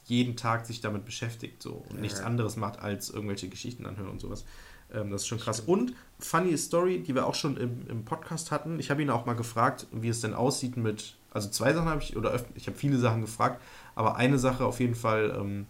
jeden 0.05 0.37
Tag 0.37 0.67
sich 0.67 0.81
damit 0.83 1.05
beschäftigt 1.07 1.63
so 1.63 1.85
und 1.89 1.97
ja. 1.97 2.01
nichts 2.03 2.21
anderes 2.21 2.57
macht 2.57 2.79
als 2.79 3.09
irgendwelche 3.09 3.49
Geschichten 3.49 3.87
anhören 3.87 4.11
und 4.11 4.21
sowas. 4.21 4.45
Ähm, 4.93 5.11
das 5.11 5.23
ist 5.23 5.29
schon 5.29 5.41
krass. 5.41 5.61
Und 5.61 5.95
funny 6.19 6.57
Story, 6.59 7.01
die 7.01 7.15
wir 7.15 7.27
auch 7.27 7.35
schon 7.35 7.57
im, 7.57 7.87
im 7.89 8.05
Podcast 8.05 8.51
hatten. 8.51 8.79
Ich 8.79 8.91
habe 8.91 9.03
ihn 9.03 9.09
auch 9.09 9.25
mal 9.25 9.35
gefragt, 9.35 9.87
wie 9.93 10.09
es 10.09 10.21
denn 10.21 10.35
aussieht 10.35 10.77
mit. 10.77 11.17
Also 11.31 11.49
zwei 11.49 11.73
Sachen 11.73 11.89
habe 11.89 12.03
ich, 12.03 12.17
oder 12.17 12.39
ich 12.55 12.67
habe 12.67 12.77
viele 12.77 12.99
Sachen 12.99 13.23
gefragt, 13.23 13.63
aber 13.95 14.17
eine 14.17 14.39
Sache 14.39 14.67
auf 14.67 14.79
jeden 14.79 14.95
Fall, 14.95 15.35
ähm, 15.37 15.67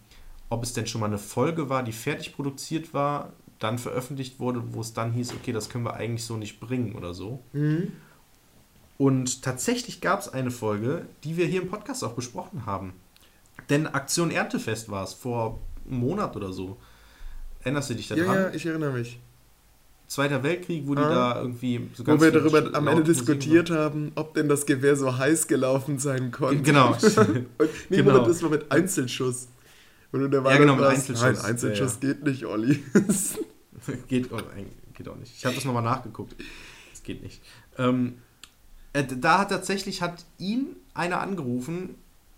ob 0.49 0.63
es 0.63 0.73
denn 0.73 0.85
schon 0.85 0.99
mal 0.99 1.07
eine 1.07 1.17
Folge 1.17 1.69
war, 1.69 1.81
die 1.81 1.93
fertig 1.93 2.35
produziert 2.35 2.93
war, 2.93 3.31
dann 3.59 3.79
veröffentlicht 3.79 4.39
wurde, 4.39 4.73
wo 4.73 4.81
es 4.81 4.93
dann 4.93 5.13
hieß, 5.13 5.33
okay, 5.33 5.53
das 5.53 5.69
können 5.69 5.85
wir 5.85 5.93
eigentlich 5.93 6.25
so 6.25 6.35
nicht 6.35 6.59
bringen 6.59 6.93
oder 6.93 7.13
so. 7.13 7.41
Mhm. 7.53 7.93
Und 8.97 9.41
tatsächlich 9.41 10.01
gab 10.01 10.21
es 10.21 10.29
eine 10.29 10.51
Folge, 10.51 11.05
die 11.23 11.37
wir 11.37 11.45
hier 11.45 11.61
im 11.61 11.69
Podcast 11.69 12.03
auch 12.03 12.13
besprochen 12.13 12.65
haben. 12.65 12.93
Denn 13.69 13.87
Aktion 13.87 14.31
Erntefest 14.31 14.89
war 14.89 15.03
es 15.03 15.13
vor 15.13 15.59
einem 15.89 15.99
Monat 15.99 16.35
oder 16.35 16.53
so. 16.53 16.77
Erinnerst 17.61 17.89
du 17.89 17.95
dich 17.95 18.07
daran? 18.07 18.25
Ja, 18.25 18.41
ja, 18.41 18.53
ich 18.53 18.65
erinnere 18.65 18.93
mich. 18.93 19.19
Zweiter 20.07 20.43
Weltkrieg, 20.43 20.83
wo 20.85 20.93
ah. 20.93 20.95
die 20.95 21.01
da 21.01 21.41
irgendwie 21.41 21.89
so 21.93 22.05
Wo 22.05 22.21
wir 22.21 22.31
darüber 22.31 22.69
am 22.73 22.87
Ende 22.87 23.03
diskutiert 23.03 23.71
haben, 23.71 24.11
ob 24.15 24.35
denn 24.35 24.47
das 24.47 24.65
Gewehr 24.67 24.95
so 24.95 25.17
heiß 25.17 25.47
gelaufen 25.47 25.97
sein 25.97 26.31
konnte. 26.31 26.61
Genau. 26.61 26.91
Und 26.93 27.47
nee, 27.89 27.97
genau. 27.97 28.25
das 28.25 28.43
war 28.43 28.51
mit 28.51 28.71
Einzelschuss. 28.71 29.47
Und 30.11 30.31
der 30.31 30.43
war 30.43 30.53
ja, 30.53 30.59
genau, 30.59 30.75
mit 30.75 30.85
Einzelschuss. 30.85 31.21
Nein, 31.21 31.37
Einzelschuss 31.39 31.97
ja, 32.01 32.09
ja. 32.09 32.13
geht 32.13 32.23
nicht, 32.23 32.45
Olli. 32.45 32.83
geht, 34.07 34.31
oh, 34.31 34.37
geht 34.93 35.09
auch 35.09 35.15
nicht. 35.17 35.33
Ich 35.35 35.45
habe 35.45 35.55
das 35.55 35.65
nochmal 35.65 35.83
nachgeguckt. 35.83 36.35
Das 36.91 37.01
geht 37.01 37.23
nicht. 37.23 37.41
Ähm, 37.79 38.13
äh, 38.17 38.24
da 39.03 39.39
hat 39.39 39.49
tatsächlich 39.49 40.01
hat 40.01 40.25
ihn 40.37 40.75
einer 40.93 41.19
angerufen 41.21 41.95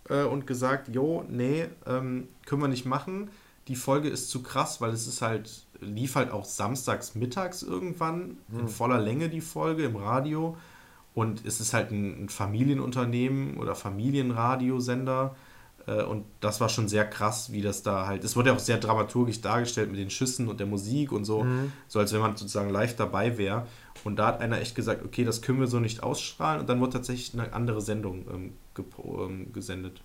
äh, 0.09 0.23
und 0.23 0.47
gesagt, 0.47 0.93
jo, 0.93 1.23
nee, 1.29 1.67
ähm, 1.85 2.27
können 2.45 2.61
wir 2.61 2.67
nicht 2.67 2.85
machen. 2.85 3.29
Die 3.67 3.75
Folge 3.75 4.09
ist 4.09 4.29
zu 4.29 4.41
krass, 4.43 4.81
weil 4.81 4.91
es 4.91 5.07
ist 5.07 5.21
halt, 5.21 5.65
lief 5.81 6.15
halt 6.15 6.31
auch 6.31 6.45
samstags 6.45 7.15
mittags 7.15 7.63
irgendwann 7.63 8.37
hm. 8.49 8.59
in 8.59 8.67
voller 8.67 8.99
Länge 8.99 9.29
die 9.29 9.41
Folge 9.41 9.83
im 9.83 9.95
Radio. 9.95 10.57
Und 11.13 11.45
es 11.45 11.59
ist 11.59 11.73
halt 11.73 11.91
ein, 11.91 12.25
ein 12.25 12.29
Familienunternehmen 12.29 13.57
oder 13.57 13.75
Familienradiosender. 13.75 15.35
Äh, 15.87 16.03
und 16.03 16.25
das 16.41 16.61
war 16.61 16.69
schon 16.69 16.87
sehr 16.87 17.05
krass, 17.05 17.51
wie 17.51 17.61
das 17.61 17.81
da 17.81 18.05
halt. 18.05 18.23
Es 18.23 18.35
wurde 18.35 18.49
ja 18.49 18.55
auch 18.55 18.59
sehr 18.59 18.77
dramaturgisch 18.77 19.41
dargestellt 19.41 19.89
mit 19.89 19.99
den 19.99 20.09
Schüssen 20.09 20.47
und 20.47 20.59
der 20.59 20.67
Musik 20.67 21.11
und 21.11 21.25
so, 21.25 21.43
mhm. 21.43 21.71
so 21.87 21.99
als 21.99 22.13
wenn 22.13 22.19
man 22.19 22.35
sozusagen 22.35 22.69
live 22.69 22.95
dabei 22.95 23.37
wäre. 23.37 23.65
Und 24.03 24.17
da 24.17 24.27
hat 24.27 24.41
einer 24.41 24.59
echt 24.59 24.75
gesagt, 24.75 25.03
okay, 25.03 25.23
das 25.23 25.41
können 25.41 25.59
wir 25.59 25.67
so 25.67 25.79
nicht 25.79 26.03
ausstrahlen. 26.03 26.61
Und 26.61 26.69
dann 26.69 26.79
wurde 26.79 26.93
tatsächlich 26.93 27.33
eine 27.33 27.51
andere 27.53 27.81
Sendung 27.81 28.25
ähm, 28.31 28.53
ähm, 29.03 29.51
gesendet. 29.53 30.01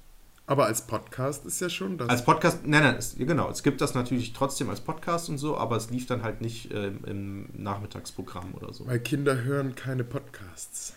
Aber 0.46 0.66
als 0.66 0.82
Podcast 0.82 1.46
ist 1.46 1.60
ja 1.60 1.68
schon 1.68 1.98
das. 1.98 2.08
Als 2.08 2.24
Podcast, 2.24 2.66
nein, 2.66 2.82
nein, 2.82 2.96
es, 2.96 3.14
genau. 3.16 3.48
Es 3.48 3.62
gibt 3.62 3.80
das 3.80 3.94
natürlich 3.94 4.32
trotzdem 4.32 4.70
als 4.70 4.80
Podcast 4.80 5.28
und 5.28 5.38
so, 5.38 5.56
aber 5.56 5.76
es 5.76 5.90
lief 5.90 6.06
dann 6.06 6.22
halt 6.22 6.40
nicht 6.40 6.72
äh, 6.72 6.88
im 6.88 7.48
Nachmittagsprogramm 7.54 8.54
oder 8.54 8.72
so. 8.72 8.86
Weil 8.86 8.98
Kinder 8.98 9.42
hören 9.42 9.76
keine 9.76 10.02
Podcasts. 10.02 10.94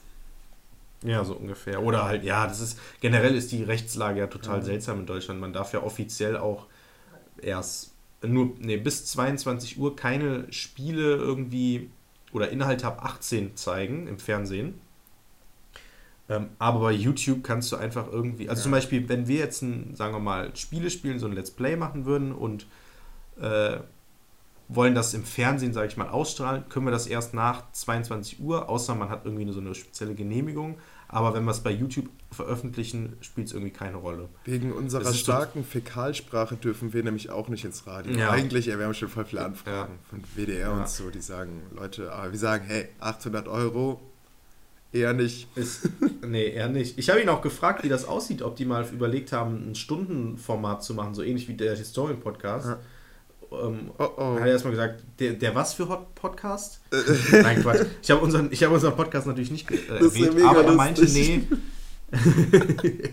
Ja, 1.05 1.23
so 1.23 1.35
ungefähr. 1.35 1.83
Oder 1.83 2.05
halt, 2.05 2.23
ja, 2.23 2.47
das 2.47 2.59
ist, 2.59 2.79
generell 2.99 3.35
ist 3.35 3.51
die 3.51 3.63
Rechtslage 3.63 4.19
ja 4.19 4.27
total 4.27 4.57
ja. 4.57 4.63
seltsam 4.63 5.01
in 5.01 5.05
Deutschland. 5.05 5.39
Man 5.39 5.53
darf 5.53 5.73
ja 5.73 5.83
offiziell 5.83 6.37
auch 6.37 6.65
erst 7.41 7.93
nur, 8.23 8.53
nee, 8.59 8.77
bis 8.77 9.05
22 9.05 9.77
Uhr 9.77 9.95
keine 9.95 10.51
Spiele 10.51 11.15
irgendwie 11.15 11.89
oder 12.31 12.49
Inhalte 12.49 12.87
ab 12.87 13.03
18 13.03 13.55
zeigen 13.55 14.07
im 14.07 14.19
Fernsehen. 14.19 14.79
Ähm, 16.27 16.49
aber 16.57 16.79
bei 16.79 16.91
YouTube 16.91 17.43
kannst 17.43 17.71
du 17.71 17.75
einfach 17.75 18.11
irgendwie, 18.11 18.49
also 18.49 18.59
ja. 18.59 18.63
zum 18.63 18.71
Beispiel, 18.71 19.07
wenn 19.07 19.27
wir 19.27 19.37
jetzt, 19.37 19.61
ein, 19.61 19.95
sagen 19.95 20.13
wir 20.13 20.19
mal, 20.19 20.55
Spiele 20.55 20.89
spielen, 20.89 21.19
so 21.19 21.27
ein 21.27 21.33
Let's 21.33 21.51
Play 21.51 21.75
machen 21.75 22.05
würden 22.05 22.31
und 22.31 22.65
äh, 23.39 23.77
wollen 24.67 24.95
das 24.95 25.13
im 25.13 25.23
Fernsehen, 25.23 25.73
sage 25.73 25.87
ich 25.87 25.97
mal, 25.97 26.09
ausstrahlen, 26.09 26.67
können 26.69 26.87
wir 26.87 26.91
das 26.91 27.05
erst 27.05 27.35
nach 27.35 27.71
22 27.71 28.39
Uhr, 28.41 28.67
außer 28.69 28.95
man 28.95 29.09
hat 29.09 29.25
irgendwie 29.25 29.51
so 29.51 29.59
eine 29.59 29.75
spezielle 29.75 30.15
Genehmigung. 30.15 30.79
Aber 31.07 31.33
wenn 31.33 31.43
wir 31.43 31.51
es 31.51 31.61
bei 31.61 31.71
YouTube 31.71 32.09
veröffentlichen, 32.31 33.15
spielt 33.21 33.47
es 33.47 33.53
irgendwie 33.53 33.71
keine 33.71 33.97
Rolle. 33.97 34.27
Wegen 34.43 34.73
unserer 34.73 35.13
starken 35.13 35.63
Fäkalsprache 35.63 36.55
dürfen 36.55 36.93
wir 36.93 37.03
nämlich 37.03 37.29
auch 37.29 37.47
nicht 37.47 37.63
ins 37.63 37.87
Radio. 37.87 38.17
Ja. 38.17 38.31
Eigentlich, 38.31 38.65
ja, 38.65 38.77
wir 38.77 38.85
haben 38.85 38.93
schon 38.93 39.09
voll 39.09 39.25
viele 39.25 39.45
Anfragen 39.45 39.93
ja. 39.93 40.09
von 40.09 40.23
WDR 40.35 40.59
ja. 40.59 40.73
und 40.73 40.89
so, 40.89 41.09
die 41.09 41.21
sagen, 41.21 41.61
Leute, 41.75 42.11
aber 42.11 42.31
wir 42.31 42.39
sagen, 42.39 42.65
hey, 42.67 42.89
800 42.99 43.47
Euro, 43.47 44.01
eher 44.91 45.13
nicht. 45.13 45.47
Ist, 45.55 45.89
nee, 46.27 46.47
eher 46.47 46.69
nicht. 46.69 46.97
Ich 46.97 47.09
habe 47.09 47.21
ihn 47.21 47.29
auch 47.29 47.41
gefragt, 47.41 47.83
wie 47.83 47.89
das 47.89 48.05
aussieht, 48.05 48.41
ob 48.41 48.55
die 48.55 48.65
mal 48.65 48.85
überlegt 48.91 49.31
haben, 49.31 49.71
ein 49.71 49.75
Stundenformat 49.75 50.83
zu 50.83 50.93
machen, 50.93 51.13
so 51.13 51.23
ähnlich 51.23 51.47
wie 51.47 51.53
der 51.53 51.75
Historien-Podcast. 51.75 52.67
Ja 52.67 52.79
ähm, 53.51 53.91
oh 53.97 54.09
oh. 54.17 54.35
hat 54.35 54.41
er 54.41 54.47
erstmal 54.47 54.71
gesagt, 54.71 55.03
der, 55.19 55.33
der 55.33 55.55
was 55.55 55.73
für 55.73 55.87
Hot 55.89 56.15
Podcast? 56.15 56.81
Nein, 57.31 57.61
Quatsch. 57.61 57.85
Ich 58.01 58.11
habe 58.11 58.21
unseren, 58.21 58.51
hab 58.51 58.71
unseren 58.71 58.95
Podcast 58.95 59.27
natürlich 59.27 59.51
nicht 59.51 59.69
äh, 59.71 59.97
erwähnt, 59.97 60.41
aber 60.43 60.65
er 60.65 60.73
meinte, 60.73 61.05
nee. 61.05 61.43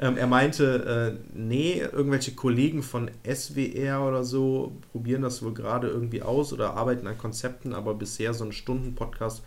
ähm, 0.00 0.16
er 0.16 0.26
meinte, 0.26 1.18
äh, 1.18 1.28
nee, 1.34 1.80
irgendwelche 1.80 2.32
Kollegen 2.32 2.82
von 2.82 3.10
SWR 3.24 4.06
oder 4.06 4.24
so 4.24 4.76
probieren 4.92 5.22
das 5.22 5.42
wohl 5.42 5.54
gerade 5.54 5.88
irgendwie 5.88 6.22
aus 6.22 6.52
oder 6.52 6.74
arbeiten 6.74 7.06
an 7.06 7.18
Konzepten, 7.18 7.72
aber 7.74 7.94
bisher 7.94 8.34
so 8.34 8.44
einen 8.44 8.52
Stunden-Podcast 8.52 9.42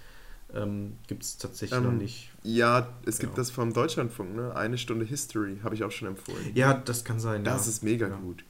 ähm, 0.53 0.95
gibt 1.07 1.23
es 1.23 1.37
tatsächlich 1.37 1.77
ähm, 1.77 1.85
noch 1.85 1.91
nicht. 1.91 2.29
Ja, 2.43 2.89
es 3.05 3.19
gibt 3.19 3.33
genau. 3.33 3.37
das 3.37 3.51
vom 3.51 3.73
Deutschlandfunk, 3.73 4.35
ne? 4.35 4.55
Eine 4.55 4.77
Stunde 4.77 5.05
History, 5.05 5.57
habe 5.63 5.75
ich 5.75 5.83
auch 5.83 5.91
schon 5.91 6.07
empfohlen. 6.07 6.51
Ja, 6.55 6.73
das 6.73 7.03
kann 7.03 7.19
sein. 7.19 7.43
Das 7.43 7.65
ja. 7.65 7.71
ist 7.71 7.83
mega 7.83 8.07
ja. 8.07 8.15
gut. 8.15 8.43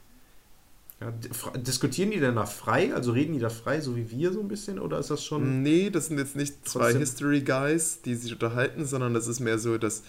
Ja, 1.01 1.11
diskutieren 1.55 2.11
die 2.11 2.19
denn 2.19 2.35
da 2.35 2.45
frei? 2.45 2.93
Also 2.93 3.13
reden 3.13 3.33
die 3.33 3.39
da 3.39 3.49
frei, 3.49 3.79
so 3.79 3.95
wie 3.95 4.11
wir 4.11 4.33
so 4.33 4.41
ein 4.41 4.49
bisschen? 4.49 4.79
Oder 4.79 4.99
ist 4.99 5.09
das 5.09 5.23
schon. 5.23 5.63
Nee, 5.63 5.89
das 5.89 6.07
sind 6.07 6.17
jetzt 6.17 6.35
nicht 6.35 6.67
zwei 6.67 6.93
History 6.93 7.41
Guys, 7.41 8.01
die 8.01 8.15
sich 8.15 8.33
unterhalten, 8.33 8.85
sondern 8.85 9.13
das 9.13 9.27
ist 9.27 9.39
mehr 9.39 9.59
so, 9.59 9.77
dass 9.77 10.03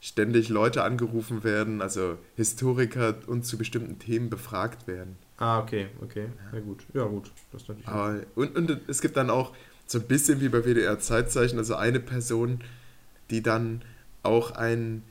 ständig 0.00 0.48
Leute 0.48 0.84
angerufen 0.84 1.42
werden, 1.42 1.82
also 1.82 2.16
Historiker 2.36 3.16
und 3.26 3.44
zu 3.44 3.58
bestimmten 3.58 3.98
Themen 3.98 4.30
befragt 4.30 4.86
werden. 4.86 5.16
Ah, 5.38 5.58
okay, 5.58 5.88
okay. 6.00 6.28
Ja, 6.52 6.60
gut. 6.60 6.84
Ja, 6.94 7.04
gut. 7.04 7.32
Das 7.50 7.62
ist 7.62 7.68
natürlich 7.68 7.88
Aber, 7.88 8.20
und, 8.36 8.56
und 8.56 8.80
es 8.86 9.00
gibt 9.00 9.16
dann 9.16 9.30
auch 9.30 9.52
so 9.86 9.98
ein 9.98 10.06
bisschen 10.06 10.40
wie 10.40 10.48
bei 10.48 10.62
WDR 10.64 10.98
Zeitzeichen, 10.98 11.58
also 11.58 11.74
eine 11.74 11.98
Person, 12.00 12.60
die 13.30 13.42
dann 13.42 13.82
auch 14.22 14.52
ein 14.52 15.02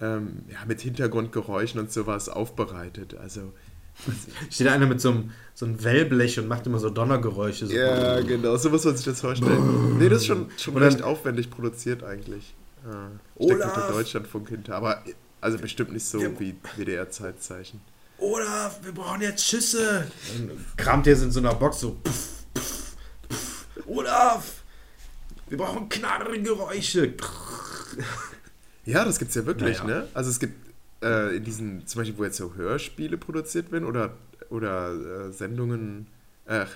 ähm, 0.00 0.44
ja, 0.50 0.58
mit 0.66 0.80
Hintergrundgeräuschen 0.80 1.80
und 1.80 1.90
sowas 1.90 2.28
aufbereitet. 2.28 3.14
Also 3.14 3.52
Steht 4.50 4.68
einer 4.68 4.86
mit 4.86 5.00
so 5.00 5.10
einem, 5.10 5.30
so 5.54 5.66
einem 5.66 5.82
Wellblech 5.82 6.38
und 6.38 6.48
macht 6.48 6.66
immer 6.66 6.78
so 6.78 6.90
Donnergeräusche. 6.90 7.66
So 7.66 7.72
ja, 7.72 8.20
genau, 8.20 8.56
so 8.56 8.70
muss 8.70 8.84
man 8.84 8.96
sich 8.96 9.04
das 9.04 9.20
vorstellen. 9.20 9.98
nee, 9.98 10.08
das 10.08 10.22
ist 10.22 10.26
schon, 10.26 10.50
schon 10.56 10.76
recht 10.76 11.02
aufwendig 11.02 11.50
produziert 11.50 12.02
eigentlich. 12.02 12.54
Ja, 12.84 13.10
steckt 13.36 13.64
mit 13.64 13.76
der 13.76 13.90
Deutschlandfunk 13.90 14.48
hinter, 14.48 14.74
aber 14.74 15.02
also 15.40 15.58
bestimmt 15.58 15.92
nicht 15.92 16.04
so 16.04 16.20
ja. 16.20 16.30
wie 16.38 16.56
WDR-Zeitzeichen. 16.76 17.80
Olaf, 18.18 18.78
wir 18.82 18.92
brauchen 18.92 19.20
jetzt 19.22 19.44
Schüsse. 19.44 20.06
Dann 20.32 20.64
kramt 20.76 21.06
er 21.06 21.20
in 21.20 21.30
so 21.30 21.40
einer 21.40 21.54
Box 21.54 21.80
so. 21.80 21.96
Puff, 22.02 22.44
puff, 22.54 22.96
puff. 23.28 23.66
Olaf, 23.86 24.62
wir 25.48 25.58
brauchen 25.58 25.88
Knarrengeräusche. 25.88 27.14
Ja, 28.84 29.04
das 29.04 29.18
gibt's 29.18 29.34
ja 29.34 29.44
wirklich, 29.44 29.82
naja. 29.82 30.00
ne? 30.00 30.08
Also 30.14 30.30
es 30.30 30.38
gibt 30.38 30.71
äh, 31.02 31.36
in 31.36 31.44
diesen, 31.44 31.86
zum 31.86 32.00
Beispiel, 32.00 32.18
wo 32.18 32.24
jetzt 32.24 32.36
so 32.36 32.54
Hörspiele 32.54 33.18
produziert 33.18 33.72
werden 33.72 33.84
oder, 33.84 34.14
oder 34.50 35.28
äh, 35.28 35.32
Sendungen, 35.32 36.06
äh, 36.46 36.66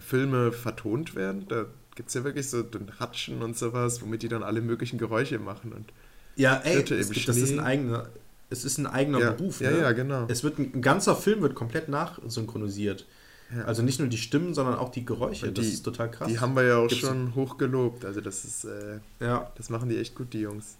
Filme 0.00 0.52
vertont 0.52 1.14
werden, 1.14 1.46
da 1.48 1.66
gibt 1.94 2.08
es 2.08 2.14
ja 2.14 2.24
wirklich 2.24 2.48
so 2.48 2.62
den 2.62 3.00
Hatschen 3.00 3.42
und 3.42 3.56
sowas, 3.56 4.02
womit 4.02 4.22
die 4.22 4.28
dann 4.28 4.42
alle 4.42 4.60
möglichen 4.60 4.98
Geräusche 4.98 5.38
machen. 5.38 5.72
Und 5.72 5.92
ja, 6.36 6.56
ey, 6.64 6.82
es 6.82 7.10
gibt, 7.10 7.28
das 7.28 7.36
ist 7.36 7.52
ein 7.52 7.60
eigener, 7.60 8.08
es 8.50 8.64
ist 8.64 8.78
ein 8.78 8.86
eigener 8.86 9.18
ja, 9.18 9.30
Beruf. 9.32 9.60
Ja, 9.60 9.70
ne? 9.70 9.78
ja, 9.78 9.92
genau. 9.92 10.26
Es 10.28 10.44
wird 10.44 10.58
ein, 10.58 10.82
ganzer 10.82 11.16
Film 11.16 11.40
wird 11.40 11.54
komplett 11.54 11.88
nachsynchronisiert. 11.88 13.06
Ja. 13.54 13.64
Also 13.64 13.82
nicht 13.82 14.00
nur 14.00 14.08
die 14.08 14.18
Stimmen, 14.18 14.54
sondern 14.54 14.74
auch 14.74 14.90
die 14.90 15.04
Geräusche. 15.04 15.48
Die, 15.48 15.54
das 15.54 15.66
ist 15.66 15.82
total 15.82 16.10
krass. 16.10 16.28
Die 16.28 16.40
haben 16.40 16.54
wir 16.54 16.64
ja 16.64 16.78
auch 16.78 16.88
Gibt's 16.88 17.06
schon 17.06 17.34
hoch 17.34 17.58
gelobt. 17.58 18.04
Also 18.04 18.20
das 18.20 18.44
ist, 18.44 18.64
äh, 18.64 18.98
ja. 19.20 19.50
das 19.56 19.70
machen 19.70 19.88
die 19.88 19.98
echt 19.98 20.14
gut, 20.14 20.32
die 20.32 20.40
Jungs. 20.40 20.76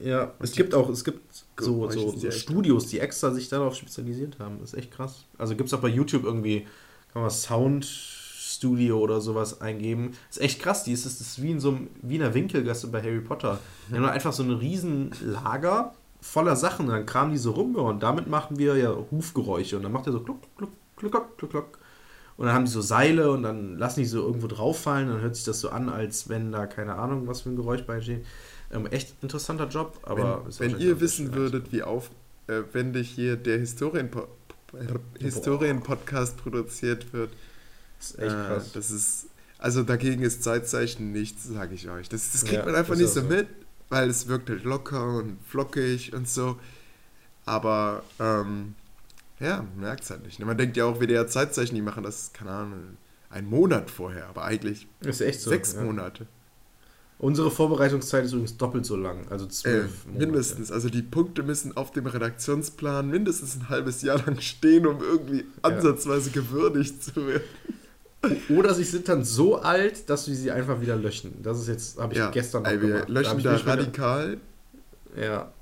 Ja, 0.00 0.32
es 0.40 0.52
gibt 0.52 0.74
auch, 0.74 0.88
es 0.88 1.04
gibt 1.04 1.44
so, 1.58 1.90
so, 1.90 2.16
so 2.16 2.30
Studios, 2.30 2.88
die 2.88 3.00
extra 3.00 3.32
sich 3.32 3.48
darauf 3.48 3.74
spezialisiert 3.74 4.38
haben. 4.38 4.58
Das 4.60 4.72
ist 4.72 4.78
echt 4.78 4.90
krass. 4.90 5.24
Also 5.38 5.56
gibt 5.56 5.68
es 5.68 5.74
auch 5.74 5.80
bei 5.80 5.88
YouTube 5.88 6.24
irgendwie, 6.24 6.66
kann 7.12 7.22
man 7.22 7.30
Sound 7.30 7.84
Studio 7.84 8.98
oder 8.98 9.20
sowas 9.20 9.60
eingeben. 9.60 10.12
Das 10.28 10.38
ist 10.38 10.42
echt 10.42 10.60
krass. 10.60 10.84
Die 10.84 10.92
ist, 10.92 11.06
das 11.06 11.20
ist 11.20 11.42
wie 11.42 11.50
in 11.50 11.60
so 11.60 11.70
einem 11.70 11.88
Wiener 12.02 12.34
Winkelgasse 12.34 12.88
bei 12.88 13.02
Harry 13.02 13.20
Potter. 13.20 13.58
Die 13.90 13.94
haben 13.94 14.04
einfach 14.04 14.32
so 14.32 14.42
ein 14.42 14.50
riesen 14.50 15.10
Lager 15.20 15.94
voller 16.20 16.56
Sachen. 16.56 16.88
Dann 16.88 17.06
kramen 17.06 17.32
die 17.32 17.38
so 17.38 17.52
rum 17.52 17.76
und 17.76 18.02
damit 18.02 18.28
machen 18.28 18.58
wir 18.58 18.76
ja 18.76 18.96
Hufgeräusche. 19.10 19.76
Und 19.76 19.82
dann 19.82 19.92
macht 19.92 20.06
er 20.06 20.12
so 20.12 20.20
kluck, 20.20 20.38
kluck, 20.56 20.70
kluck, 20.96 21.12
kluck, 21.12 21.38
kluck, 21.38 21.50
kluck. 21.50 21.78
Und 22.36 22.46
dann 22.46 22.54
haben 22.54 22.64
die 22.66 22.70
so 22.70 22.82
Seile 22.82 23.30
und 23.30 23.42
dann 23.42 23.78
lassen 23.78 24.00
die 24.00 24.06
so 24.06 24.20
irgendwo 24.20 24.46
drauf 24.46 24.78
fallen. 24.78 25.08
Dann 25.08 25.20
hört 25.20 25.36
sich 25.36 25.44
das 25.44 25.60
so 25.60 25.70
an, 25.70 25.88
als 25.88 26.28
wenn 26.28 26.52
da 26.52 26.66
keine 26.66 26.96
Ahnung, 26.96 27.26
was 27.26 27.42
für 27.42 27.50
ein 27.50 27.56
Geräusch 27.56 27.82
beisteht. 27.82 28.26
Ähm, 28.70 28.86
echt 28.86 29.14
interessanter 29.22 29.68
Job, 29.68 29.98
aber. 30.02 30.44
Wenn, 30.58 30.72
wenn 30.72 30.80
ihr 30.80 31.00
wissen 31.00 31.34
würdet, 31.34 31.72
wie 31.72 31.82
aufwendig 31.82 33.10
hier 33.10 33.36
der 33.36 33.58
Historien-Podcast 33.58 34.30
Historien 35.18 35.82
produziert 36.36 37.12
wird, 37.12 37.30
das 37.98 38.10
ist 38.10 38.18
echt 38.18 38.32
äh, 38.32 38.46
krass. 38.46 38.72
das 38.72 38.90
ist. 38.90 39.26
Also 39.58 39.82
dagegen 39.82 40.22
ist 40.22 40.42
Zeitzeichen 40.42 41.12
nichts, 41.12 41.44
sage 41.44 41.74
ich 41.74 41.88
euch. 41.88 42.10
Das, 42.10 42.32
das 42.32 42.44
kriegt 42.44 42.58
ja, 42.58 42.64
man 42.66 42.74
einfach 42.74 42.94
nicht 42.94 43.08
so, 43.08 43.22
so 43.22 43.26
mit, 43.26 43.48
weil 43.88 44.10
es 44.10 44.28
wirkt 44.28 44.50
halt 44.50 44.64
locker 44.64 45.16
und 45.16 45.38
flockig 45.46 46.12
und 46.12 46.28
so. 46.28 46.58
Aber 47.46 48.02
ähm, 48.20 48.74
ja, 49.40 49.58
man 49.62 49.80
merkt 49.80 50.04
es 50.04 50.10
halt 50.10 50.24
nicht. 50.24 50.38
Man 50.40 50.58
denkt 50.58 50.76
ja 50.76 50.84
auch, 50.84 51.00
WDR 51.00 51.26
Zeitzeichen, 51.26 51.74
die 51.74 51.82
machen 51.82 52.02
das, 52.02 52.32
keine 52.32 52.50
Ahnung, 52.50 52.96
einen 53.30 53.48
Monat 53.48 53.90
vorher, 53.90 54.26
aber 54.28 54.44
eigentlich 54.44 54.86
echt 55.04 55.40
so, 55.40 55.50
sechs 55.50 55.74
ja. 55.74 55.82
Monate. 55.82 56.26
Unsere 57.18 57.50
Vorbereitungszeit 57.50 58.26
ist 58.26 58.32
übrigens 58.32 58.58
doppelt 58.58 58.84
so 58.84 58.94
lang, 58.94 59.26
also 59.30 59.46
zwölf 59.46 60.04
äh, 60.04 60.18
Mindestens. 60.18 60.70
Also 60.70 60.90
die 60.90 61.00
Punkte 61.00 61.42
müssen 61.42 61.74
auf 61.74 61.90
dem 61.90 62.06
Redaktionsplan 62.06 63.08
mindestens 63.08 63.56
ein 63.56 63.68
halbes 63.70 64.02
Jahr 64.02 64.18
lang 64.26 64.38
stehen, 64.40 64.86
um 64.86 65.00
irgendwie 65.00 65.44
ansatzweise 65.62 66.28
ja. 66.28 66.34
gewürdigt 66.34 67.02
zu 67.02 67.26
werden. 67.26 67.44
Oder 68.50 68.74
sie 68.74 68.84
sind 68.84 69.08
dann 69.08 69.24
so 69.24 69.56
alt, 69.56 70.10
dass 70.10 70.28
wir 70.28 70.34
sie 70.34 70.50
einfach 70.50 70.80
wieder 70.80 70.96
löschen. 70.96 71.42
Das 71.42 71.58
ist 71.58 71.68
jetzt, 71.68 71.98
habe 71.98 72.12
ich 72.12 72.18
ja, 72.18 72.30
gestern 72.30 72.64
noch 72.64 72.70
ey, 72.70 72.82
wir 72.82 72.88
gemacht. 72.88 73.08
löschen 73.08 73.42
da, 73.42 73.56
da 73.56 73.64
radikal. 73.64 74.38
ja. 75.18 75.52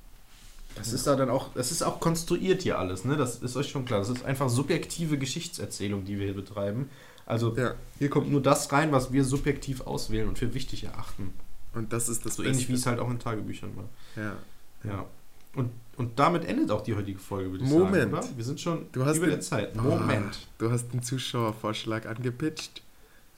Das 0.76 0.92
ist 0.92 1.07
da 1.07 1.14
dann 1.14 1.30
auch, 1.30 1.50
das 1.55 1.70
ist 1.70 1.82
auch 1.82 2.00
konstruiert 2.00 2.62
hier 2.62 2.80
alles, 2.80 3.05
ne? 3.05 3.16
Das 3.16 3.36
ist 3.36 3.57
euch 3.57 3.68
schon 3.68 3.84
klar. 3.84 4.00
Das 4.00 4.09
ist 4.09 4.24
einfach 4.24 4.48
subjektive 4.48 5.18
Geschichtserzählung, 5.18 6.05
die 6.05 6.18
wir 6.18 6.24
hier 6.24 6.34
betreiben. 6.34 6.90
Also 7.26 7.57
ja. 7.57 7.74
hier 8.00 8.11
kommt 8.11 8.28
nur 8.28 8.42
das 8.42 8.72
rein, 8.72 8.90
was 8.90 9.12
wir 9.12 9.24
subjektiv 9.24 9.82
auswählen 9.82 10.28
und 10.28 10.36
für 10.36 10.52
wichtig 10.52 10.82
erachten. 10.82 11.32
Und 11.75 11.93
das 11.93 12.09
ist 12.09 12.25
das 12.25 12.37
So 12.37 12.43
ähnlich 12.43 12.68
wie 12.68 12.75
es 12.75 12.87
halt 12.87 12.99
auch 13.01 13.11
in 13.11 13.18
Tagebüchern 13.18 13.70
war. 13.77 13.89
Ja. 14.16 14.37
Ja. 14.85 15.07
Und, 15.55 15.70
und 15.97 16.18
damit 16.18 16.45
endet 16.45 16.70
auch 16.70 16.83
die 16.83 16.95
heutige 16.95 17.18
Folge, 17.18 17.51
würde 17.53 17.64
ich 17.64 17.70
Moment. 17.70 18.12
sagen. 18.12 18.27
Oder? 18.27 18.37
Wir 18.37 18.45
sind 18.45 18.61
schon 18.61 18.87
du 18.93 19.05
hast 19.05 19.16
über 19.16 19.27
den, 19.27 19.33
der 19.33 19.41
Zeit. 19.41 19.77
Moment. 19.77 20.39
Oh, 20.43 20.55
du 20.59 20.70
hast 20.70 20.93
einen 20.93 21.03
Zuschauervorschlag 21.03 22.07
angepitcht. 22.07 22.83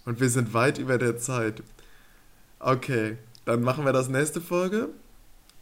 Und 0.05 0.21
wir 0.21 0.31
sind 0.31 0.55
weit 0.55 0.79
über 0.79 0.99
der 0.99 1.19
Zeit. 1.19 1.63
Okay, 2.61 3.19
dann 3.45 3.63
machen 3.63 3.85
wir 3.85 3.93
das 3.93 4.09
nächste 4.09 4.41
Folge. 4.41 4.89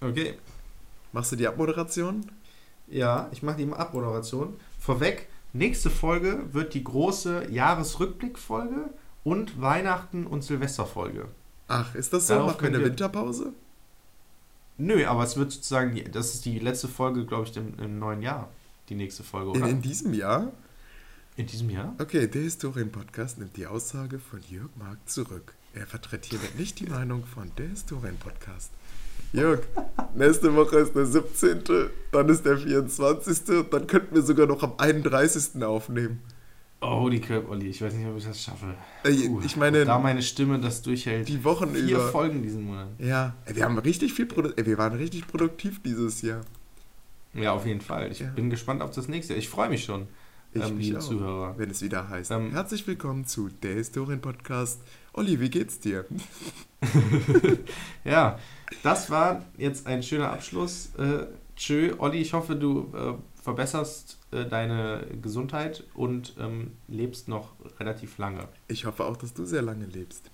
Okay. 0.00 0.34
Machst 1.12 1.32
du 1.32 1.36
die 1.36 1.48
Abmoderation? 1.48 2.30
Ja, 2.86 3.28
ich 3.32 3.42
mache 3.42 3.56
die 3.56 3.72
Abmoderation. 3.72 4.54
Vorweg, 4.78 5.28
nächste 5.52 5.88
Folge 5.88 6.44
wird 6.52 6.74
die 6.74 6.84
große 6.84 7.50
Jahresrückblickfolge 7.50 8.90
und 9.24 9.60
Weihnachten- 9.60 10.26
und 10.26 10.44
Silvesterfolge. 10.44 11.26
Ach, 11.68 11.94
ist 11.94 12.12
das 12.12 12.26
so? 12.26 12.34
Darauf 12.34 12.52
Machen 12.52 12.62
wir 12.62 12.78
eine 12.78 12.84
Winterpause? 12.84 13.52
Nö, 14.76 15.04
aber 15.06 15.24
es 15.24 15.36
wird 15.36 15.52
sozusagen, 15.52 15.98
das 16.12 16.34
ist 16.34 16.44
die 16.44 16.58
letzte 16.58 16.88
Folge, 16.88 17.24
glaube 17.24 17.48
ich, 17.48 17.56
im, 17.56 17.78
im, 17.78 17.98
neuen 17.98 18.22
Jahr. 18.22 18.48
Die 18.88 18.94
nächste 18.94 19.22
Folge, 19.22 19.50
oder? 19.50 19.60
In, 19.60 19.76
in 19.76 19.82
diesem 19.82 20.12
Jahr? 20.12 20.52
In 21.36 21.46
diesem 21.46 21.70
Jahr? 21.70 21.94
Okay, 21.98 22.26
der 22.26 22.42
Historien-Podcast 22.42 23.38
nimmt 23.38 23.56
die 23.56 23.66
Aussage 23.66 24.18
von 24.18 24.40
Jörg 24.50 24.70
Mark 24.76 24.98
zurück. 25.06 25.54
Er 25.74 25.86
vertritt 25.86 26.26
hiermit 26.26 26.58
nicht 26.58 26.80
die 26.80 26.86
Meinung 26.86 27.24
von 27.24 27.50
der 27.56 27.68
Historien-Podcast. 27.68 28.70
Jörg, 29.32 29.60
nächste 30.14 30.54
Woche 30.54 30.78
ist 30.78 30.94
der 30.94 31.06
17., 31.06 31.64
dann 32.12 32.28
ist 32.28 32.44
der 32.44 32.58
24., 32.58 33.68
dann 33.70 33.86
könnten 33.86 34.14
wir 34.14 34.22
sogar 34.22 34.46
noch 34.46 34.62
am 34.62 34.74
31. 34.76 35.62
aufnehmen. 35.62 36.20
Oh, 36.86 37.08
die 37.08 37.20
Crap, 37.20 37.48
Olli, 37.48 37.68
ich 37.68 37.80
weiß 37.80 37.94
nicht, 37.94 38.06
ob 38.06 38.18
ich 38.18 38.24
das 38.24 38.42
schaffe. 38.42 38.74
Puh, 39.02 39.40
ich 39.44 39.56
meine, 39.56 39.84
da 39.84 39.98
meine 39.98 40.22
Stimme 40.22 40.58
das 40.58 40.82
durchhält. 40.82 41.28
Die 41.28 41.42
Wochen 41.42 41.74
Vier 41.74 41.96
über. 41.96 42.08
Folgen 42.08 42.42
diesen 42.42 42.64
Monat. 42.64 42.88
Ja, 42.98 43.34
wir 43.46 43.64
haben 43.64 43.78
richtig 43.78 44.12
viel 44.12 44.26
Produ 44.26 44.50
wir 44.54 44.78
waren 44.78 44.92
richtig 44.94 45.26
produktiv 45.26 45.82
dieses 45.82 46.20
Jahr. 46.22 46.42
Ja, 47.32 47.52
auf 47.52 47.66
jeden 47.66 47.80
Fall. 47.80 48.12
Ich 48.12 48.20
ja. 48.20 48.28
bin 48.28 48.50
gespannt 48.50 48.82
auf 48.82 48.90
das 48.90 49.08
nächste. 49.08 49.34
Ich 49.34 49.48
freue 49.48 49.70
mich 49.70 49.84
schon, 49.84 50.08
ich 50.52 50.62
ähm, 50.62 50.78
liebe 50.78 50.98
Zuhörer. 50.98 51.54
Wenn 51.56 51.70
es 51.70 51.80
wieder 51.80 52.08
heißt. 52.08 52.30
Ähm, 52.30 52.50
Herzlich 52.52 52.86
willkommen 52.86 53.24
zu 53.24 53.48
der 53.48 53.74
Historien-Podcast. 53.74 54.80
Olli, 55.14 55.40
wie 55.40 55.50
geht's 55.50 55.80
dir? 55.80 56.04
ja, 58.04 58.38
das 58.82 59.10
war 59.10 59.44
jetzt 59.56 59.86
ein 59.86 60.02
schöner 60.02 60.30
Abschluss. 60.30 60.90
Äh, 60.98 61.26
tschö, 61.56 61.94
Olli, 61.98 62.18
ich 62.18 62.34
hoffe, 62.34 62.56
du 62.56 62.92
äh, 62.94 63.14
verbesserst 63.42 64.18
äh, 64.34 64.46
deine 64.46 65.06
Gesundheit 65.22 65.84
und 65.94 66.34
ähm, 66.38 66.72
lebst 66.88 67.28
noch 67.28 67.52
relativ 67.78 68.18
lange. 68.18 68.48
Ich 68.68 68.84
hoffe 68.84 69.04
auch, 69.04 69.16
dass 69.16 69.32
du 69.32 69.44
sehr 69.44 69.62
lange 69.62 69.86
lebst. 69.86 70.30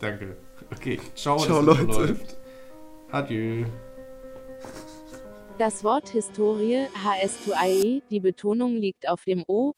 Danke. 0.00 0.36
Okay, 0.72 1.00
ciao, 1.14 1.38
ciao 1.38 1.60
Leute. 1.60 1.84
Läuft. 1.84 2.36
Adieu. 3.10 3.64
Das 5.58 5.84
Wort 5.84 6.08
Historie, 6.08 6.86
HS2IE, 7.04 8.02
die 8.10 8.20
Betonung 8.20 8.74
liegt 8.74 9.08
auf 9.08 9.22
dem 9.24 9.44
O, 9.46 9.72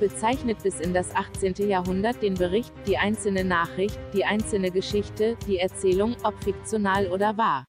bezeichnet 0.00 0.62
bis 0.62 0.80
in 0.80 0.94
das 0.94 1.14
18. 1.14 1.68
Jahrhundert 1.68 2.22
den 2.22 2.34
Bericht, 2.34 2.72
die 2.86 2.96
einzelne 2.96 3.44
Nachricht, 3.44 3.98
die 4.14 4.24
einzelne 4.24 4.70
Geschichte, 4.70 5.36
die 5.46 5.58
Erzählung, 5.58 6.16
ob 6.24 6.42
fiktional 6.42 7.08
oder 7.08 7.36
wahr. 7.36 7.66